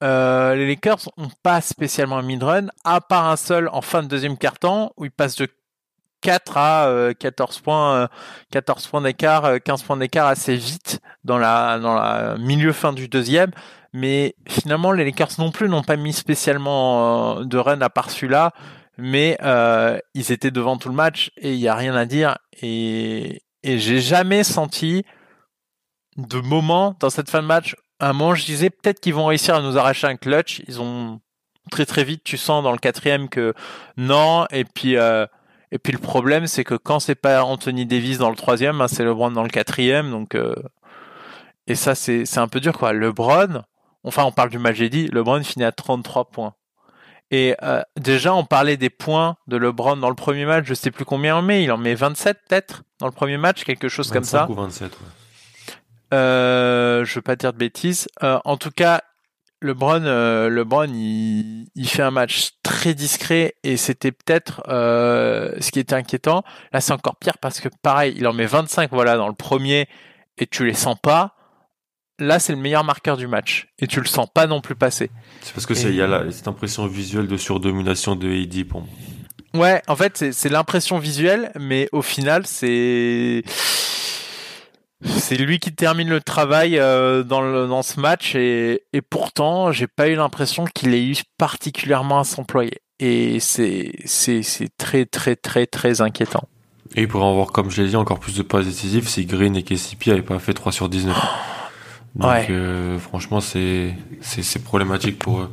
Euh, 0.04 0.56
les 0.56 0.68
Lakers 0.68 1.00
ont 1.18 1.30
pas 1.44 1.62
spécialement 1.62 2.22
mis 2.24 2.38
de 2.38 2.46
run, 2.46 2.68
à 2.86 3.02
part 3.02 3.26
un 3.30 3.36
seul 3.36 3.70
en 3.72 3.82
fin 3.82 4.02
de 4.02 4.08
deuxième 4.08 4.38
quart-temps 4.38 4.92
où 4.98 5.06
ils 5.06 5.12
passent 5.12 5.36
de 5.36 5.48
4 6.22 6.58
à 6.58 6.88
euh, 6.88 7.14
14 7.14 7.60
points, 7.60 7.96
euh, 7.96 8.08
14 8.52 8.88
points 8.88 9.02
d'écart, 9.02 9.46
euh, 9.46 9.58
15 9.58 9.84
points 9.84 9.98
d'écart 9.98 10.28
assez 10.28 10.56
vite 10.56 11.00
dans 11.24 11.38
la 11.38 11.80
dans 11.80 11.96
la 11.96 12.38
milieu 12.38 12.74
fin 12.74 12.94
du 12.94 13.08
deuxième. 13.08 13.52
Mais 13.94 14.36
finalement, 14.48 14.92
les 14.92 15.04
Lakers 15.04 15.40
non 15.40 15.52
plus 15.52 15.68
n'ont 15.68 15.84
pas 15.84 15.96
mis 15.96 16.14
spécialement 16.14 17.40
euh, 17.40 17.44
de 17.46 17.58
run 17.58 17.82
à 17.82 17.90
part 17.90 18.10
celui-là. 18.12 18.52
Mais 18.98 19.38
euh, 19.44 19.98
ils 20.14 20.32
étaient 20.32 20.52
devant 20.52 20.78
tout 20.78 20.90
le 20.90 20.96
match 20.96 21.32
et 21.38 21.54
il 21.54 21.60
y 21.60 21.68
a 21.68 21.76
rien 21.76 21.96
à 21.96 22.06
dire. 22.06 22.38
Et, 22.62 23.42
et 23.64 23.80
j'ai 23.80 24.02
jamais 24.02 24.44
senti 24.44 25.06
de 26.18 26.40
moment 26.40 26.96
dans 27.00 27.10
cette 27.10 27.30
fin 27.30 27.42
de 27.42 27.48
match. 27.48 27.76
Un 28.02 28.14
moment, 28.14 28.36
je 28.36 28.46
disais 28.46 28.70
peut-être 28.70 29.00
qu'ils 29.00 29.14
vont 29.14 29.26
réussir 29.26 29.56
à 29.56 29.62
nous 29.62 29.78
arracher 29.78 30.08
un 30.08 30.18
clutch. 30.18 30.62
Ils 30.68 30.82
ont 30.82 31.22
très 31.72 31.86
très 31.86 32.04
vite, 32.04 32.24
tu 32.24 32.38
sens 32.38 32.64
dans 32.64 32.72
le 32.72 32.78
quatrième 32.78 33.30
que 33.30 33.54
non. 33.98 34.46
Et 34.52 34.66
puis 34.66 34.98
euh, 34.98 35.26
et 35.72 35.80
puis 35.80 35.94
le 35.94 36.00
problème, 36.00 36.48
c'est 36.48 36.64
que 36.64 36.76
quand 36.76 37.00
c'est 37.00 37.16
pas 37.16 37.44
Anthony 37.44 37.86
Davis 37.86 38.18
dans 38.18 38.30
le 38.30 38.36
troisième, 38.36 38.82
hein, 38.82 38.88
c'est 38.88 39.04
LeBron 39.04 39.32
dans 39.32 39.44
le 39.44 39.50
quatrième. 39.50 40.10
Donc 40.10 40.36
euh, 40.36 40.56
et 41.68 41.76
ça 41.76 41.96
c'est 41.96 42.26
c'est 42.26 42.40
un 42.40 42.48
peu 42.48 42.60
dur 42.60 42.78
quoi. 42.78 42.94
LeBron, 42.94 43.64
enfin 44.04 44.24
on 44.24 44.32
parle 44.32 44.50
du 44.50 44.60
match 44.60 44.78
j'ai 44.78 44.90
dit, 44.90 45.08
LeBron 45.08 45.44
finit 45.44 45.66
à 45.66 45.72
33 45.72 46.26
points. 46.26 46.54
Et 47.32 47.56
euh, 47.62 47.82
déjà 47.96 48.34
on 48.34 48.44
parlait 48.44 48.78
des 48.78 48.90
points 48.90 49.38
de 49.48 49.58
LeBron 49.58 49.98
dans 49.98 50.10
le 50.10 50.16
premier 50.16 50.46
match, 50.46 50.66
je 50.66 50.74
sais 50.74 50.90
plus 50.90 51.06
combien 51.06 51.36
en 51.36 51.42
met, 51.44 51.64
il 51.64 51.72
en 51.72 51.78
met 51.78 51.94
27 51.94 52.40
peut-être 52.48 52.84
dans 53.00 53.06
le 53.06 53.12
premier 53.12 53.38
match, 53.38 53.64
quelque 53.64 53.88
chose 53.88 54.10
comme 54.10 54.24
25 54.24 54.38
ça. 54.38 54.50
ou 54.50 54.56
27, 54.56 54.92
ouais. 54.92 54.98
Euh, 56.12 57.06
je 57.06 57.16
veux 57.16 57.22
pas 57.22 57.36
dire 57.36 57.54
de 57.54 57.58
bêtises. 57.58 58.08
Euh, 58.24 58.40
en 58.46 58.58
tout 58.58 58.72
cas, 58.72 59.02
LeBron, 59.62 60.04
euh, 60.06 60.50
LeBron, 60.50 60.88
il, 60.94 61.68
il 61.76 61.90
fait 61.90 62.02
un 62.02 62.12
match 62.12 62.52
très 62.64 62.94
discret 62.94 63.56
et 63.64 63.78
c'était 63.78 64.12
peut-être 64.12 64.64
euh, 64.70 65.54
ce 65.60 65.72
qui 65.72 65.80
était 65.80 65.96
inquiétant. 65.96 66.44
Là, 66.72 66.82
c'est 66.82 66.94
encore 66.94 67.18
pire 67.18 67.38
parce 67.40 67.60
que 67.60 67.70
pareil, 67.82 68.14
il 68.18 68.26
en 68.28 68.34
met 68.34 68.46
25, 68.46 68.90
voilà, 68.92 69.18
dans 69.18 69.28
le 69.28 69.34
premier 69.34 69.88
et 70.38 70.48
tu 70.48 70.66
les 70.66 70.74
sens 70.74 70.98
pas. 71.02 71.36
Là, 72.20 72.40
c'est 72.40 72.54
le 72.54 72.60
meilleur 72.60 72.84
marqueur 72.84 73.18
du 73.18 73.28
match 73.28 73.68
et 73.80 73.88
tu 73.88 74.00
le 74.00 74.06
sens 74.06 74.28
pas 74.34 74.48
non 74.48 74.62
plus 74.62 74.76
passer. 74.76 75.10
C'est 75.42 75.54
parce 75.54 75.66
que 75.66 75.74
c'est 75.74 75.90
il 75.90 75.96
y 75.96 76.02
a 76.02 76.32
cette 76.32 76.48
impression 76.48 76.86
visuelle 76.88 77.28
de 77.28 77.38
surdomination 77.38 78.16
de 78.16 78.64
pour 78.64 78.82
moi. 78.82 78.90
Ouais, 79.56 79.82
en 79.88 79.96
fait, 79.96 80.32
c'est 80.32 80.50
l'impression 80.50 81.00
visuelle, 81.00 81.52
mais 81.60 81.90
au 81.92 82.02
final, 82.02 82.46
c'est 82.46 83.44
c'est 85.06 85.38
lui 85.38 85.60
qui 85.60 85.74
termine 85.74 86.10
le 86.10 86.20
travail 86.22 86.78
euh, 86.78 87.24
dans 87.24 87.42
le, 87.42 87.68
dans 87.68 87.82
ce 87.84 88.00
match 88.00 88.36
et, 88.36 88.84
et 88.94 89.02
pourtant, 89.02 89.72
j'ai 89.72 89.88
pas 89.88 90.10
eu 90.10 90.16
l'impression 90.16 90.66
qu'il 90.66 90.94
ait 90.94 91.06
eu 91.06 91.16
particulièrement 91.38 92.20
à 92.20 92.24
s'employer. 92.24 92.82
Et 93.00 93.40
c'est 93.40 93.94
très 94.78 95.06
très 95.06 95.36
très 95.38 95.66
très 95.66 96.02
inquiétant. 96.02 96.50
Et 96.96 97.02
il 97.04 97.08
pourrait 97.08 97.24
en 97.24 97.32
avoir, 97.32 97.52
comme 97.54 97.70
je 97.70 97.82
l'ai 97.82 97.88
dit, 97.90 97.96
encore 97.96 98.20
plus 98.20 98.36
de 98.36 98.42
passes 98.42 98.66
décisives 98.66 99.08
si 99.08 99.26
Green 99.26 99.56
et 99.56 99.64
KCP 99.64 100.08
n'avaient 100.08 100.22
pas 100.22 100.40
fait 100.40 100.54
3 100.54 100.72
sur 100.72 100.90
19. 100.90 101.16
Donc 102.16 102.30
Ouais. 102.30 102.48
euh, 102.50 102.98
franchement, 103.00 103.40
c'est 103.40 103.94
problématique 104.66 105.18
pour 105.20 105.48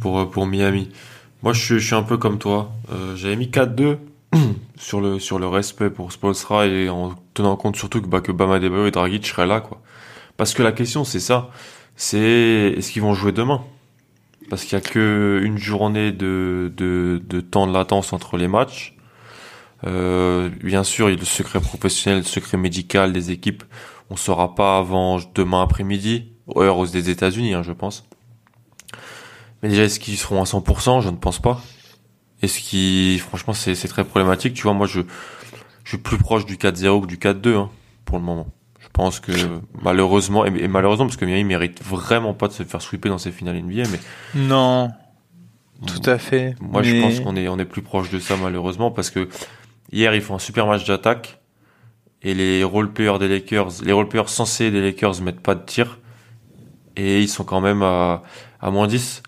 pour 0.00 0.28
pour 0.30 0.46
Miami. 0.46 0.90
Moi, 1.42 1.52
je 1.52 1.60
suis 1.62 1.78
je 1.78 1.86
suis 1.86 1.94
un 1.94 2.02
peu 2.02 2.16
comme 2.16 2.38
toi. 2.38 2.72
Euh, 2.92 3.14
J'avais 3.14 3.36
mis 3.36 3.48
4-2 3.50 3.98
sur 4.78 5.00
le 5.00 5.18
sur 5.18 5.38
le 5.38 5.46
respect 5.46 5.90
pour 5.90 6.12
Spolstra 6.12 6.66
et 6.66 6.88
en 6.88 7.14
tenant 7.34 7.56
compte 7.56 7.76
surtout 7.76 8.00
que 8.00 8.06
bah, 8.06 8.20
que 8.20 8.32
Bama 8.32 8.56
Adebayo 8.56 8.86
et 8.86 8.90
Dragic 8.90 9.26
seraient 9.26 9.46
là 9.46 9.60
quoi. 9.60 9.80
Parce 10.36 10.54
que 10.54 10.62
la 10.62 10.72
question 10.72 11.04
c'est 11.04 11.20
ça, 11.20 11.50
c'est 11.96 12.74
est-ce 12.76 12.92
qu'ils 12.92 13.02
vont 13.02 13.14
jouer 13.14 13.32
demain? 13.32 13.62
Parce 14.50 14.64
qu'il 14.64 14.72
y 14.72 14.76
a 14.76 14.80
que 14.80 15.40
une 15.42 15.58
journée 15.58 16.12
de 16.12 16.72
de 16.76 17.40
temps 17.40 17.66
de 17.66 17.72
latence 17.72 18.12
entre 18.12 18.36
les 18.36 18.48
matchs. 18.48 18.94
Euh, 19.86 20.48
bien 20.62 20.84
sûr, 20.84 21.08
il 21.08 21.14
y 21.14 21.16
a 21.16 21.20
le 21.20 21.26
secret 21.26 21.60
professionnel, 21.60 22.20
le 22.20 22.24
secret 22.24 22.56
médical 22.56 23.12
des 23.12 23.30
équipes. 23.30 23.64
On 24.10 24.16
saura 24.16 24.54
pas 24.54 24.78
avant 24.78 25.18
demain 25.34 25.62
après-midi, 25.62 26.32
heure 26.56 26.78
aux 26.78 26.86
des 26.86 27.10
États-Unis, 27.10 27.54
hein, 27.54 27.62
je 27.62 27.72
pense. 27.72 28.04
Mais 29.62 29.68
déjà, 29.68 29.84
est-ce 29.84 30.00
qu'ils 30.00 30.16
seront 30.16 30.40
à 30.40 30.44
100% 30.44 31.00
Je 31.00 31.10
ne 31.10 31.16
pense 31.16 31.38
pas. 31.38 31.60
Est-ce 32.44 32.60
qu'ils, 32.60 33.20
franchement, 33.20 33.52
c'est 33.54 33.74
très 33.88 34.04
problématique. 34.04 34.54
Tu 34.54 34.62
vois, 34.62 34.72
moi, 34.74 34.86
je, 34.86 35.00
je 35.84 35.88
suis 35.88 35.98
plus 35.98 36.18
proche 36.18 36.46
du 36.46 36.56
4-0 36.56 37.02
que 37.02 37.06
du 37.06 37.16
4-2 37.16 37.54
hein, 37.56 37.70
pour 38.04 38.18
le 38.18 38.24
moment. 38.24 38.46
Je 38.80 38.88
pense 38.92 39.18
que 39.18 39.32
malheureusement, 39.82 40.46
et, 40.46 40.50
et 40.56 40.68
malheureusement 40.68 41.06
parce 41.06 41.16
que 41.16 41.24
Miami 41.24 41.42
mérite 41.44 41.82
vraiment 41.82 42.32
pas 42.34 42.46
de 42.48 42.52
se 42.52 42.62
faire 42.62 42.80
sweeper 42.80 43.10
dans 43.10 43.18
ces 43.18 43.32
finales 43.32 43.60
NBA, 43.60 43.82
mais 43.90 43.98
Non, 44.36 44.90
tout 45.86 46.08
à 46.08 46.18
fait. 46.18 46.54
moi, 46.60 46.82
je 46.82 47.00
pense 47.00 47.18
qu'on 47.20 47.34
est, 47.34 47.48
on 47.48 47.58
est 47.58 47.64
plus 47.64 47.82
proche 47.82 48.10
de 48.10 48.20
ça, 48.20 48.36
malheureusement, 48.36 48.90
parce 48.92 49.10
que 49.10 49.28
hier, 49.90 50.14
ils 50.14 50.20
font 50.22 50.36
un 50.36 50.38
super 50.38 50.66
match 50.66 50.84
d'attaque 50.86 51.40
et 52.22 52.34
les 52.34 52.62
role-players 52.62 53.18
des 53.18 53.28
Lakers, 53.28 53.82
les 53.84 53.92
role-players 53.92 54.28
censés 54.28 54.70
des 54.70 54.80
Lakers 54.80 55.20
mettent 55.22 55.40
pas 55.40 55.54
de 55.56 55.64
tir 55.64 55.98
et 56.96 57.20
ils 57.20 57.28
sont 57.28 57.44
quand 57.44 57.60
même 57.60 57.82
à, 57.82 58.22
à 58.60 58.70
moins 58.70 58.86
10. 58.86 59.22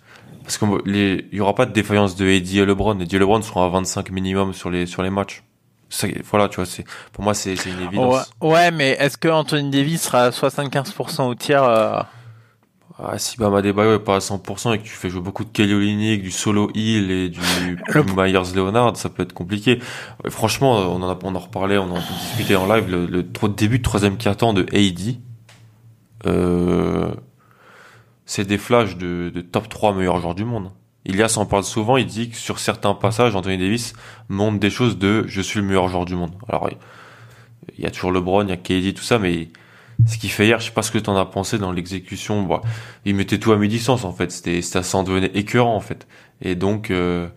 Parce 0.47 0.59
qu'il 0.59 1.27
il 1.33 1.37
y 1.37 1.41
aura 1.41 1.57
pas 1.57 1.67
de 1.67 1.73
défaillance 1.73 2.15
de 2.15 2.25
Eddie 2.27 2.61
et 2.61 2.65
LeBron. 2.65 2.99
Eddie 3.01 3.17
et 3.17 3.19
LeBron 3.19 3.43
seront 3.43 3.65
à 3.65 3.69
25 3.69 4.13
minimum 4.13 4.55
sur 4.55 4.71
les, 4.71 4.87
sur 4.87 5.03
les 5.03 5.11
matchs. 5.11 5.43
Voilà, 6.31 6.49
tu 6.49 6.57
vois, 6.57 6.67
c'est, 6.67 6.85
pour 7.13 7.25
moi, 7.25 7.35
c'est, 7.35 7.55
une 7.55 7.81
évidence. 7.81 8.33
ouais, 8.41 8.71
mais 8.71 8.91
est-ce 9.01 9.17
que 9.17 9.29
Anthony 9.29 9.71
Davis 9.71 10.03
sera 10.03 10.25
à 10.25 10.31
75% 10.31 11.23
au 11.23 11.35
tir 11.35 11.65
euh, 11.65 12.01
Ah, 12.99 13.19
si 13.19 13.37
Bama 13.39 13.59
Adebayo 13.59 13.97
est 13.97 14.05
pas 14.05 14.17
à 14.17 14.19
100% 14.19 14.75
et 14.75 14.79
que 14.79 14.85
tu 14.85 14.91
fais 14.91 15.11
jouer 15.11 15.21
beaucoup 15.21 15.45
de 15.45 15.51
Kelly 15.51 15.75
Olynyk, 15.75 16.23
du 16.23 16.31
solo 16.31 16.71
Hill 16.75 17.11
et 17.11 17.29
du 17.29 17.41
Myers 18.17 18.55
Leonard, 18.55 18.97
ça 18.97 19.09
peut 19.09 19.25
être 19.25 19.33
compliqué. 19.33 19.81
Franchement, 20.29 20.77
on 20.77 21.03
en 21.03 21.11
a, 21.11 21.19
on 21.25 21.35
en 21.35 21.41
reparlait, 21.41 21.79
on 21.79 21.91
en 21.91 21.97
a 21.97 22.01
discuté 22.01 22.55
en 22.55 22.67
live, 22.73 22.89
le, 22.89 23.23
début 23.49 23.79
de 23.79 23.85
troisième 23.85 24.17
quart-temps 24.17 24.53
de 24.53 24.63
AD, 24.73 25.17
euh, 26.27 27.15
c'est 28.27 28.45
des 28.45 28.59
flashs 28.59 28.97
de, 28.97 29.31
de, 29.35 29.41
top 29.41 29.69
3 29.69 29.95
meilleurs 29.95 30.21
joueurs 30.21 30.35
du 30.35 30.45
monde. 30.45 30.73
Ilias 31.07 31.37
en 31.39 31.47
parle 31.47 31.65
souvent, 31.65 31.97
il 31.97 32.07
dit 32.07 32.31
que 32.31 32.37
sur 32.37 32.59
certains 32.59 32.95
passages, 32.95 33.37
Anthony 33.37 33.59
Davis 33.59 33.95
montre 34.29 34.59
des 34.59 34.71
choses 34.71 34.99
de 34.99 35.25
je 35.29 35.41
suis 35.41 35.61
le 35.61 35.67
meilleur 35.67 35.89
joueur 35.89 36.05
du 36.05 36.17
monde. 36.17 36.33
Alors, 36.49 36.69
il 37.79 37.85
y 37.85 37.87
a 37.87 37.91
toujours 37.91 38.11
LeBron, 38.11 38.43
il 38.43 38.51
y 38.51 38.53
a 38.53 38.57
KD, 38.57 38.93
tout 38.93 39.05
ça, 39.05 39.21
mais 39.21 39.49
ce 40.05 40.19
qu'il 40.19 40.31
fait 40.31 40.47
hier, 40.47 40.59
je 40.59 40.67
sais 40.67 40.73
pas 40.73 40.83
ce 40.83 40.91
que 40.91 40.99
tu 40.99 41.09
en 41.09 41.17
as 41.17 41.25
pensé 41.25 41.59
dans 41.59 41.71
l'exécution. 41.71 42.43
Bah, 42.43 42.61
il 43.05 43.15
mettait 43.15 43.39
tout 43.39 43.53
à 43.53 43.57
mi-distance 43.57 44.05
en 44.05 44.13
fait. 44.13 44.33
C'était, 44.33 44.61
ça 44.63 44.83
s'en 44.83 45.05
devenait 45.05 45.31
écœurant 45.35 45.77
en 45.77 45.81
fait. 45.81 46.09
Et 46.43 46.57
donc, 46.57 46.91
euh, 46.91 47.29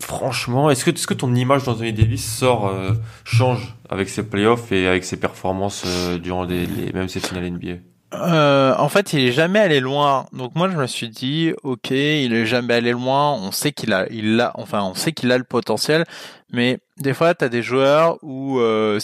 franchement, 0.00 0.70
est-ce 0.70 0.84
que, 0.84 0.90
est-ce 0.90 1.06
que 1.06 1.14
ton 1.14 1.34
image 1.34 1.64
d'Anthony 1.64 1.92
Davis 1.92 2.24
sort, 2.24 2.68
euh, 2.68 2.92
change 3.24 3.76
avec 3.90 4.08
ses 4.08 4.26
playoffs 4.26 4.72
et 4.72 4.88
avec 4.88 5.04
ses 5.04 5.18
performances 5.18 5.84
euh, 5.86 6.18
durant 6.18 6.44
les, 6.44 6.66
les, 6.66 6.92
même 6.92 7.08
ses 7.08 7.20
finales 7.20 7.50
NBA 7.50 7.76
euh, 8.20 8.74
en 8.76 8.88
fait, 8.88 9.12
il 9.12 9.20
est 9.20 9.32
jamais 9.32 9.58
allé 9.58 9.80
loin. 9.80 10.26
Donc 10.32 10.54
moi, 10.54 10.68
je 10.68 10.76
me 10.76 10.86
suis 10.86 11.08
dit, 11.08 11.52
ok, 11.62 11.90
il 11.90 12.34
est 12.34 12.46
jamais 12.46 12.74
allé 12.74 12.92
loin. 12.92 13.32
On 13.32 13.52
sait 13.52 13.72
qu'il 13.72 13.92
a, 13.92 14.06
il 14.10 14.40
a, 14.40 14.52
enfin, 14.54 14.82
on 14.82 14.94
sait 14.94 15.12
qu'il 15.12 15.30
a 15.32 15.38
le 15.38 15.44
potentiel. 15.44 16.04
Mais 16.52 16.78
des 16.98 17.12
fois, 17.12 17.34
tu 17.34 17.44
as 17.44 17.48
des 17.48 17.62
joueurs 17.62 18.18
où 18.22 18.58
euh, 18.60 18.98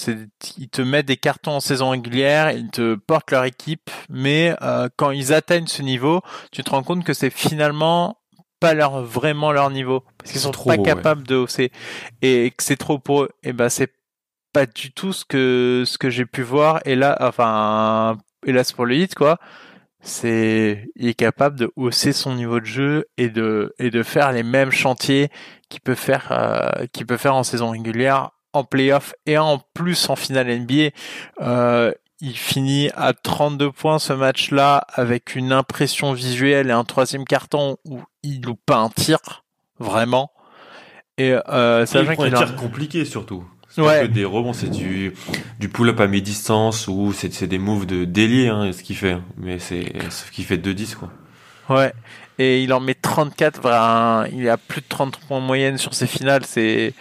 ils 0.59 0.69
te 0.69 0.83
mettent 0.83 1.07
des 1.07 1.17
cartons 1.17 1.53
en 1.53 1.61
saison 1.61 1.91
régulière, 1.91 2.51
ils 2.53 2.71
te 2.71 2.95
portent 2.95 3.31
leur 3.31 3.45
équipe, 3.45 3.91
mais 4.09 4.55
euh, 4.63 4.89
quand 4.97 5.11
ils 5.11 5.33
atteignent 5.33 5.67
ce 5.67 5.83
niveau, 5.83 6.21
tu 6.53 6.63
te 6.63 6.71
rends 6.71 6.85
compte 6.85 7.05
que 7.05 7.13
c'est 7.13 7.31
finalement 7.31 8.19
pas 8.61 8.75
leur 8.75 9.03
vraiment 9.03 9.51
leur 9.51 9.71
niveau 9.71 10.05
parce 10.19 10.31
qu'ils 10.31 10.41
sont 10.41 10.53
pas 10.53 10.79
capables 10.79 11.27
de 11.27 11.35
hausser 11.35 11.73
et 12.23 12.53
que 12.57 12.63
c'est 12.63 12.77
trop 12.77 13.01
pour 13.01 13.25
eux. 13.25 13.31
Et 13.43 13.53
ben 13.53 13.69
c'est 13.69 13.93
pas 14.53 14.67
du 14.67 14.93
tout 14.93 15.13
ce 15.13 15.25
que 15.25 15.83
ce 15.85 15.99
que 15.99 16.11
j'ai 16.11 16.27
pu 16.27 16.43
voir. 16.43 16.81
Et 16.85 16.95
là, 16.95 17.17
enfin 17.21 18.19
hélas 18.47 18.73
pour 18.73 18.87
le 18.87 18.97
hit, 18.97 19.15
quoi, 19.15 19.39
c'est 20.03 20.91
il 20.97 21.09
est 21.09 21.15
capable 21.15 21.59
de 21.59 21.73
hausser 21.77 22.13
son 22.13 22.35
niveau 22.35 22.61
de 22.61 22.67
jeu 22.67 23.07
et 23.17 23.29
de 23.29 23.75
et 23.79 23.91
de 23.91 24.03
faire 24.03 24.33
les 24.33 24.43
mêmes 24.43 24.73
chantiers 24.73 25.31
qu'il 25.69 25.81
peut 25.81 25.95
faire 25.95 26.29
euh, 26.33 26.87
qu'il 26.93 27.07
peut 27.07 27.17
faire 27.17 27.35
en 27.35 27.45
saison 27.45 27.71
régulière, 27.71 28.31
en 28.53 28.65
playoff 28.65 29.15
et 29.27 29.39
en 29.39 29.61
plus 29.75 30.11
en 30.11 30.17
finale 30.17 30.49
NBA. 30.49 30.91
Euh, 31.41 31.93
il 32.21 32.37
finit 32.37 32.89
à 32.95 33.15
32 33.15 33.73
points 33.73 33.99
ce 33.99 34.13
match-là 34.13 34.87
avec 34.93 35.35
une 35.35 35.53
impression 35.53 36.13
visuelle 36.13 36.69
et 36.69 36.73
un 36.73 36.85
troisième 36.85 37.25
carton 37.25 37.79
où 37.85 38.01
il 38.23 38.43
loupe 38.43 38.61
pas 38.65 38.77
un 38.77 38.91
tir 38.91 39.19
vraiment. 39.81 40.31
Et 41.19 41.33
euh, 41.33 41.85
c'est 41.85 41.99
un 41.99 42.31
tir 42.31 42.57
compliqué 42.57 43.05
surtout. 43.05 43.45
C'est 43.75 43.81
ouais. 43.81 44.03
que 44.03 44.07
des 44.07 44.27
rebonds, 44.27 44.53
c'est 44.53 44.71
du, 44.71 45.15
du 45.59 45.69
pull-up 45.71 45.99
à 45.99 46.07
mi-distance 46.07 46.89
ou 46.89 47.15
c'est, 47.15 47.45
des 47.45 47.59
moves 47.59 47.87
de 47.87 48.05
délier, 48.05 48.49
hein, 48.49 48.71
ce 48.71 48.83
qu'il 48.83 48.97
fait. 48.97 49.17
Mais 49.39 49.59
c'est 49.59 49.93
ce 50.11 50.31
qui 50.31 50.43
fait 50.43 50.59
2-10, 50.59 50.97
quoi. 50.97 51.11
Ouais. 51.71 51.95
Et 52.39 52.63
il 52.63 52.73
en 52.75 52.81
met 52.81 52.95
34, 52.95 53.63
voilà, 53.63 54.27
il 54.31 54.47
a 54.49 54.59
plus 54.59 54.83
de 54.83 54.87
30 54.89 55.17
points 55.21 55.41
de 55.41 55.47
moyenne 55.47 55.79
sur 55.79 55.95
ses 55.95 56.07
finales, 56.07 56.45
c'est, 56.45 56.93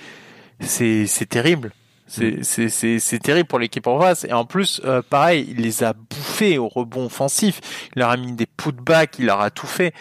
c'est, 0.61 1.07
c'est 1.07 1.25
terrible. 1.25 1.71
C'est, 2.07 2.31
mm. 2.31 2.43
c'est, 2.43 2.69
c'est, 2.69 2.99
c'est 2.99 3.19
terrible 3.19 3.47
pour 3.47 3.59
l'équipe 3.59 3.87
en 3.87 3.99
face. 3.99 4.23
Et 4.23 4.33
en 4.33 4.45
plus, 4.45 4.81
euh, 4.85 5.01
pareil, 5.01 5.47
il 5.49 5.63
les 5.63 5.83
a 5.83 5.93
bouffés 5.93 6.57
au 6.57 6.69
rebond 6.69 7.05
offensif. 7.05 7.59
Il 7.95 7.99
leur 7.99 8.09
a 8.09 8.17
mis 8.17 8.31
des 8.31 8.45
putbacks, 8.45 9.19
il 9.19 9.25
leur 9.25 9.41
a 9.41 9.49
tout 9.49 9.67
fait. 9.67 9.93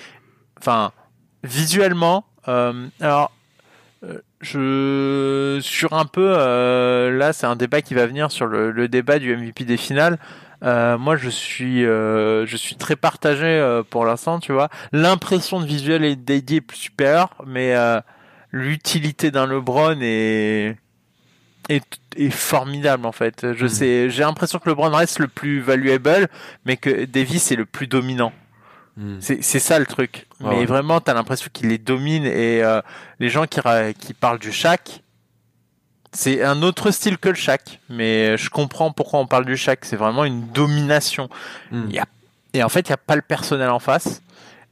Enfin, 0.59 0.93
visuellement, 1.43 2.25
euh, 2.49 2.87
alors, 3.01 3.33
je 4.41 5.59
sur 5.63 5.93
un 5.93 6.07
peu 6.07 6.35
euh, 6.37 7.17
là 7.17 7.33
c'est 7.33 7.47
un 7.47 7.57
débat 7.57 7.83
qui 7.83 7.95
va 7.95 8.07
venir 8.07 8.31
sur 8.31 8.47
le, 8.47 8.71
le 8.71 8.89
débat 8.89 9.19
du 9.19 9.37
MVP 9.37 9.65
des 9.65 9.77
finales. 9.77 10.19
Euh, 10.63 10.99
moi 10.99 11.17
je 11.17 11.31
suis 11.31 11.87
euh, 11.87 12.45
je 12.47 12.57
suis 12.57 12.77
très 12.77 12.97
partagé 12.97 13.47
euh, 13.47 13.83
pour 13.83 14.05
l'instant 14.05 14.41
tu 14.41 14.53
vois. 14.53 14.69
L'impression 14.93 15.61
de 15.61 15.67
visuel 15.67 16.05
est 16.05 16.17
dédiée 16.17 16.59
est 16.59 16.63
plus 16.63 16.79
supérieure 16.79 17.35
mais 17.47 17.75
euh, 17.75 18.01
l'utilité 18.51 19.31
d'un 19.31 19.47
LeBron 19.47 19.99
est, 20.01 20.77
est 21.69 22.01
est 22.17 22.31
formidable 22.31 23.07
en 23.07 23.13
fait. 23.13 23.53
Je 23.55 23.67
mmh. 23.67 23.69
sais 23.69 24.11
j'ai 24.11 24.23
l'impression 24.23 24.59
que 24.59 24.69
LeBron 24.69 24.91
reste 24.91 25.19
le 25.19 25.29
plus 25.29 25.61
valuable 25.61 26.29
mais 26.65 26.77
que 26.77 27.05
Davis 27.05 27.53
est 27.53 27.57
le 27.57 27.67
plus 27.67 27.87
dominant 27.87 28.33
Hmm. 28.97 29.19
C'est 29.21 29.43
ça 29.43 29.79
le 29.79 29.87
truc. 29.87 30.27
Ah 30.43 30.49
Mais 30.51 30.65
vraiment, 30.67 31.01
t'as 31.01 31.15
l'impression 31.15 31.49
qu'il 31.53 31.69
les 31.69 31.79
domine 31.79 32.25
et 32.27 32.63
euh, 32.63 32.83
les 33.19 33.29
gens 33.29 33.47
qui, 33.47 33.61
qui 33.99 34.15
parlent 34.15 34.39
du 34.39 34.53
Shaq, 34.53 35.03
c'est 36.13 36.43
un 36.43 36.63
autre 36.63 36.91
style 36.91 37.19
que 37.19 37.29
le 37.29 37.35
Shaq. 37.35 37.81
Mais 37.89 38.37
je 38.37 38.51
comprends 38.51 38.91
pourquoi 38.91 39.21
on 39.21 39.27
parle 39.27 39.45
du 39.45 39.57
Shaq. 39.57 39.85
C'est 39.85 39.97
vraiment 39.97 40.25
une 40.25 40.49
domination. 40.49 41.29
Hmm. 41.71 41.89
Y 41.89 41.99
a, 42.01 42.05
et 42.53 42.63
en 42.63 42.69
fait, 42.69 42.89
il 42.89 42.91
n'y 42.91 42.95
a 42.95 42.99
pas 42.99 43.17
le 43.17 43.23
personnel 43.23 43.71
en 43.71 43.79
face. 43.79 44.23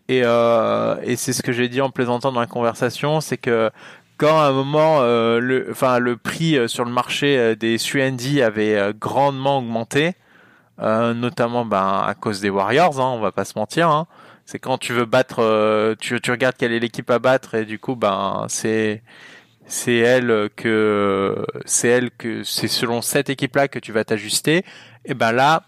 Et, 0.09 0.23
euh, 0.25 0.97
et 1.03 1.17
c'est 1.17 1.33
ce 1.33 1.43
que 1.43 1.53
j'ai 1.53 1.69
dit 1.69 1.81
en 1.81 1.91
plaisantant 1.91 2.33
dans 2.33 2.41
la 2.41 2.47
conversation, 2.47 3.21
c'est 3.21 3.37
que 3.37 3.71
quand 4.17 4.41
à 4.41 4.47
un 4.47 4.53
moment 4.53 4.99
euh, 5.01 5.39
le, 5.39 5.69
enfin 5.71 5.99
le 6.01 6.17
prix 6.17 6.59
sur 6.69 6.85
le 6.85 6.91
marché 6.91 7.55
des 7.57 7.79
Suendi 7.79 8.43
avait 8.43 8.93
grandement 8.99 9.59
augmenté, 9.59 10.15
euh, 10.81 11.15
notamment 11.15 11.65
ben, 11.65 12.05
à 12.07 12.15
cause 12.15 12.41
des 12.41 12.51
Warriors, 12.51 13.01
hein, 13.01 13.13
on 13.15 13.21
va 13.21 13.33
pas 13.33 13.45
se 13.45 13.59
mentir. 13.59 13.89
Hein. 13.89 14.07
C'est 14.47 14.59
quand 14.59 14.79
tu 14.79 14.93
veux 14.93 15.05
battre, 15.05 15.41
euh, 15.41 15.95
tu, 15.99 16.21
tu 16.21 16.31
regardes 16.31 16.57
quelle 16.57 16.73
est 16.73 16.79
l'équipe 16.79 17.11
à 17.11 17.19
battre 17.19 17.55
et 17.55 17.65
du 17.65 17.79
coup 17.79 17.97
ben 17.97 18.47
c'est 18.49 19.03
c'est 19.67 19.97
elle 19.97 20.49
que 20.57 21.45
c'est 21.67 21.89
elle 21.89 22.11
que 22.11 22.43
c'est 22.45 22.69
selon 22.69 23.03
cette 23.03 23.29
équipe 23.29 23.57
là 23.57 23.69
que 23.69 23.79
tu 23.79 23.93
vas 23.93 24.05
t'ajuster. 24.05 24.65
Et 25.05 25.15
ben 25.15 25.33
là, 25.33 25.65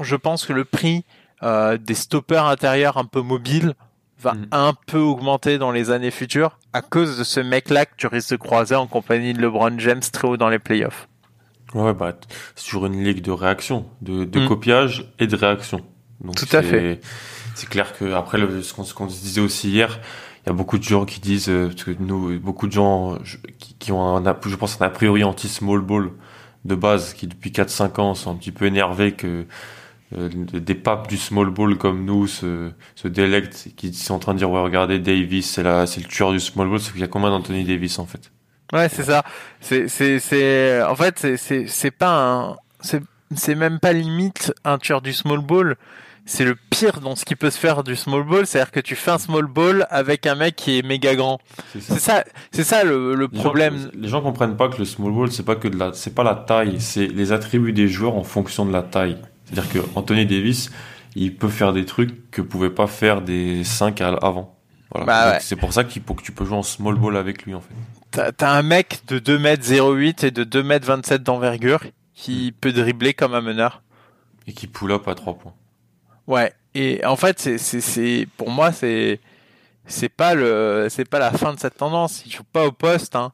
je 0.00 0.16
pense 0.16 0.44
que 0.44 0.52
le 0.52 0.64
prix 0.64 1.04
euh, 1.42 1.78
des 1.78 1.94
stoppers 1.94 2.44
intérieurs 2.44 2.98
un 2.98 3.04
peu 3.04 3.20
mobiles 3.22 3.74
va 4.18 4.34
mm. 4.34 4.46
un 4.52 4.74
peu 4.86 4.98
augmenter 4.98 5.58
dans 5.58 5.72
les 5.72 5.90
années 5.90 6.10
futures 6.10 6.58
à 6.72 6.82
cause 6.82 7.18
de 7.18 7.24
ce 7.24 7.40
mec 7.40 7.70
là 7.70 7.86
que 7.86 7.94
tu 7.96 8.06
risques 8.06 8.32
de 8.32 8.36
croiser 8.36 8.74
en 8.74 8.86
compagnie 8.86 9.32
de 9.32 9.40
LeBron 9.40 9.78
James 9.78 10.02
très 10.12 10.28
haut 10.28 10.36
dans 10.36 10.48
les 10.48 10.58
playoffs. 10.58 11.08
Ouais, 11.74 11.92
bah, 11.92 12.14
sur 12.54 12.86
une 12.86 13.02
ligue 13.02 13.20
de 13.22 13.30
réaction, 13.30 13.86
de, 14.00 14.24
de 14.24 14.40
mm. 14.40 14.48
copiage 14.48 15.12
et 15.18 15.26
de 15.26 15.36
réaction. 15.36 15.82
Donc 16.20 16.36
Tout 16.36 16.56
à 16.56 16.62
fait. 16.62 17.00
C'est 17.54 17.68
clair 17.68 17.96
que 17.96 18.12
après 18.12 18.38
le, 18.38 18.62
ce 18.62 18.72
qu'on 18.72 19.08
se 19.08 19.20
disait 19.20 19.40
aussi 19.40 19.70
hier, 19.70 20.00
il 20.44 20.48
y 20.48 20.50
a 20.50 20.52
beaucoup 20.52 20.78
de 20.78 20.82
gens 20.82 21.04
qui 21.04 21.20
disent 21.20 21.48
euh, 21.48 21.68
parce 21.68 21.84
que 21.84 21.92
nous, 21.98 22.38
beaucoup 22.38 22.66
de 22.66 22.72
gens 22.72 23.18
qui, 23.58 23.74
qui, 23.74 23.92
ont 23.92 24.16
un, 24.16 24.36
je 24.46 24.56
pense 24.56 24.80
un 24.80 24.86
a 24.86 24.90
priori 24.90 25.24
anti 25.24 25.48
small 25.48 25.80
ball 25.80 26.10
de 26.64 26.74
base, 26.74 27.14
qui 27.14 27.26
depuis 27.26 27.50
4-5 27.50 28.00
ans 28.00 28.14
sont 28.14 28.30
un 28.30 28.36
petit 28.36 28.52
peu 28.52 28.66
énervés 28.66 29.12
que 29.12 29.46
euh, 30.16 30.28
des 30.28 30.74
papes 30.74 31.08
du 31.08 31.16
small 31.16 31.50
ball 31.50 31.76
comme 31.76 32.04
nous 32.04 32.26
se, 32.26 32.70
se 32.94 33.08
délectent, 33.08 33.68
qui 33.76 33.92
sont 33.94 34.14
en 34.14 34.18
train 34.18 34.34
de 34.34 34.38
dire 34.38 34.50
ouais 34.50 34.60
regardez 34.60 34.98
Davis, 34.98 35.50
c'est 35.50 35.62
la, 35.62 35.86
c'est 35.86 36.00
le 36.00 36.06
tueur 36.06 36.32
du 36.32 36.40
small 36.40 36.68
ball, 36.68 36.80
c'est 36.80 36.92
qu'il 36.92 37.00
y 37.00 37.04
a 37.04 37.08
combien 37.08 37.30
d'Anthony 37.30 37.64
Davis 37.64 37.98
en 37.98 38.06
fait? 38.06 38.30
Ouais, 38.72 38.88
c'est 38.88 39.04
ça. 39.04 39.22
C'est, 39.60 39.88
c'est, 39.88 40.18
c'est, 40.18 40.82
en 40.82 40.94
fait, 40.96 41.18
c'est, 41.18 41.36
c'est, 41.36 41.66
c'est 41.66 41.90
pas 41.90 42.18
un, 42.18 42.56
c'est, 42.80 43.02
c'est 43.34 43.54
même 43.54 43.78
pas 43.78 43.92
limite 43.92 44.52
un 44.64 44.78
tueur 44.78 45.02
du 45.02 45.12
small 45.12 45.40
ball. 45.40 45.76
C'est 46.26 46.46
le 46.46 46.56
pire 46.70 47.00
dans 47.00 47.16
ce 47.16 47.26
qui 47.26 47.36
peut 47.36 47.50
se 47.50 47.58
faire 47.58 47.84
du 47.84 47.96
small 47.96 48.22
ball, 48.22 48.46
c'est-à-dire 48.46 48.70
que 48.70 48.80
tu 48.80 48.96
fais 48.96 49.10
un 49.10 49.18
small 49.18 49.46
ball 49.46 49.86
avec 49.90 50.26
un 50.26 50.34
mec 50.34 50.56
qui 50.56 50.78
est 50.78 50.82
méga 50.82 51.14
grand. 51.14 51.38
C'est 51.78 52.00
ça, 52.00 52.24
c'est 52.50 52.64
ça, 52.64 52.82
le, 52.82 53.14
le 53.14 53.28
problème. 53.28 53.90
les 53.94 54.08
gens 54.08 54.22
comprennent 54.22 54.56
pas 54.56 54.70
que 54.70 54.78
le 54.78 54.86
small 54.86 55.12
ball, 55.12 55.30
c'est 55.30 55.42
pas 55.42 55.54
que 55.56 55.68
de 55.68 55.76
la, 55.78 55.92
c'est 55.92 56.14
pas 56.14 56.24
la 56.24 56.34
taille, 56.34 56.80
c'est 56.80 57.08
les 57.08 57.32
attributs 57.32 57.74
des 57.74 57.88
joueurs 57.88 58.16
en 58.16 58.24
fonction 58.24 58.64
de 58.64 58.72
la 58.72 58.80
taille. 58.82 59.18
C'est-à-dire 59.44 59.70
que 59.70 59.78
Anthony 59.96 60.24
Davis, 60.24 60.70
il 61.14 61.36
peut 61.36 61.48
faire 61.48 61.74
des 61.74 61.84
trucs 61.84 62.30
que 62.30 62.40
pouvaient 62.40 62.70
pas 62.70 62.86
faire 62.86 63.20
des 63.20 63.62
5 63.62 64.00
avant. 64.00 64.56
Voilà. 64.90 65.06
Bah 65.06 65.40
C'est 65.40 65.56
pour 65.56 65.74
ça 65.74 65.84
qu'il 65.84 66.02
faut 66.02 66.14
que 66.14 66.22
tu 66.22 66.32
peux 66.32 66.46
jouer 66.46 66.56
en 66.56 66.62
small 66.62 66.94
ball 66.94 67.18
avec 67.18 67.44
lui 67.44 67.54
en 67.54 67.60
fait. 67.60 67.74
T'as 68.14 68.50
un 68.50 68.62
mec 68.62 69.02
de 69.08 69.18
2m08 69.18 70.26
et 70.26 70.30
de 70.30 70.44
2m27 70.44 71.18
d'envergure 71.18 71.80
qui 72.14 72.52
mm. 72.52 72.60
peut 72.60 72.72
dribbler 72.72 73.14
comme 73.14 73.34
un 73.34 73.40
meneur. 73.40 73.82
Et 74.46 74.52
qui 74.52 74.66
pull 74.66 74.92
up 74.92 75.08
à 75.08 75.14
3 75.14 75.34
points. 75.34 75.54
Ouais. 76.26 76.52
Et 76.74 77.04
en 77.04 77.16
fait, 77.16 77.38
c'est, 77.38 77.58
c'est, 77.58 78.26
pour 78.36 78.50
moi, 78.50 78.72
c'est, 78.72 79.20
c'est 79.86 80.08
pas 80.08 80.34
le, 80.34 80.88
c'est 80.90 81.04
pas 81.04 81.18
la 81.18 81.32
fin 81.32 81.52
de 81.54 81.58
cette 81.58 81.76
tendance. 81.76 82.24
Il 82.26 82.32
joue 82.32 82.44
pas 82.44 82.66
au 82.66 82.72
poste, 82.72 83.16
hein. 83.16 83.32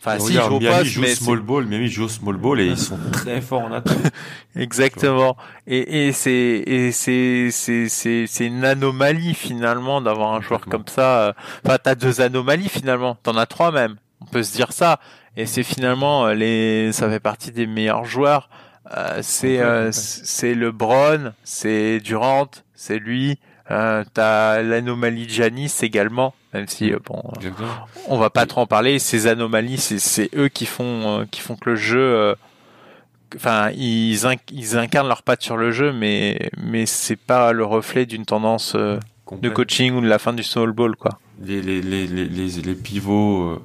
Enfin, 0.00 0.18
si, 0.18 0.38
regarde, 0.38 0.62
Miami 0.62 0.76
poste, 0.76 0.90
joue 0.90 1.00
mais 1.00 1.14
small 1.14 1.40
ball, 1.40 1.66
Miami 1.66 1.88
joue 1.88 2.08
small 2.08 2.36
ball 2.36 2.60
et 2.60 2.66
ils 2.66 2.78
sont 2.78 2.98
très 3.12 3.40
forts 3.40 3.62
en 3.62 3.72
attaque. 3.72 3.96
Exactement. 4.56 5.36
Et, 5.66 6.06
et 6.06 6.12
c'est, 6.12 6.32
et 6.32 6.92
c'est, 6.92 7.48
c'est, 7.50 7.88
c'est, 7.88 8.26
c'est 8.26 8.46
une 8.46 8.64
anomalie 8.64 9.34
finalement 9.34 10.00
d'avoir 10.00 10.34
un 10.34 10.40
joueur 10.40 10.60
comme 10.60 10.86
ça. 10.86 11.34
Enfin, 11.64 11.78
t'as 11.82 11.94
deux 11.94 12.20
anomalies 12.20 12.68
finalement. 12.68 13.16
T'en 13.22 13.36
as 13.36 13.46
trois 13.46 13.72
même. 13.72 13.96
On 14.20 14.26
peut 14.26 14.42
se 14.42 14.54
dire 14.54 14.72
ça. 14.72 15.00
Et 15.38 15.46
c'est 15.46 15.62
finalement 15.62 16.26
euh, 16.26 16.34
les, 16.34 16.92
ça 16.92 17.08
fait 17.08 17.20
partie 17.20 17.52
des 17.52 17.68
meilleurs 17.68 18.04
joueurs. 18.04 18.50
Euh, 18.96 19.20
c'est, 19.22 19.60
euh, 19.60 19.90
c'est 19.92 20.54
LeBron, 20.54 21.32
c'est 21.44 22.00
Durant, 22.00 22.50
c'est 22.74 22.98
lui. 22.98 23.38
Euh, 23.70 24.04
t'as 24.14 24.62
l'anomalie 24.62 25.26
de 25.26 25.30
Janis 25.30 25.72
également, 25.82 26.34
même 26.54 26.66
si 26.68 26.92
euh, 26.92 26.98
bon, 27.04 27.22
on 28.06 28.16
va 28.18 28.30
pas 28.30 28.46
trop 28.46 28.62
en 28.62 28.66
parler. 28.66 28.98
Ces 28.98 29.26
anomalies, 29.26 29.78
c'est 29.78 30.30
eux 30.34 30.48
qui 30.48 30.64
font 30.64 31.20
euh, 31.20 31.24
qui 31.30 31.40
font 31.40 31.56
que 31.56 31.70
le 31.70 31.76
jeu 31.76 32.34
enfin, 33.36 33.70
ils, 33.70 34.20
ils 34.52 34.76
incarnent 34.76 35.08
leur 35.08 35.22
patte 35.22 35.42
sur 35.42 35.56
le 35.56 35.70
jeu, 35.70 35.92
mais 35.92 36.50
mais 36.56 36.86
c'est 36.86 37.16
pas 37.16 37.52
le 37.52 37.64
reflet 37.64 38.06
d'une 38.06 38.24
tendance 38.24 38.74
euh, 38.74 38.98
de 39.40 39.48
coaching 39.48 39.94
ou 39.94 40.00
de 40.00 40.08
la 40.08 40.18
fin 40.18 40.32
du 40.32 40.42
small 40.42 40.72
ball, 40.72 40.96
quoi. 40.96 41.18
Les 41.42 41.60
les 41.62 41.80
les 41.80 42.06
les, 42.06 42.26
les, 42.28 42.74
pivots 42.74 43.42
euh, 43.42 43.62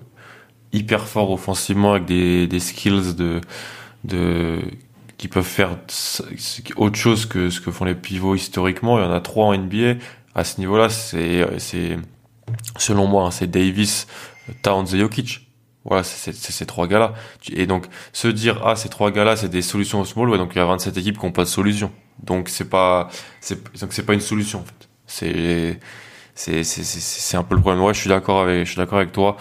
hyper 0.73 1.07
forts 1.07 1.31
offensivement 1.31 1.93
avec 1.93 2.05
des 2.05 2.47
des 2.47 2.59
skills 2.59 3.15
de 3.15 3.41
de 4.03 4.59
qui 5.17 5.27
peuvent 5.27 5.43
faire 5.43 5.77
autre 6.75 6.95
chose 6.95 7.25
que 7.25 7.49
ce 7.49 7.61
que 7.61 7.71
font 7.71 7.85
les 7.85 7.95
pivots 7.95 8.35
historiquement. 8.35 8.99
Il 8.99 9.03
y 9.03 9.07
en 9.07 9.11
a 9.11 9.21
trois 9.21 9.47
en 9.47 9.57
NBA 9.57 9.95
à 10.35 10.43
ce 10.43 10.59
niveau-là. 10.59 10.89
C'est 10.89 11.45
c'est 11.59 11.97
selon 12.77 13.07
moi, 13.07 13.25
hein, 13.25 13.31
c'est 13.31 13.47
Davis, 13.47 14.07
Towns 14.61 14.87
et 14.93 14.99
Jokic. 14.99 15.47
Voilà, 15.85 16.03
c'est 16.03 16.33
ces 16.33 16.65
trois 16.65 16.87
gars-là. 16.87 17.13
Et 17.51 17.65
donc, 17.65 17.87
se 18.13 18.29
dire, 18.29 18.61
ah, 18.65 18.75
ces 18.77 18.87
trois 18.87 19.11
gars-là, 19.11 19.35
c'est 19.35 19.49
des 19.49 19.61
solutions 19.61 19.99
au 19.99 20.05
small, 20.05 20.29
ouais, 20.29 20.37
donc 20.37 20.51
il 20.55 20.57
y 20.57 20.61
a 20.61 20.65
27 20.65 20.95
équipes 20.97 21.19
qui 21.19 21.25
n'ont 21.25 21.33
pas 21.33 21.43
de 21.43 21.49
solution. 21.49 21.91
Donc, 22.23 22.47
c'est 22.47 22.69
pas, 22.69 23.09
c'est, 23.41 23.61
donc 23.81 23.91
c'est 23.91 24.05
pas 24.05 24.13
une 24.13 24.21
solution, 24.21 24.59
en 24.59 24.63
fait. 24.63 24.89
C'est, 25.07 25.79
c'est, 26.35 26.63
c'est, 26.63 26.83
c'est 26.83 27.37
un 27.37 27.43
peu 27.43 27.55
le 27.55 27.61
problème. 27.61 27.83
Ouais, 27.83 27.93
je 27.93 27.99
suis 27.99 28.09
d'accord 28.09 28.43
avec, 28.43 28.65
je 28.65 28.71
suis 28.71 28.77
d'accord 28.77 28.99
avec 28.99 29.11
toi. 29.11 29.35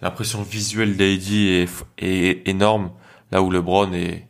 L'impression 0.00 0.42
visuelle 0.42 0.96
d'AD 0.96 1.32
est, 1.32 1.68
est 1.98 2.48
énorme, 2.48 2.92
là 3.32 3.42
où 3.42 3.50
LeBron 3.50 3.92
est, 3.92 4.28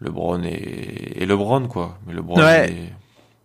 LeBron 0.00 0.42
est, 0.42 1.22
est 1.22 1.26
LeBron, 1.26 1.68
quoi. 1.68 1.98
Mais 2.06 2.14
LeBron 2.14 2.38
ouais. 2.38 2.70
est, 2.70 2.92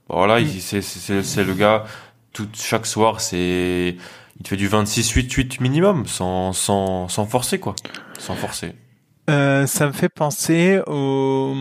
voilà, 0.09 0.39
c'est, 0.59 0.81
c'est, 0.81 1.23
c'est 1.23 1.43
le 1.43 1.53
gars, 1.53 1.85
tout, 2.33 2.47
chaque 2.53 2.85
soir, 2.85 3.21
c'est, 3.21 3.95
il 4.37 4.43
te 4.43 4.49
fait 4.49 4.57
du 4.57 4.67
26-8-8 4.67 5.61
minimum, 5.61 6.05
sans, 6.05 6.51
sans, 6.51 7.07
sans 7.07 7.25
forcer, 7.25 7.59
quoi. 7.59 7.75
Sans 8.19 8.35
forcer. 8.35 8.73
Euh, 9.29 9.67
ça 9.67 9.87
me 9.87 9.93
fait 9.93 10.09
penser 10.09 10.81
au, 10.87 11.53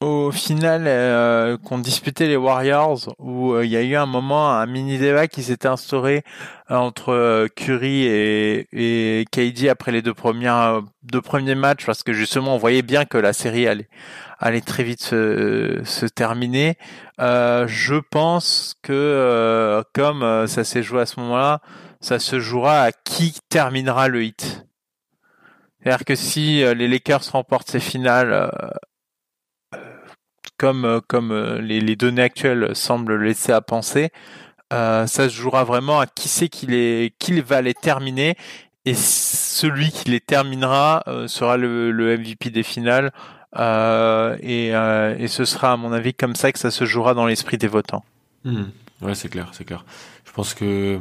au 0.00 0.30
final 0.30 0.84
euh, 0.86 1.56
qu'on 1.58 1.78
disputait 1.78 2.26
les 2.26 2.36
Warriors, 2.36 3.14
où 3.18 3.52
euh, 3.52 3.64
il 3.64 3.70
y 3.70 3.76
a 3.76 3.82
eu 3.82 3.96
un 3.96 4.06
moment, 4.06 4.50
un 4.50 4.66
mini 4.66 4.98
débat 4.98 5.26
qui 5.26 5.42
s'était 5.42 5.68
instauré 5.68 6.22
entre 6.68 7.48
Curry 7.56 8.04
et, 8.04 8.68
et 8.72 9.24
KD 9.32 9.68
après 9.68 9.92
les 9.92 10.02
deux 10.02 10.14
premières 10.14 10.82
deux 11.02 11.22
premiers 11.22 11.54
matchs, 11.54 11.86
parce 11.86 12.02
que 12.02 12.12
justement 12.12 12.54
on 12.54 12.58
voyait 12.58 12.82
bien 12.82 13.04
que 13.06 13.16
la 13.16 13.32
série 13.32 13.66
allait 13.66 13.88
allait 14.38 14.60
très 14.60 14.84
vite 14.84 15.02
se, 15.02 15.80
se 15.84 16.06
terminer. 16.06 16.76
Euh, 17.20 17.66
je 17.66 17.96
pense 17.96 18.74
que 18.82 18.92
euh, 18.92 19.82
comme 19.94 20.22
euh, 20.22 20.46
ça 20.46 20.64
s'est 20.64 20.82
joué 20.82 21.02
à 21.02 21.06
ce 21.06 21.20
moment-là, 21.20 21.60
ça 22.00 22.18
se 22.18 22.38
jouera 22.38 22.82
à 22.82 22.92
qui 22.92 23.36
terminera 23.48 24.08
le 24.08 24.24
hit. 24.24 24.64
C'est-à-dire 25.82 26.04
que 26.04 26.14
si 26.14 26.58
les 26.74 26.88
Lakers 26.88 27.22
remportent 27.32 27.70
ces 27.70 27.80
finales, 27.80 28.50
comme 30.58 31.00
comme 31.08 31.58
les, 31.60 31.80
les, 31.80 31.96
données 31.96 32.22
actuelles 32.22 32.74
semblent 32.74 33.22
laisser 33.22 33.52
à 33.52 33.60
penser, 33.60 34.10
ça 34.70 35.06
se 35.06 35.28
jouera 35.28 35.64
vraiment 35.64 36.00
à 36.00 36.06
qui 36.06 36.28
c'est 36.28 36.48
qui 36.48 36.66
les 36.66 37.14
qui 37.18 37.40
va 37.40 37.62
les 37.62 37.74
terminer 37.74 38.36
et 38.84 38.94
celui 38.94 39.90
qui 39.90 40.10
les 40.10 40.20
terminera 40.20 41.04
sera 41.26 41.56
le, 41.56 41.90
le 41.90 42.18
MVP 42.18 42.50
des 42.50 42.62
finales 42.62 43.12
euh, 43.56 44.36
et, 44.40 44.74
euh, 44.74 45.16
et, 45.18 45.28
ce 45.28 45.44
sera 45.44 45.72
à 45.72 45.76
mon 45.76 45.92
avis 45.92 46.12
comme 46.12 46.36
ça 46.36 46.52
que 46.52 46.58
ça 46.58 46.70
se 46.70 46.84
jouera 46.84 47.14
dans 47.14 47.26
l'esprit 47.26 47.56
des 47.56 47.66
votants. 47.66 48.04
Mmh. 48.44 48.64
Ouais, 49.00 49.14
c'est 49.14 49.28
clair, 49.28 49.48
c'est 49.52 49.64
clair. 49.64 49.84
Je 50.24 50.32
pense 50.32 50.54
que 50.54 51.00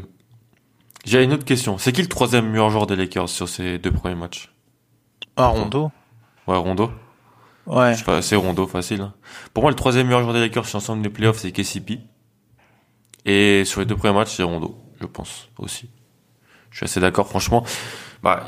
j'ai 1.03 1.23
une 1.23 1.33
autre 1.33 1.45
question. 1.45 1.77
C'est 1.77 1.91
qui 1.91 2.01
le 2.01 2.07
troisième 2.07 2.49
meilleur 2.49 2.69
joueur 2.69 2.87
des 2.87 2.95
Lakers 2.95 3.29
sur 3.29 3.49
ces 3.49 3.77
deux 3.79 3.91
premiers 3.91 4.15
matchs? 4.15 4.51
Ah, 5.35 5.47
Rondo. 5.47 5.91
Ouais, 6.47 6.57
Rondo. 6.57 6.91
Ouais. 7.67 7.93
C'est 8.21 8.35
Rondo, 8.35 8.65
facile. 8.65 9.01
Hein. 9.01 9.13
Pour 9.53 9.63
moi, 9.63 9.71
le 9.71 9.75
troisième 9.75 10.07
meilleur 10.07 10.21
joueur 10.21 10.33
des 10.33 10.39
Lakers 10.39 10.65
sur 10.65 10.77
l'ensemble 10.77 11.01
des 11.01 11.09
playoffs, 11.09 11.37
c'est 11.37 11.51
KCP. 11.51 11.99
Et 13.25 13.65
sur 13.65 13.81
les 13.81 13.85
deux 13.85 13.95
premiers 13.95 14.13
matchs, 14.13 14.35
c'est 14.37 14.43
Rondo, 14.43 14.77
je 15.01 15.05
pense 15.05 15.49
aussi. 15.57 15.89
Je 16.71 16.77
suis 16.77 16.85
assez 16.85 16.99
d'accord, 16.99 17.27
franchement. 17.27 17.65
Bah, 18.23 18.47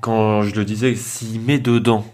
quand 0.00 0.42
je 0.42 0.54
le 0.56 0.64
disais, 0.64 0.94
s'il 0.96 1.40
met 1.40 1.58
dedans 1.58 2.04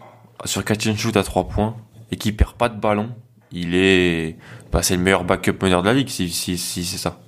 sur 0.45 0.65
catch 0.65 0.87
and 0.87 0.97
shoot 0.97 1.17
à 1.17 1.23
3 1.23 1.49
points 1.49 1.77
et 2.11 2.17
qui 2.17 2.33
perd 2.33 2.53
pas 2.53 2.69
de 2.69 2.79
ballon, 2.79 3.15
il 3.51 3.75
est, 3.75 4.37
bah, 4.71 4.83
c'est 4.83 4.97
le 4.97 5.03
meilleur 5.03 5.25
backup 5.25 5.63
meneur 5.63 5.83
de 5.83 5.89
la 5.89 5.95
ligue 5.95 6.09
si, 6.09 6.29
si, 6.29 6.59
si 6.59 6.85
c'est 6.85 6.99
ça. 6.99 7.21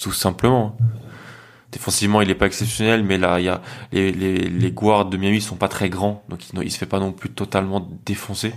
Tout 0.00 0.12
simplement. 0.12 0.76
Défensivement, 1.72 2.20
il 2.20 2.30
est 2.30 2.34
pas 2.34 2.46
exceptionnel, 2.46 3.02
mais 3.02 3.16
là, 3.16 3.40
il 3.40 3.46
y 3.46 3.48
a 3.48 3.62
les, 3.92 4.12
les, 4.12 4.36
les 4.36 4.70
guards 4.70 5.06
de 5.06 5.16
Miami 5.16 5.40
sont 5.40 5.56
pas 5.56 5.68
très 5.68 5.88
grands, 5.88 6.22
donc 6.28 6.48
il, 6.50 6.62
il 6.62 6.70
se 6.70 6.78
fait 6.78 6.86
pas 6.86 7.00
non 7.00 7.12
plus 7.12 7.30
totalement 7.30 7.88
défoncer. 8.04 8.52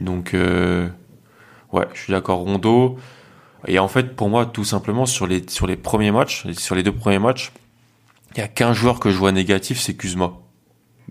Donc, 0.00 0.34
euh, 0.34 0.88
ouais, 1.72 1.86
je 1.94 2.00
suis 2.00 2.12
d'accord. 2.12 2.38
Rondo. 2.38 2.96
Et 3.66 3.78
en 3.78 3.88
fait, 3.88 4.14
pour 4.14 4.28
moi, 4.28 4.46
tout 4.46 4.64
simplement, 4.64 5.04
sur 5.04 5.26
les, 5.26 5.42
sur 5.48 5.66
les 5.66 5.76
premiers 5.76 6.12
matchs, 6.12 6.46
sur 6.52 6.74
les 6.76 6.82
deux 6.82 6.92
premiers 6.92 7.18
matchs, 7.18 7.52
il 8.34 8.38
y 8.38 8.42
a 8.42 8.48
qu'un 8.48 8.72
joueur 8.72 9.00
que 9.00 9.10
je 9.10 9.16
vois 9.16 9.32
négatif, 9.32 9.80
c'est 9.80 9.94
Kuzma 9.94 10.34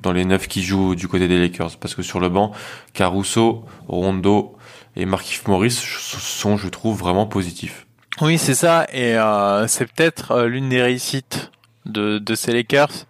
dans 0.01 0.13
les 0.13 0.25
neuf 0.25 0.47
qui 0.47 0.63
jouent 0.63 0.95
du 0.95 1.07
côté 1.07 1.27
des 1.27 1.39
Lakers. 1.39 1.77
Parce 1.77 1.95
que 1.95 2.03
sur 2.03 2.19
le 2.19 2.29
banc, 2.29 2.51
Caruso, 2.93 3.65
Rondo 3.87 4.55
et 4.95 5.05
Markif 5.05 5.47
Morris 5.47 5.71
sont, 5.71 6.55
je 6.55 6.69
trouve, 6.69 6.97
vraiment 6.97 7.25
positifs. 7.25 7.86
Oui, 8.21 8.37
c'est 8.37 8.55
ça. 8.55 8.87
Et 8.91 9.15
euh, 9.15 9.67
c'est 9.67 9.85
peut-être 9.85 10.31
euh, 10.31 10.47
l'une 10.47 10.69
des 10.69 10.81
réussites 10.81 11.51
de, 11.85 12.17
de 12.17 12.35
ces 12.35 12.51
Lakers, 12.51 13.05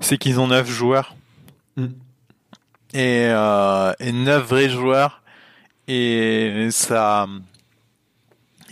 c'est 0.00 0.16
qu'ils 0.16 0.40
ont 0.40 0.48
neuf 0.48 0.68
joueurs. 0.68 1.14
Mm. 1.76 1.86
Et, 2.94 3.26
euh, 3.28 3.92
et 4.00 4.12
neuf 4.12 4.48
vrais 4.48 4.70
joueurs. 4.70 5.22
Et 5.88 6.68
ça 6.70 7.26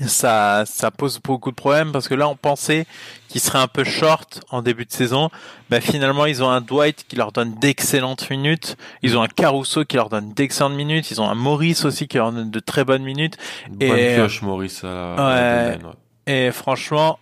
ça, 0.06 0.64
ça 0.66 0.90
pose 0.90 1.20
beaucoup 1.22 1.50
de 1.50 1.56
problèmes 1.56 1.92
parce 1.92 2.08
que 2.08 2.14
là, 2.14 2.28
on 2.28 2.36
pensait 2.36 2.86
qu'ils 3.28 3.40
seraient 3.40 3.58
un 3.58 3.68
peu 3.68 3.84
short 3.84 4.40
en 4.50 4.62
début 4.62 4.84
de 4.84 4.92
saison. 4.92 5.30
Bah, 5.70 5.80
finalement, 5.80 6.26
ils 6.26 6.42
ont 6.42 6.50
un 6.50 6.60
Dwight 6.60 7.06
qui 7.08 7.16
leur 7.16 7.32
donne 7.32 7.54
d'excellentes 7.54 8.28
minutes. 8.30 8.76
Ils 9.02 9.16
ont 9.16 9.22
un 9.22 9.28
Caruso 9.28 9.84
qui 9.84 9.96
leur 9.96 10.08
donne 10.08 10.32
d'excellentes 10.32 10.74
minutes. 10.74 11.10
Ils 11.10 11.20
ont 11.20 11.28
un 11.28 11.34
Maurice 11.34 11.84
aussi 11.84 12.08
qui 12.08 12.16
leur 12.16 12.32
donne 12.32 12.50
de 12.50 12.60
très 12.60 12.84
bonnes 12.84 13.04
minutes. 13.04 13.36
Bonne 13.70 13.98
et, 13.98 14.14
pioche, 14.16 14.42
Maurice. 14.42 14.82
ouais, 14.82 15.78
Et 16.26 16.50
franchement, 16.50 17.18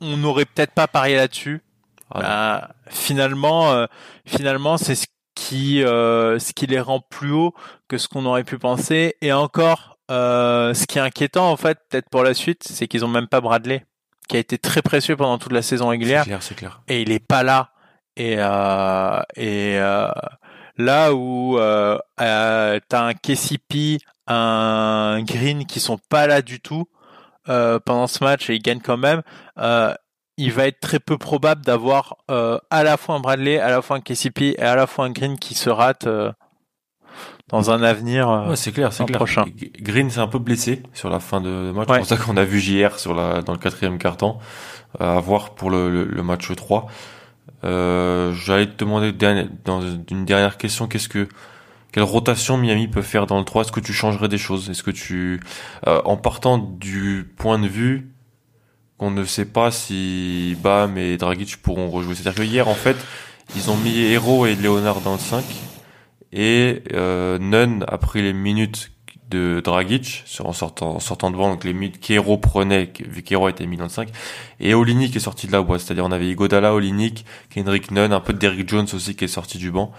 on 0.00 0.16
n'aurait 0.16 0.46
peut-être 0.46 0.72
pas 0.72 0.86
parié 0.86 1.16
là-dessus. 1.16 1.60
Ah 2.12 2.20
bah, 2.20 2.70
finalement, 2.88 3.72
euh, 3.72 3.86
finalement, 4.26 4.76
c'est 4.78 4.94
ce 4.94 5.06
qui, 5.34 5.82
euh, 5.82 6.38
ce 6.38 6.52
qui 6.52 6.66
les 6.66 6.80
rend 6.80 7.00
plus 7.00 7.32
haut 7.32 7.54
que 7.88 7.98
ce 7.98 8.08
qu'on 8.08 8.26
aurait 8.26 8.44
pu 8.44 8.58
penser. 8.58 9.16
Et 9.20 9.32
encore, 9.32 9.89
euh, 10.10 10.74
ce 10.74 10.86
qui 10.86 10.98
est 10.98 11.02
inquiétant 11.02 11.50
en 11.50 11.56
fait, 11.56 11.78
peut-être 11.88 12.08
pour 12.10 12.22
la 12.22 12.34
suite, 12.34 12.64
c'est 12.64 12.88
qu'ils 12.88 13.04
ont 13.04 13.08
même 13.08 13.28
pas 13.28 13.40
Bradley, 13.40 13.84
qui 14.28 14.36
a 14.36 14.38
été 14.38 14.58
très 14.58 14.82
précieux 14.82 15.16
pendant 15.16 15.38
toute 15.38 15.52
la 15.52 15.62
saison 15.62 15.88
régulière. 15.88 16.24
C'est 16.24 16.30
clair, 16.30 16.42
c'est 16.42 16.54
clair. 16.54 16.82
Et 16.88 17.02
il 17.02 17.12
est 17.12 17.24
pas 17.24 17.42
là. 17.42 17.70
Et 18.16 18.36
euh, 18.38 19.20
et 19.36 19.78
euh, 19.78 20.10
là 20.80 21.14
où 21.14 21.58
euh, 21.58 21.98
euh, 22.20 22.80
t'as 22.88 23.02
un 23.02 23.14
KCP, 23.14 23.98
un 24.26 25.22
Green 25.22 25.66
qui 25.66 25.80
sont 25.80 25.98
pas 26.08 26.26
là 26.26 26.42
du 26.42 26.60
tout 26.60 26.86
euh, 27.48 27.78
pendant 27.78 28.06
ce 28.06 28.24
match 28.24 28.50
et 28.50 28.54
ils 28.54 28.62
gagnent 28.62 28.80
quand 28.80 28.96
même. 28.96 29.22
il 30.36 30.52
va 30.52 30.66
être 30.66 30.80
très 30.80 30.98
peu 30.98 31.18
probable 31.18 31.64
d'avoir 31.64 32.16
à 32.28 32.82
la 32.82 32.96
fois 32.96 33.16
un 33.16 33.20
Bradley, 33.20 33.58
à 33.58 33.70
la 33.70 33.82
fois 33.82 33.96
un 33.96 34.00
KCP 34.00 34.54
et 34.58 34.62
à 34.62 34.74
la 34.74 34.86
fois 34.86 35.04
un 35.04 35.10
Green 35.10 35.38
qui 35.38 35.54
se 35.54 35.70
rate 35.70 36.08
dans 37.50 37.70
un 37.70 37.82
avenir 37.82 38.28
euh, 38.28 38.48
ouais, 38.50 38.56
c'est 38.56 38.72
clair, 38.72 38.92
c'est 38.92 39.04
clair. 39.04 39.18
prochain. 39.18 39.44
Green 39.80 40.10
s'est 40.10 40.20
un 40.20 40.28
peu 40.28 40.38
blessé 40.38 40.82
sur 40.94 41.10
la 41.10 41.20
fin 41.20 41.40
de 41.40 41.72
match. 41.74 41.88
C'est 41.90 41.96
pour 41.98 42.06
ça 42.06 42.16
qu'on 42.16 42.36
a 42.36 42.44
vu 42.44 42.60
JR 42.60 42.98
sur 42.98 43.14
la, 43.14 43.42
dans 43.42 43.52
le 43.52 43.58
quatrième 43.58 43.98
carton. 43.98 44.38
Euh, 45.00 45.18
à 45.18 45.20
voir 45.20 45.54
pour 45.54 45.70
le, 45.70 46.04
le, 46.04 46.22
match 46.22 46.50
3. 46.52 46.86
Euh, 47.62 48.32
J'allais 48.34 48.66
te 48.66 48.76
demander 48.76 49.12
dans 49.64 49.82
une 49.82 50.24
dernière 50.24 50.56
question, 50.56 50.88
qu'est-ce 50.88 51.08
que 51.08 51.28
quelle 51.92 52.02
rotation 52.02 52.56
Miami 52.56 52.88
peut 52.88 53.02
faire 53.02 53.26
dans 53.26 53.38
le 53.38 53.44
3 53.44 53.62
Est-ce 53.62 53.72
que 53.72 53.80
tu 53.80 53.92
changerais 53.92 54.28
des 54.28 54.38
choses? 54.38 54.68
Est-ce 54.68 54.82
que 54.82 54.90
tu, 54.90 55.40
euh, 55.86 56.00
en 56.04 56.16
partant 56.16 56.58
du 56.58 57.32
point 57.36 57.58
de 57.60 57.68
vue 57.68 58.10
qu'on 58.98 59.12
ne 59.12 59.24
sait 59.24 59.44
pas 59.44 59.70
si 59.70 60.56
Bam 60.60 60.98
et 60.98 61.16
Dragic 61.16 61.56
pourront 61.58 61.88
rejouer? 61.88 62.16
C'est-à-dire 62.16 62.42
que 62.42 62.48
hier, 62.48 62.68
en 62.68 62.74
fait, 62.74 62.96
ils 63.54 63.70
ont 63.70 63.76
mis 63.76 63.96
Hero 64.00 64.46
et 64.46 64.56
Leonard 64.56 65.02
dans 65.02 65.12
le 65.12 65.18
5 65.18 65.44
et 66.32 66.82
euh, 66.92 67.38
Nunn 67.38 67.84
a 67.88 67.98
pris 67.98 68.22
les 68.22 68.32
minutes 68.32 68.92
de 69.30 69.60
Dragic 69.64 70.22
sur, 70.26 70.46
en 70.46 70.52
sortant, 70.52 70.96
en 70.96 71.00
sortant 71.00 71.30
devant, 71.30 71.50
donc 71.50 71.64
les 71.64 71.72
minutes 71.72 72.00
qu'Hero 72.00 72.36
prenait, 72.36 72.92
vu 73.08 73.22
qu'Hero 73.22 73.48
était 73.48 73.66
mis 73.66 73.76
dans 73.76 73.84
le 73.84 73.90
5, 73.90 74.08
et 74.58 74.74
Olinik 74.74 75.14
est 75.14 75.20
sorti 75.20 75.46
de 75.46 75.52
la 75.52 75.62
boîte, 75.62 75.80
c'est-à-dire 75.80 76.04
on 76.04 76.12
avait 76.12 76.28
Igodala, 76.28 76.74
Olinik, 76.74 77.24
Kendrick 77.48 77.90
Nunn, 77.92 78.12
un 78.12 78.20
peu 78.20 78.32
de 78.32 78.68
Jones 78.68 78.88
aussi 78.92 79.14
qui 79.14 79.24
est 79.24 79.28
sorti 79.28 79.58
du 79.58 79.70
banc. 79.70 79.92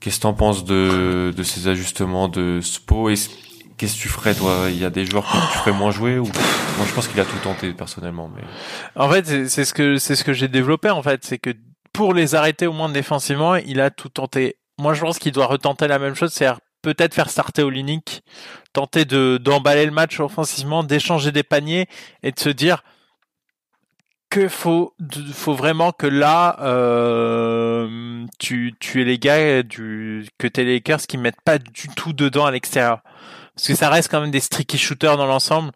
Qu'est-ce 0.00 0.16
que 0.16 0.22
t'en 0.22 0.34
penses 0.34 0.64
de, 0.64 1.32
de 1.34 1.42
ces 1.42 1.68
ajustements 1.68 2.28
de 2.28 2.60
Spo? 2.60 3.08
Qu'est-ce 3.08 3.96
que 3.96 4.00
tu 4.00 4.08
ferais 4.08 4.34
toi? 4.34 4.66
Il 4.68 4.78
y 4.78 4.84
a 4.84 4.90
des 4.90 5.06
joueurs 5.06 5.24
que 5.24 5.52
tu 5.52 5.58
ferais 5.58 5.72
moins 5.72 5.92
jouer 5.92 6.18
ou 6.18 6.24
moi 6.24 6.86
je 6.86 6.92
pense 6.92 7.06
qu'il 7.06 7.20
a 7.20 7.24
tout 7.24 7.38
tenté 7.42 7.72
personnellement. 7.72 8.28
Mais. 8.34 8.42
En 8.96 9.08
fait 9.08 9.48
c'est 9.48 9.64
ce 9.64 9.72
que 9.72 9.98
c'est 9.98 10.16
ce 10.16 10.24
que 10.24 10.32
j'ai 10.32 10.48
développé 10.48 10.90
en 10.90 11.02
fait, 11.02 11.24
c'est 11.24 11.38
que 11.38 11.50
pour 11.92 12.14
les 12.14 12.34
arrêter 12.34 12.66
au 12.66 12.72
moins 12.72 12.88
défensivement, 12.88 13.54
il 13.54 13.80
a 13.80 13.90
tout 13.90 14.08
tenté 14.08 14.56
moi, 14.78 14.94
je 14.94 15.00
pense 15.00 15.18
qu'il 15.18 15.32
doit 15.32 15.46
retenter 15.46 15.88
la 15.88 15.98
même 15.98 16.14
chose, 16.14 16.32
c'est-à-dire 16.32 16.60
peut-être 16.82 17.14
faire 17.14 17.30
starter 17.30 17.62
Olinik, 17.62 18.22
tenter 18.72 19.04
de 19.04 19.38
d'emballer 19.38 19.86
le 19.86 19.92
match 19.92 20.20
offensivement, 20.20 20.82
d'échanger 20.82 21.32
des 21.32 21.44
paniers 21.44 21.86
et 22.22 22.32
de 22.32 22.38
se 22.38 22.48
dire 22.48 22.82
que 24.30 24.48
faut 24.48 24.94
vraiment 25.46 25.92
que 25.92 26.06
là 26.06 26.56
euh, 26.60 28.26
tu 28.38 28.74
tu 28.80 29.02
es 29.02 29.04
les 29.04 29.18
gars 29.18 29.62
du 29.62 30.26
que 30.38 30.46
t'es 30.48 30.64
les 30.64 30.76
Lakers 30.76 31.02
qui 31.06 31.18
mettent 31.18 31.42
pas 31.44 31.58
du 31.58 31.88
tout 31.88 32.12
dedans 32.12 32.46
à 32.46 32.50
l'extérieur. 32.50 33.02
Parce 33.54 33.68
que 33.68 33.74
ça 33.74 33.90
reste 33.90 34.10
quand 34.10 34.20
même 34.20 34.30
des 34.30 34.40
streaky 34.40 34.78
shooters 34.78 35.16
dans 35.16 35.26
l'ensemble. 35.26 35.72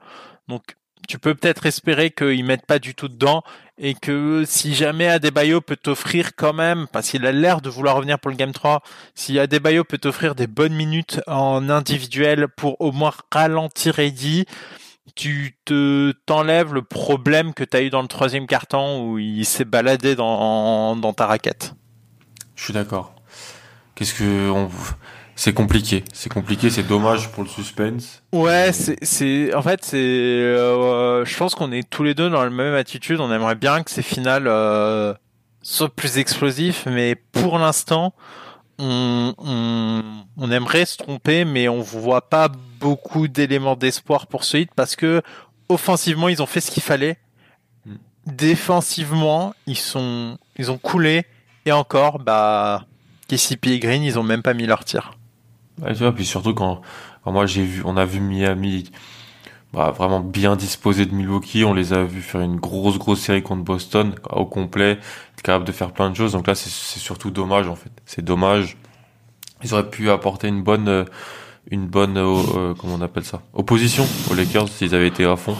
Donc 0.49 0.77
tu 1.07 1.19
peux 1.19 1.35
peut-être 1.35 1.67
espérer 1.67 2.11
qu'ils 2.11 2.45
mettent 2.45 2.67
pas 2.67 2.79
du 2.79 2.95
tout 2.95 3.09
dedans 3.09 3.43
et 3.79 3.95
que 3.95 4.45
si 4.47 4.75
jamais 4.75 5.07
Adebayo 5.09 5.61
peut 5.61 5.77
t'offrir 5.77 6.35
quand 6.35 6.53
même, 6.53 6.87
parce 6.93 7.11
qu'il 7.11 7.27
a 7.27 7.33
l'air 7.33 7.61
de 7.61 7.69
vouloir 7.69 7.97
revenir 7.97 8.19
pour 8.19 8.31
le 8.31 8.37
Game 8.37 8.53
3, 8.53 8.83
si 9.15 9.39
Adebayo 9.39 9.85
peut 9.85 9.99
t'offrir 9.99 10.35
des 10.35 10.47
bonnes 10.47 10.75
minutes 10.75 11.21
en 11.27 11.69
individuel 11.69 12.49
pour 12.49 12.81
au 12.81 12.93
moins 12.93 13.13
ralentir 13.31 13.99
Eddie, 13.99 14.47
tu 15.15 15.57
te 15.65 16.13
t'enlèves 16.25 16.75
le 16.75 16.83
problème 16.83 17.55
que 17.55 17.65
tu 17.65 17.77
as 17.77 17.83
eu 17.83 17.91
dans 17.91 18.03
le 18.03 18.09
troisième 18.09 18.47
carton 18.47 19.07
où 19.09 19.19
il 19.19 19.45
s'est 19.45 19.65
baladé 19.65 20.17
dans, 20.17 21.13
ta 21.15 21.27
raquette. 21.27 21.75
Je 22.55 22.65
suis 22.65 22.73
d'accord. 22.73 23.15
Qu'est-ce 23.95 24.15
que 24.15 24.51
on 24.51 24.69
c'est 25.39 25.53
compliqué, 25.53 26.03
c'est 26.15 26.33
compliqué, 26.33 26.71
c'est 26.71 26.83
dommage 26.83 27.31
pour 27.31 27.43
le 27.43 27.49
suspense. 27.49 28.23
Ouais, 28.33 28.73
c'est, 28.73 28.97
c'est, 29.03 29.55
en 29.55 29.61
fait, 29.61 29.85
c'est, 29.85 29.99
euh, 29.99 31.27
je 31.27 31.37
pense 31.37 31.55
qu'on 31.55 31.73
est 31.73 31.89
tous 31.89 32.03
les 32.03 32.15
deux 32.15 32.31
dans 32.31 32.43
la 32.43 32.49
même 32.49 32.73
attitude. 32.73 33.21
On 33.21 33.31
aimerait 33.31 33.55
bien 33.55 33.83
que 33.83 33.91
ces 33.91 34.03
finales 34.03 34.47
euh, 34.47 35.13
soient 35.61 35.95
plus 35.95 36.17
explosifs, 36.17 36.87
mais 36.87 37.15
pour 37.15 37.59
l'instant, 37.59 38.15
on, 38.79 39.35
on, 39.37 40.03
on, 40.39 40.51
aimerait 40.51 40.87
se 40.87 40.97
tromper, 40.97 41.45
mais 41.45 41.69
on 41.69 41.83
voit 41.83 42.31
pas 42.31 42.49
beaucoup 42.81 43.29
d'éléments 43.29 43.77
d'espoir 43.77 44.29
pour 44.29 44.43
ce 44.43 44.57
hit 44.57 44.71
parce 44.75 44.97
que 44.97 45.21
offensivement, 45.69 46.29
ils 46.29 46.43
ont 46.43 46.47
fait 46.47 46.63
ce 46.63 46.71
qu'il 46.71 46.83
fallait. 46.83 47.19
Hmm. 47.85 47.97
Défensivement, 48.25 49.55
ils 49.67 49.77
sont, 49.77 50.39
ils 50.57 50.71
ont 50.71 50.79
coulé 50.79 51.27
et 51.67 51.73
encore, 51.73 52.21
bah, 52.21 52.87
KCP 53.29 53.67
et 53.73 53.79
Green, 53.81 54.03
ils 54.03 54.19
ont 54.19 54.23
même 54.23 54.43
pas 54.43 54.55
mis 54.55 54.67
leur 54.67 54.83
tir. 54.85 55.13
Ouais, 55.83 55.93
tu 55.93 55.99
vois, 56.01 56.13
puis 56.13 56.25
surtout 56.25 56.55
quand, 56.55 56.81
moi 57.25 57.47
j'ai 57.47 57.65
vu, 57.65 57.83
on 57.85 57.97
a 57.97 58.05
vu 58.05 58.21
Miami 58.21 58.91
bah, 59.73 59.91
vraiment 59.91 60.21
bien 60.21 60.57
disposé 60.57 61.05
de 61.05 61.15
Milwaukee, 61.15 61.65
on 61.65 61.75
les 61.75 61.93
a 61.93 62.05
vus 62.05 62.23
faire 62.23 62.41
une 62.41 62.57
grosse 62.57 62.99
grosse 62.99 63.21
série 63.21 63.43
contre 63.43 63.63
Boston 63.63 64.15
au 64.31 64.47
complet, 64.47 64.99
capable 65.43 65.65
de 65.65 65.73
faire 65.73 65.93
plein 65.93 66.11
de 66.11 66.17
choses. 66.17 66.33
Donc 66.33 66.47
là, 66.47 66.55
c'est 66.55 66.99
surtout 66.99 67.31
dommage 67.31 67.69
en 67.69 67.77
fait. 67.77 67.91
C'est 68.05 68.25
dommage. 68.25 68.77
Ils 69.63 69.73
auraient 69.75 69.89
pu 69.89 70.11
apporter 70.11 70.49
une 70.49 70.63
bonne, 70.63 70.89
euh, 70.89 71.05
une 71.71 71.87
bonne, 71.87 72.17
euh, 72.17 72.43
euh, 72.57 72.75
comment 72.75 72.95
on 72.95 73.01
appelle 73.01 73.25
ça, 73.25 73.43
opposition 73.55 74.07
aux 74.31 74.35
Lakers 74.35 74.69
s'ils 74.69 74.95
avaient 74.95 75.07
été 75.07 75.25
à 75.25 75.37
fond. 75.37 75.57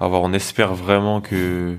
Alors 0.00 0.22
on 0.22 0.32
espère 0.32 0.74
vraiment 0.74 1.20
que 1.20 1.76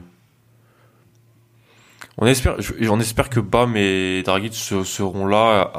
on 2.17 2.25
espère, 2.25 2.57
on 2.89 2.99
espère 2.99 3.29
que 3.29 3.39
Bam 3.39 3.75
et 3.77 4.23
Dragic 4.23 4.53
seront 4.53 5.27
là 5.27 5.71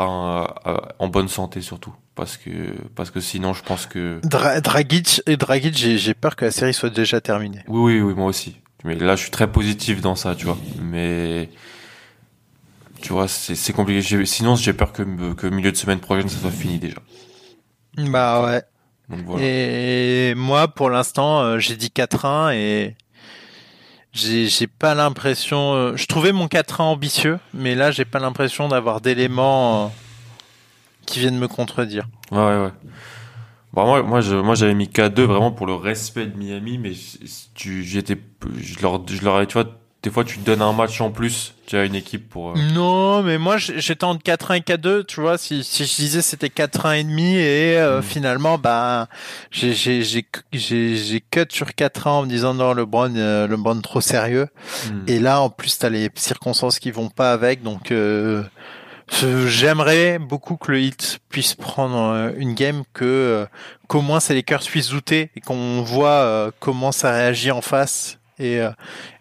en 0.98 1.08
bonne 1.08 1.28
santé 1.28 1.60
surtout, 1.60 1.94
parce 2.14 2.36
que 2.36 2.50
parce 2.94 3.10
que 3.10 3.20
sinon 3.20 3.52
je 3.54 3.62
pense 3.62 3.86
que 3.86 4.20
Dragic 4.22 5.22
et 5.26 5.36
Dragic, 5.36 5.74
j'ai 5.74 6.14
peur 6.14 6.36
que 6.36 6.44
la 6.44 6.50
série 6.50 6.74
soit 6.74 6.90
déjà 6.90 7.20
terminée. 7.20 7.62
Oui 7.66 7.94
oui 7.94 8.00
oui 8.00 8.14
moi 8.14 8.26
aussi. 8.26 8.56
Mais 8.84 8.94
là 8.94 9.16
je 9.16 9.22
suis 9.22 9.30
très 9.30 9.50
positif 9.50 10.00
dans 10.00 10.14
ça, 10.14 10.36
tu 10.36 10.46
vois. 10.46 10.58
Mais 10.80 11.48
tu 13.02 13.12
vois 13.12 13.26
c'est 13.28 13.72
compliqué. 13.72 14.24
Sinon 14.24 14.54
j'ai 14.54 14.72
peur 14.72 14.92
que 14.92 15.02
que 15.34 15.46
milieu 15.48 15.72
de 15.72 15.76
semaine 15.76 16.00
prochaine 16.00 16.28
ça 16.28 16.38
soit 16.38 16.50
fini 16.50 16.78
déjà. 16.78 16.98
Bah 17.96 18.44
ouais. 18.44 18.62
Et 19.40 20.34
moi 20.36 20.68
pour 20.68 20.90
l'instant 20.90 21.40
euh, 21.40 21.58
j'ai 21.58 21.76
dit 21.76 21.90
4-1 21.94 22.54
et 22.54 22.94
j'ai 24.18 24.66
pas 24.66 24.94
l'impression. 24.94 25.74
Euh, 25.74 25.96
je 25.96 26.06
trouvais 26.06 26.32
mon 26.32 26.46
4-1 26.46 26.82
ambitieux, 26.82 27.38
mais 27.54 27.74
là, 27.74 27.90
j'ai 27.90 28.04
pas 28.04 28.18
l'impression 28.18 28.68
d'avoir 28.68 29.00
d'éléments 29.00 29.86
euh, 29.86 29.88
qui 31.06 31.20
viennent 31.20 31.38
me 31.38 31.48
contredire. 31.48 32.08
Ouais, 32.30 32.38
ouais, 32.38 32.58
ouais. 32.64 32.72
Bon, 33.72 34.02
moi, 34.02 34.22
moi, 34.42 34.54
j'avais 34.54 34.74
mis 34.74 34.86
K2 34.86 35.22
vraiment 35.22 35.52
pour 35.52 35.66
le 35.66 35.74
respect 35.74 36.26
de 36.26 36.36
Miami, 36.36 36.78
mais 36.78 36.92
tu, 37.54 37.84
j'étais, 37.84 38.18
je 38.58 38.80
leur, 38.80 39.06
je 39.06 39.22
leur, 39.22 39.46
tu 39.46 39.54
vois, 39.54 39.70
des 40.02 40.10
fois 40.10 40.24
tu 40.24 40.38
te 40.38 40.44
donnes 40.44 40.62
un 40.62 40.72
match 40.72 41.00
en 41.00 41.10
plus, 41.10 41.54
tu 41.68 41.76
as 41.76 41.84
une 41.84 41.94
équipe 41.94 42.30
pour. 42.30 42.52
Euh, 42.52 42.54
non, 42.72 43.22
mais 43.22 43.36
moi 43.36 43.58
j'étais 43.58 44.04
entre 44.04 44.22
4-1 44.22 44.56
et 44.56 44.60
4-2, 44.60 45.04
tu 45.04 45.20
vois, 45.20 45.36
si, 45.36 45.62
si 45.62 45.84
je 45.84 45.96
disais 45.96 46.22
c'était 46.22 46.48
4-1 46.48 47.00
et 47.00 47.04
demi 47.04 47.34
et 47.34 47.76
euh, 47.76 47.98
hmm. 47.98 48.02
finalement 48.02 48.56
bah 48.56 49.06
j'ai 49.50 49.74
j'ai 49.74 50.02
j'ai 50.02 50.96
j'ai 50.96 51.20
cut 51.20 51.44
sur 51.50 51.66
4-1 51.66 52.08
en 52.08 52.22
me 52.22 52.28
disant 52.28 52.54
non 52.54 52.72
le 52.72 52.86
Brown 52.86 53.14
euh, 53.18 53.46
le 53.46 53.58
Brown 53.58 53.82
trop 53.82 54.00
sérieux. 54.00 54.48
Hmm. 54.86 55.02
Et 55.08 55.20
là 55.20 55.42
en 55.42 55.50
plus 55.50 55.76
t'as 55.78 55.90
les 55.90 56.08
circonstances 56.14 56.78
qui 56.78 56.90
vont 56.90 57.10
pas 57.10 57.32
avec 57.32 57.62
donc 57.62 57.92
J'aimerais 59.46 60.18
beaucoup 60.18 60.56
que 60.56 60.72
le 60.72 60.80
hit 60.80 61.20
puisse 61.28 61.54
prendre 61.54 62.32
une 62.36 62.54
game 62.54 62.82
que 62.94 63.46
qu'au 63.88 64.00
moins 64.00 64.20
c'est 64.20 64.34
les 64.34 64.42
cœurs 64.42 64.60
puissent 64.60 64.90
douter 64.90 65.30
et 65.36 65.40
qu'on 65.40 65.82
voit 65.82 66.50
comment 66.60 66.92
ça 66.92 67.12
réagit 67.12 67.50
en 67.50 67.62
face 67.62 68.18
et, 68.38 68.60
euh, 68.60 68.70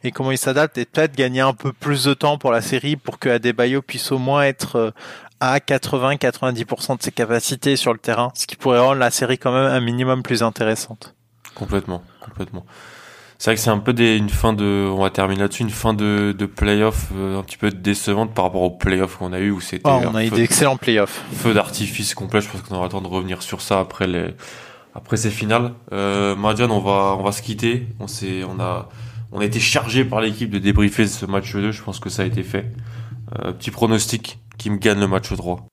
et 0.03 0.11
comment 0.11 0.32
il 0.32 0.38
s'adapte 0.38 0.78
et 0.78 0.86
peut-être 0.86 1.15
gagner 1.15 1.41
un 1.41 1.53
peu 1.53 1.74
plus 1.74 2.03
de 2.05 2.13
temps 2.13 2.38
pour 2.38 2.51
la 2.51 2.61
série 2.61 2.95
pour 2.95 3.20
que 3.20 3.30
Adebayo 3.30 3.82
puisse 3.82 4.11
au 4.11 4.18
moins 4.18 4.43
être 4.43 4.76
euh, 4.76 4.91
à 5.39 5.59
80-90% 5.59 6.97
de 6.97 7.03
ses 7.03 7.11
capacités 7.11 7.76
sur 7.76 7.93
le 7.93 7.99
terrain, 7.99 8.32
ce 8.34 8.47
qui 8.47 8.55
pourrait 8.55 8.80
rendre 8.80 8.99
la 8.99 9.11
série 9.11 9.38
quand 9.38 9.51
même 9.51 9.72
un 9.72 9.80
minimum 9.80 10.24
plus 10.24 10.43
intéressante. 10.43 11.13
Complètement, 11.55 12.03
complètement. 12.22 12.65
C'est 13.39 13.51
vrai 13.51 13.55
que 13.55 13.61
c'est 13.61 13.70
un 13.70 13.78
peu 13.78 13.93
des, 13.93 14.18
une 14.18 14.30
fin 14.30 14.53
de, 14.53 14.89
on 14.91 15.01
va 15.01 15.11
terminer 15.11 15.41
là-dessus, 15.41 15.61
une 15.61 15.70
fin 15.70 15.93
de, 15.93 16.34
de 16.36 16.45
playoff 16.47 17.09
euh, 17.15 17.38
un 17.39 17.43
petit 17.43 17.57
peu 17.57 17.70
décevante 17.70 18.34
par 18.34 18.45
rapport 18.45 18.63
aux 18.63 18.72
playoffs 18.72 19.18
qu'on 19.18 19.32
a 19.32 19.39
eu 19.39 19.51
où 19.51 19.61
c'était. 19.61 19.84
Oh, 19.86 20.01
on 20.11 20.15
a 20.15 20.26
eu 20.26 20.32
d'excellents 20.32 20.78
playoffs. 20.78 21.24
Feu 21.34 21.53
d'artifice 21.53 22.15
complet. 22.15 22.41
Je 22.41 22.49
pense 22.49 22.61
qu'on 22.61 22.76
aura 22.76 22.86
le 22.86 22.91
temps 22.91 23.01
de 23.01 23.07
revenir 23.07 23.43
sur 23.43 23.61
ça 23.61 23.80
après 23.80 24.07
les, 24.07 24.34
après 24.95 25.18
ces 25.18 25.30
finales. 25.30 25.74
Euh, 25.93 26.36
on 26.36 26.80
va, 26.80 27.15
on 27.20 27.24
va 27.24 27.32
se 27.32 27.43
quitter. 27.43 27.88
On 27.99 28.07
s'est, 28.07 28.43
on 28.43 28.59
a, 28.59 28.89
on 29.32 29.39
a 29.39 29.45
été 29.45 29.59
chargé 29.59 30.05
par 30.05 30.21
l'équipe 30.21 30.49
de 30.49 30.59
débriefer 30.59 31.07
ce 31.07 31.25
match 31.25 31.53
2. 31.53 31.71
Je 31.71 31.84
pense 31.84 31.99
que 31.99 32.09
ça 32.09 32.23
a 32.23 32.25
été 32.25 32.43
fait. 32.43 32.71
Euh, 33.39 33.51
petit 33.51 33.71
pronostic 33.71 34.39
qui 34.57 34.69
me 34.69 34.78
gagne 34.78 34.99
le 34.99 35.07
match 35.07 35.34
3. 35.34 35.67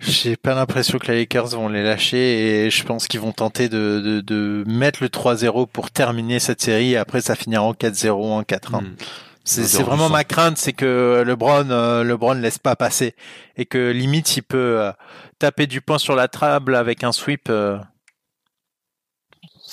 J'ai 0.00 0.36
pas 0.36 0.54
l'impression 0.54 0.98
que 0.98 1.10
les 1.10 1.18
Lakers 1.18 1.48
vont 1.48 1.68
les 1.68 1.82
lâcher 1.82 2.66
et 2.66 2.70
je 2.70 2.84
pense 2.84 3.08
qu'ils 3.08 3.20
vont 3.20 3.32
tenter 3.32 3.68
de, 3.68 4.00
de, 4.00 4.20
de 4.20 4.64
mettre 4.66 5.02
le 5.02 5.08
3-0 5.08 5.66
pour 5.66 5.90
terminer 5.90 6.38
cette 6.38 6.62
série 6.62 6.92
et 6.92 6.96
après 6.96 7.20
ça 7.20 7.34
finira 7.34 7.64
en 7.64 7.72
4-0 7.72 8.10
en 8.10 8.42
4-1. 8.42 8.82
Hmm. 8.82 8.94
C'est 9.48 9.82
vraiment 9.82 10.10
ma 10.10 10.24
crainte, 10.24 10.58
c'est 10.58 10.74
que 10.74 11.24
LeBron, 11.26 11.70
euh, 11.70 12.04
LeBron 12.04 12.34
ne 12.34 12.40
laisse 12.40 12.58
pas 12.58 12.76
passer 12.76 13.14
et 13.56 13.64
que 13.64 13.90
limite 13.90 14.36
il 14.36 14.42
peut 14.42 14.80
euh, 14.80 14.92
taper 15.38 15.66
du 15.66 15.80
poing 15.80 15.98
sur 15.98 16.14
la 16.14 16.28
table 16.28 16.74
avec 16.74 17.02
un 17.02 17.12
sweep. 17.12 17.48
Euh, 17.48 17.78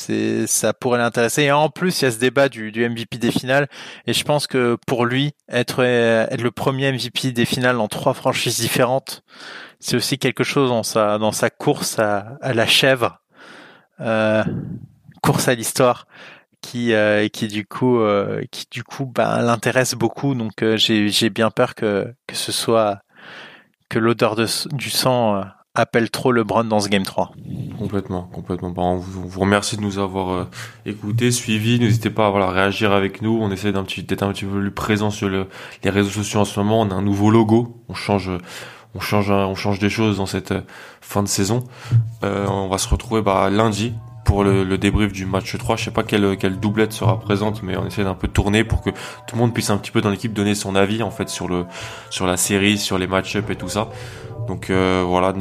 c'est 0.06 0.48
ça 0.48 0.74
pourrait 0.74 1.00
l'intéresser. 1.00 1.44
Et 1.44 1.52
en 1.52 1.70
plus 1.70 2.02
il 2.02 2.06
y 2.06 2.08
a 2.08 2.12
ce 2.12 2.20
débat 2.20 2.50
du, 2.50 2.72
du, 2.72 2.88
MVP 2.88 3.18
des 3.18 3.32
finales. 3.32 3.68
Et 4.08 4.14
je 4.14 4.24
pense 4.24 4.48
que 4.48 4.78
pour 4.88 5.06
lui 5.06 5.34
être 5.50 5.84
être 5.84 6.42
le 6.42 6.52
premier 6.52 6.92
MVP 6.92 7.32
des 7.32 7.46
finales 7.46 7.78
dans 7.78 7.88
trois 7.88 8.14
franchises 8.14 8.60
différentes 8.60 9.24
c'est 9.80 9.96
aussi 9.96 10.18
quelque 10.18 10.44
chose 10.44 10.70
dans 10.70 10.84
sa 10.84 11.18
dans 11.18 11.32
sa 11.32 11.50
course 11.50 12.00
à, 12.00 12.38
à 12.42 12.54
la 12.54 12.66
chèvre 12.66 13.22
euh, 14.00 14.44
course 15.22 15.48
à 15.48 15.56
l'histoire 15.56 16.08
qui 16.62 16.94
euh, 16.94 17.28
qui 17.28 17.48
du 17.48 17.66
coup 17.66 18.00
euh, 18.00 18.42
qui 18.52 18.66
du 18.72 18.84
coup 18.84 19.06
bah, 19.06 19.42
l'intéresse 19.42 19.94
beaucoup. 19.94 20.34
Donc 20.36 20.64
euh, 20.64 20.78
j'ai 20.78 21.10
j'ai 21.10 21.30
bien 21.30 21.52
peur 21.52 21.76
que 21.76 22.14
que 22.28 22.36
ce 22.36 22.52
soit 22.52 23.00
que 23.90 24.00
l'odeur 24.00 24.36
du 24.36 24.90
sang 24.90 25.36
euh, 25.36 25.44
appelle 25.76 26.10
trop 26.10 26.32
LeBron 26.32 26.64
dans 26.64 26.80
ce 26.80 26.90
Game 26.90 27.04
3. 27.04 27.32
Complètement, 27.78 28.30
complètement. 28.34 28.70
Bon, 28.70 28.94
on 28.94 28.98
vous 28.98 29.40
remercie 29.40 29.76
de 29.78 29.82
nous 29.82 30.00
avoir 30.00 30.30
euh, 30.32 30.48
écoutés, 30.86 31.32
suivis. 31.32 31.80
N'hésitez 31.80 32.10
pas 32.10 32.28
à 32.28 32.30
voilà, 32.30 32.50
réagir 32.50 32.94
avec 32.94 33.22
nous. 33.22 33.38
On 33.42 33.52
essaie 33.52 33.72
d'être 33.72 34.24
un 34.24 34.32
petit 34.32 34.46
peu 34.46 34.60
plus 34.60 34.72
présent 34.72 35.10
sur 35.10 35.30
le, 35.30 35.48
les 35.84 35.90
réseaux 35.90 36.10
sociaux 36.10 36.40
en 36.40 36.46
ce 36.46 36.60
moment. 36.60 36.82
On 36.82 36.90
a 36.90 36.94
un 36.94 37.02
nouveau 37.02 37.30
logo. 37.30 37.84
On 37.90 37.94
change, 37.94 38.32
on 38.96 39.00
change, 39.00 39.30
on 39.30 39.56
change 39.56 39.80
des 39.80 39.90
choses 39.90 40.18
dans 40.18 40.26
cette 40.26 40.54
euh, 40.54 40.62
fin 41.02 41.22
de 41.22 41.28
saison. 41.28 41.64
Euh, 42.24 42.48
on 42.48 42.70
va 42.70 42.78
se 42.78 42.88
retrouver 42.88 43.22
bah, 43.22 43.50
lundi 43.50 43.94
pour 44.24 44.44
le, 44.44 44.78
débrief 44.78 45.12
du 45.12 45.26
match 45.26 45.56
3. 45.56 45.76
Je 45.76 45.86
sais 45.86 45.92
pas 45.92 46.04
quelle, 46.04 46.60
doublette 46.60 46.94
sera 46.94 47.20
présente, 47.20 47.62
mais 47.62 47.78
on 47.78 47.86
essaie 47.86 48.04
d'un 48.04 48.16
peu 48.16 48.28
tourner 48.28 48.64
pour 48.64 48.82
que 48.82 48.90
tout 48.90 49.36
le 49.36 49.38
monde 49.38 49.54
puisse 49.54 49.70
un 49.70 49.78
petit 49.78 49.92
peu 49.92 50.02
dans 50.02 50.10
l'équipe 50.10 50.34
donner 50.34 50.56
son 50.56 50.76
avis 50.76 51.04
en 51.04 51.12
fait 51.12 51.30
sur 51.30 51.48
le 51.48 51.66
sur 52.10 52.26
la 52.26 52.36
série, 52.36 52.78
sur 52.78 52.98
les 52.98 53.08
match-up 53.08 53.50
et 53.52 53.56
tout 53.56 53.70
ça. 53.70 53.90
Donc 54.48 54.70
euh, 54.70 55.04
voilà, 55.08 55.34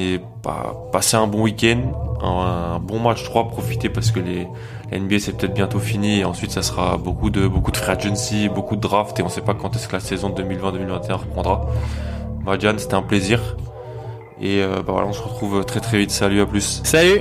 pas, 0.42 0.74
passez 0.92 1.16
un 1.16 1.26
bon 1.26 1.42
week-end, 1.42 1.80
un, 2.22 2.78
bon 2.78 3.00
match 3.00 3.24
3, 3.24 3.48
profitez 3.48 3.88
parce 3.88 4.10
que 4.10 4.20
les, 4.20 4.48
NBA 4.92 5.18
c'est 5.18 5.36
peut-être 5.36 5.54
bientôt 5.54 5.78
fini 5.78 6.20
et 6.20 6.24
ensuite 6.24 6.52
ça 6.52 6.62
sera 6.62 6.96
beaucoup 6.96 7.30
de 7.30 7.48
beaucoup 7.48 7.72
de 7.72 7.76
free 7.76 7.92
agency, 7.92 8.48
beaucoup 8.48 8.76
de 8.76 8.80
draft 8.80 9.18
et 9.18 9.22
on 9.22 9.28
sait 9.28 9.40
pas 9.40 9.54
quand 9.54 9.74
est-ce 9.74 9.88
que 9.88 9.94
la 9.94 10.00
saison 10.00 10.30
2020-2021 10.30 11.12
reprendra. 11.12 11.66
Madiane, 12.44 12.78
c'était 12.78 12.94
un 12.94 13.02
plaisir. 13.02 13.56
Et 14.40 14.62
bah 14.62 14.92
voilà, 14.92 15.06
on 15.06 15.12
se 15.12 15.22
retrouve 15.22 15.64
très 15.64 15.80
très 15.80 15.98
vite. 15.98 16.10
Salut, 16.10 16.40
à 16.40 16.46
plus. 16.46 16.82
Salut 16.84 17.20